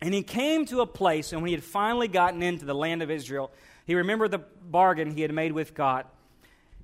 And 0.02 0.14
he 0.14 0.24
came 0.24 0.66
to 0.68 0.82
a 0.82 0.86
place, 0.86 1.34
and 1.34 1.42
when 1.42 1.50
he 1.50 1.54
had 1.54 1.64
finally 1.64 2.08
gotten 2.08 2.42
into 2.42 2.66
the 2.66 2.76
land 2.76 3.02
of 3.02 3.12
Israel, 3.12 3.52
he 3.86 3.96
remembered 3.96 4.32
the 4.32 4.40
bargain 4.40 5.12
he 5.12 5.22
had 5.22 5.34
made 5.34 5.52
with 5.52 5.74
God. 5.74 6.06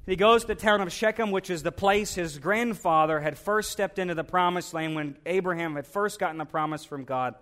He 0.05 0.15
goes 0.15 0.41
to 0.41 0.47
the 0.47 0.55
town 0.55 0.81
of 0.81 0.91
Shechem, 0.91 1.31
which 1.31 1.49
is 1.49 1.63
the 1.63 1.71
place 1.71 2.13
his 2.13 2.37
grandfather 2.37 3.19
had 3.19 3.37
first 3.37 3.71
stepped 3.71 3.97
into 3.97 4.13
the 4.13 4.23
promised 4.23 4.73
land 4.73 4.95
when 4.95 5.17
Abraham 5.25 5.75
had 5.75 5.87
first 5.87 6.19
gotten 6.19 6.37
the 6.37 6.45
promise 6.45 6.85
from 6.85 7.05
God. 7.05 7.35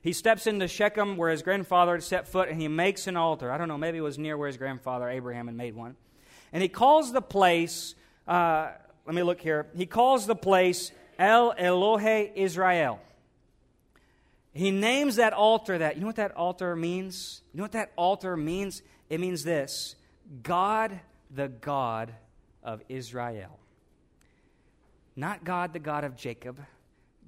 He 0.00 0.12
steps 0.12 0.46
into 0.46 0.68
Shechem 0.68 1.16
where 1.16 1.30
his 1.30 1.42
grandfather 1.42 1.92
had 1.92 2.04
set 2.04 2.28
foot 2.28 2.48
and 2.48 2.60
he 2.60 2.68
makes 2.68 3.08
an 3.08 3.16
altar. 3.16 3.50
I 3.50 3.58
don't 3.58 3.66
know, 3.66 3.78
maybe 3.78 3.98
it 3.98 4.02
was 4.02 4.18
near 4.18 4.36
where 4.36 4.46
his 4.46 4.56
grandfather 4.56 5.08
Abraham 5.08 5.46
had 5.46 5.56
made 5.56 5.74
one. 5.74 5.96
And 6.52 6.62
he 6.62 6.68
calls 6.68 7.12
the 7.12 7.20
place, 7.20 7.96
uh, 8.28 8.70
let 9.04 9.14
me 9.14 9.24
look 9.24 9.40
here. 9.40 9.66
He 9.76 9.86
calls 9.86 10.26
the 10.26 10.36
place 10.36 10.92
El 11.18 11.54
Elohe 11.54 12.30
Israel. 12.36 13.00
He 14.52 14.70
names 14.70 15.16
that 15.16 15.32
altar 15.32 15.78
that. 15.78 15.96
You 15.96 16.00
know 16.00 16.06
what 16.06 16.16
that 16.16 16.36
altar 16.36 16.74
means? 16.74 17.42
You 17.52 17.58
know 17.58 17.64
what 17.64 17.72
that 17.72 17.92
altar 17.96 18.36
means? 18.36 18.82
It 19.10 19.20
means 19.20 19.44
this 19.44 19.96
God, 20.42 20.98
the 21.30 21.48
God 21.48 22.12
of 22.62 22.82
Israel. 22.88 23.58
Not 25.16 25.44
God, 25.44 25.72
the 25.72 25.78
God 25.78 26.04
of 26.04 26.16
Jacob. 26.16 26.60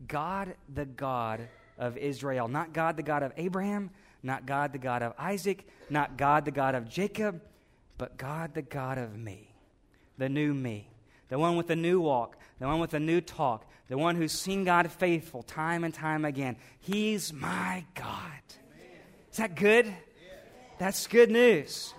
God, 0.07 0.55
the 0.73 0.87
God 0.87 1.49
of 1.77 1.97
Israel. 1.97 2.49
Not 2.49 2.73
God, 2.73 2.97
the 2.97 3.03
God 3.03 3.23
of 3.23 3.33
Abraham. 3.37 3.91
Not 4.23 4.47
God, 4.47 4.73
the 4.73 4.79
God 4.79 5.03
of 5.03 5.12
Isaac. 5.18 5.66
Not 5.89 6.16
God, 6.16 6.45
the 6.45 6.51
God 6.51 6.75
of 6.75 6.89
Jacob. 6.89 7.41
But 7.99 8.16
God, 8.16 8.55
the 8.55 8.62
God 8.62 8.99
of 8.99 9.16
me. 9.16 9.53
The 10.18 10.29
new 10.29 10.55
me 10.55 10.89
the 11.31 11.39
one 11.39 11.57
with 11.57 11.68
the 11.68 11.76
new 11.76 12.01
walk, 12.01 12.37
the 12.59 12.66
one 12.66 12.81
with 12.81 12.91
the 12.91 13.01
new 13.01 13.20
talk, 13.22 13.64
the 13.89 13.97
one 13.97 14.16
who's 14.16 14.33
seen 14.33 14.64
God 14.64 14.91
faithful 14.91 15.43
time 15.43 15.85
and 15.85 15.95
time 15.95 16.24
again. 16.24 16.57
He's 16.81 17.33
my 17.33 17.85
God. 17.95 18.43
Is 19.31 19.39
that 19.39 19.55
good? 19.55 19.93
That's 20.78 21.07
good 21.07 21.31
news. 21.31 21.95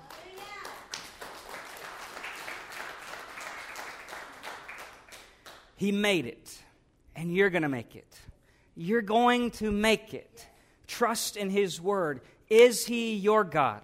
He 5.77 5.91
made 5.91 6.27
it, 6.27 6.61
and 7.15 7.33
you're 7.33 7.49
going 7.49 7.63
to 7.63 7.69
make 7.69 7.95
it. 7.95 8.19
You're 8.75 9.01
going 9.01 9.51
to 9.51 9.71
make 9.71 10.13
it. 10.13 10.45
Trust 10.85 11.37
in 11.37 11.49
His 11.49 11.81
Word. 11.81 12.21
Is 12.49 12.85
He 12.85 13.15
your 13.15 13.43
God? 13.43 13.81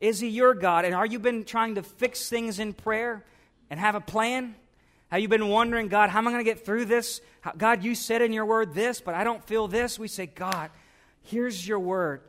Is 0.00 0.20
He 0.20 0.28
your 0.28 0.54
God? 0.54 0.84
And 0.84 0.94
are 0.94 1.04
you 1.04 1.18
been 1.18 1.44
trying 1.44 1.74
to 1.74 1.82
fix 1.82 2.28
things 2.28 2.58
in 2.58 2.72
prayer 2.72 3.24
and 3.70 3.80
have 3.80 3.94
a 3.94 4.00
plan? 4.00 4.54
Have 5.08 5.20
you 5.20 5.28
been 5.28 5.48
wondering, 5.48 5.88
God, 5.88 6.10
how 6.10 6.18
am 6.18 6.28
I 6.28 6.32
going 6.32 6.44
to 6.44 6.50
get 6.50 6.64
through 6.64 6.84
this? 6.84 7.20
God, 7.56 7.82
you 7.82 7.94
said 7.94 8.22
in 8.22 8.32
your 8.32 8.46
word 8.46 8.74
this, 8.74 9.00
but 9.00 9.14
I 9.14 9.24
don't 9.24 9.42
feel 9.44 9.66
this. 9.66 9.98
We 9.98 10.08
say, 10.08 10.26
God, 10.26 10.70
here's 11.22 11.66
your 11.66 11.80
word. 11.80 12.20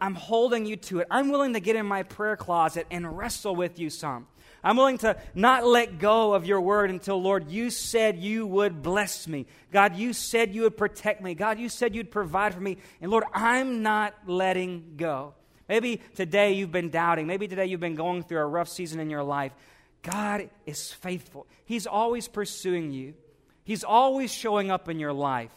I'm 0.00 0.14
holding 0.14 0.66
you 0.66 0.76
to 0.76 1.00
it. 1.00 1.06
I'm 1.10 1.30
willing 1.30 1.54
to 1.54 1.60
get 1.60 1.76
in 1.76 1.86
my 1.86 2.02
prayer 2.02 2.36
closet 2.36 2.86
and 2.90 3.16
wrestle 3.16 3.56
with 3.56 3.78
you 3.78 3.88
some. 3.88 4.26
I'm 4.62 4.76
willing 4.76 4.98
to 4.98 5.16
not 5.34 5.64
let 5.64 5.98
go 5.98 6.34
of 6.34 6.44
your 6.44 6.60
word 6.60 6.90
until, 6.90 7.22
Lord, 7.22 7.50
you 7.50 7.70
said 7.70 8.18
you 8.18 8.46
would 8.46 8.82
bless 8.82 9.28
me. 9.28 9.46
God, 9.72 9.96
you 9.96 10.12
said 10.12 10.54
you 10.54 10.62
would 10.62 10.76
protect 10.76 11.22
me. 11.22 11.34
God, 11.34 11.58
you 11.58 11.68
said 11.68 11.94
you'd 11.94 12.10
provide 12.10 12.52
for 12.52 12.60
me. 12.60 12.76
And 13.00 13.10
Lord, 13.10 13.24
I'm 13.32 13.82
not 13.82 14.14
letting 14.26 14.94
go. 14.96 15.34
Maybe 15.68 16.00
today 16.16 16.52
you've 16.52 16.72
been 16.72 16.90
doubting. 16.90 17.26
Maybe 17.26 17.48
today 17.48 17.66
you've 17.66 17.80
been 17.80 17.94
going 17.94 18.24
through 18.24 18.38
a 18.38 18.46
rough 18.46 18.68
season 18.68 19.00
in 19.00 19.08
your 19.08 19.22
life. 19.22 19.52
God 20.06 20.50
is 20.66 20.92
faithful. 20.92 21.46
He's 21.64 21.86
always 21.86 22.28
pursuing 22.28 22.92
you, 22.92 23.14
He's 23.64 23.82
always 23.82 24.32
showing 24.32 24.70
up 24.70 24.88
in 24.88 25.00
your 25.00 25.12
life. 25.12 25.50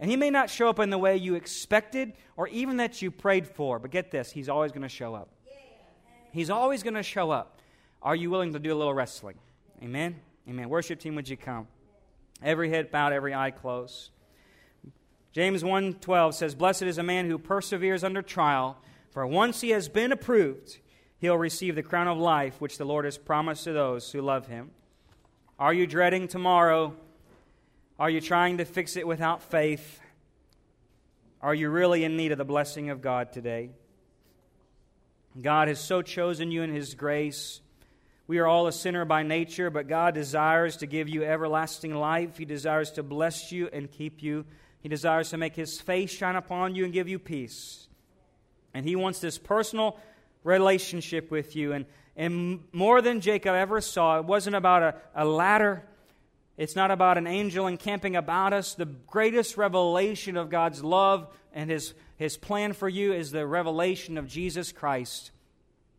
And 0.00 0.08
He 0.08 0.16
may 0.16 0.30
not 0.30 0.48
show 0.48 0.68
up 0.68 0.78
in 0.78 0.90
the 0.90 0.98
way 0.98 1.16
you 1.16 1.34
expected 1.34 2.12
or 2.36 2.46
even 2.48 2.76
that 2.76 3.02
you 3.02 3.10
prayed 3.10 3.48
for, 3.48 3.80
but 3.80 3.90
get 3.90 4.12
this 4.12 4.30
He's 4.30 4.48
always 4.48 4.70
going 4.70 4.82
to 4.82 4.88
show 4.88 5.14
up. 5.14 5.28
He's 6.30 6.50
always 6.50 6.82
going 6.82 6.94
to 6.94 7.02
show 7.02 7.30
up. 7.30 7.60
Are 8.00 8.14
you 8.14 8.30
willing 8.30 8.52
to 8.52 8.60
do 8.60 8.72
a 8.72 8.76
little 8.76 8.94
wrestling? 8.94 9.36
Amen? 9.82 10.20
Amen. 10.48 10.68
Worship 10.68 11.00
team, 11.00 11.16
would 11.16 11.28
you 11.28 11.36
come? 11.36 11.66
Every 12.42 12.70
head 12.70 12.92
bowed, 12.92 13.12
every 13.12 13.34
eye 13.34 13.50
closed. 13.50 14.10
James 15.32 15.64
1:12 15.64 16.34
says, 16.34 16.54
"Blessed 16.54 16.82
is 16.82 16.98
a 16.98 17.02
man 17.02 17.28
who 17.28 17.38
perseveres 17.38 18.04
under 18.04 18.22
trial, 18.22 18.78
for 19.10 19.26
once 19.26 19.60
he 19.60 19.70
has 19.70 19.88
been 19.88 20.12
approved, 20.12 20.78
he'll 21.18 21.38
receive 21.38 21.74
the 21.74 21.82
crown 21.82 22.08
of 22.08 22.18
life 22.18 22.60
which 22.60 22.78
the 22.78 22.84
Lord 22.84 23.04
has 23.04 23.18
promised 23.18 23.64
to 23.64 23.72
those 23.72 24.10
who 24.10 24.22
love 24.22 24.46
him. 24.46 24.70
Are 25.58 25.74
you 25.74 25.86
dreading 25.86 26.28
tomorrow? 26.28 26.94
Are 27.98 28.08
you 28.08 28.20
trying 28.20 28.58
to 28.58 28.64
fix 28.64 28.96
it 28.96 29.06
without 29.06 29.42
faith? 29.42 30.00
Are 31.40 31.54
you 31.54 31.68
really 31.68 32.04
in 32.04 32.16
need 32.16 32.32
of 32.32 32.38
the 32.38 32.44
blessing 32.44 32.90
of 32.90 33.00
God 33.00 33.32
today? 33.32 33.70
God 35.40 35.68
has 35.68 35.80
so 35.80 36.02
chosen 36.02 36.50
you 36.50 36.62
in 36.62 36.72
His 36.72 36.94
grace. 36.94 37.60
We 38.26 38.38
are 38.38 38.46
all 38.46 38.66
a 38.66 38.72
sinner 38.72 39.04
by 39.04 39.22
nature, 39.22 39.70
but 39.70 39.88
God 39.88 40.14
desires 40.14 40.76
to 40.78 40.86
give 40.86 41.08
you 41.08 41.24
everlasting 41.24 41.94
life. 41.94 42.38
He 42.38 42.44
desires 42.44 42.90
to 42.92 43.02
bless 43.02 43.52
you 43.52 43.68
and 43.72 43.90
keep 43.90 44.22
you. 44.22 44.44
He 44.80 44.88
desires 44.88 45.30
to 45.30 45.36
make 45.36 45.54
His 45.54 45.80
face 45.80 46.10
shine 46.10 46.36
upon 46.36 46.74
you 46.74 46.84
and 46.84 46.92
give 46.92 47.08
you 47.08 47.18
peace. 47.18 47.88
And 48.74 48.84
He 48.84 48.96
wants 48.96 49.20
this 49.20 49.38
personal 49.38 49.98
relationship 50.44 51.30
with 51.30 51.56
you. 51.56 51.72
And, 51.72 51.86
and 52.16 52.60
more 52.72 53.02
than 53.02 53.20
Jacob 53.20 53.54
ever 53.54 53.80
saw, 53.80 54.18
it 54.18 54.24
wasn't 54.24 54.56
about 54.56 54.82
a, 54.82 54.94
a 55.14 55.24
ladder, 55.24 55.84
it's 56.56 56.74
not 56.74 56.90
about 56.90 57.18
an 57.18 57.28
angel 57.28 57.68
encamping 57.68 58.16
about 58.16 58.52
us. 58.52 58.74
The 58.74 58.86
greatest 58.86 59.56
revelation 59.56 60.36
of 60.36 60.50
God's 60.50 60.82
love 60.82 61.28
and 61.52 61.70
his, 61.70 61.94
his 62.16 62.36
plan 62.36 62.72
for 62.72 62.88
you 62.88 63.12
is 63.12 63.30
the 63.30 63.46
revelation 63.46 64.18
of 64.18 64.26
Jesus 64.26 64.72
Christ. 64.72 65.30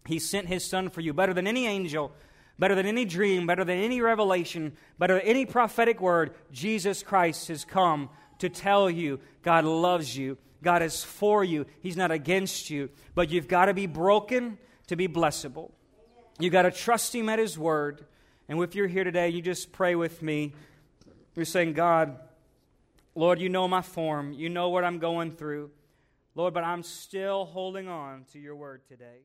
He 0.05 0.19
sent 0.19 0.47
his 0.47 0.65
son 0.65 0.89
for 0.89 0.99
you 0.99 1.13
better 1.13 1.33
than 1.33 1.47
any 1.47 1.65
angel, 1.65 2.11
better 2.57 2.75
than 2.75 2.87
any 2.87 3.05
dream, 3.05 3.47
better 3.47 3.63
than 3.63 3.77
any 3.79 4.01
revelation, 4.01 4.73
better 4.97 5.13
than 5.13 5.23
any 5.23 5.45
prophetic 5.45 6.01
word. 6.01 6.33
Jesus 6.51 7.03
Christ 7.03 7.47
has 7.47 7.63
come 7.63 8.09
to 8.39 8.49
tell 8.49 8.89
you 8.89 9.19
God 9.43 9.63
loves 9.63 10.17
you 10.17 10.37
God 10.61 10.81
is 10.81 11.03
for 11.03 11.43
you, 11.43 11.65
He's 11.81 11.97
not 11.97 12.11
against 12.11 12.69
you. 12.69 12.89
But 13.15 13.29
you've 13.29 13.47
got 13.47 13.65
to 13.65 13.73
be 13.73 13.87
broken 13.87 14.57
to 14.87 14.95
be 14.95 15.07
blessable. 15.07 15.71
You've 16.39 16.53
got 16.53 16.63
to 16.63 16.71
trust 16.71 17.13
Him 17.13 17.29
at 17.29 17.39
His 17.39 17.57
word. 17.57 18.05
And 18.47 18.61
if 18.61 18.75
you're 18.75 18.87
here 18.87 19.03
today, 19.03 19.29
you 19.29 19.41
just 19.41 19.71
pray 19.71 19.95
with 19.95 20.21
me. 20.21 20.53
You're 21.35 21.45
saying, 21.45 21.73
God, 21.73 22.17
Lord, 23.15 23.39
you 23.39 23.49
know 23.49 23.67
my 23.67 23.81
form, 23.81 24.33
you 24.33 24.49
know 24.49 24.69
what 24.69 24.83
I'm 24.83 24.99
going 24.99 25.31
through. 25.31 25.71
Lord, 26.35 26.53
but 26.53 26.63
I'm 26.63 26.83
still 26.83 27.45
holding 27.45 27.87
on 27.87 28.25
to 28.31 28.39
your 28.39 28.55
word 28.55 28.85
today. 28.87 29.23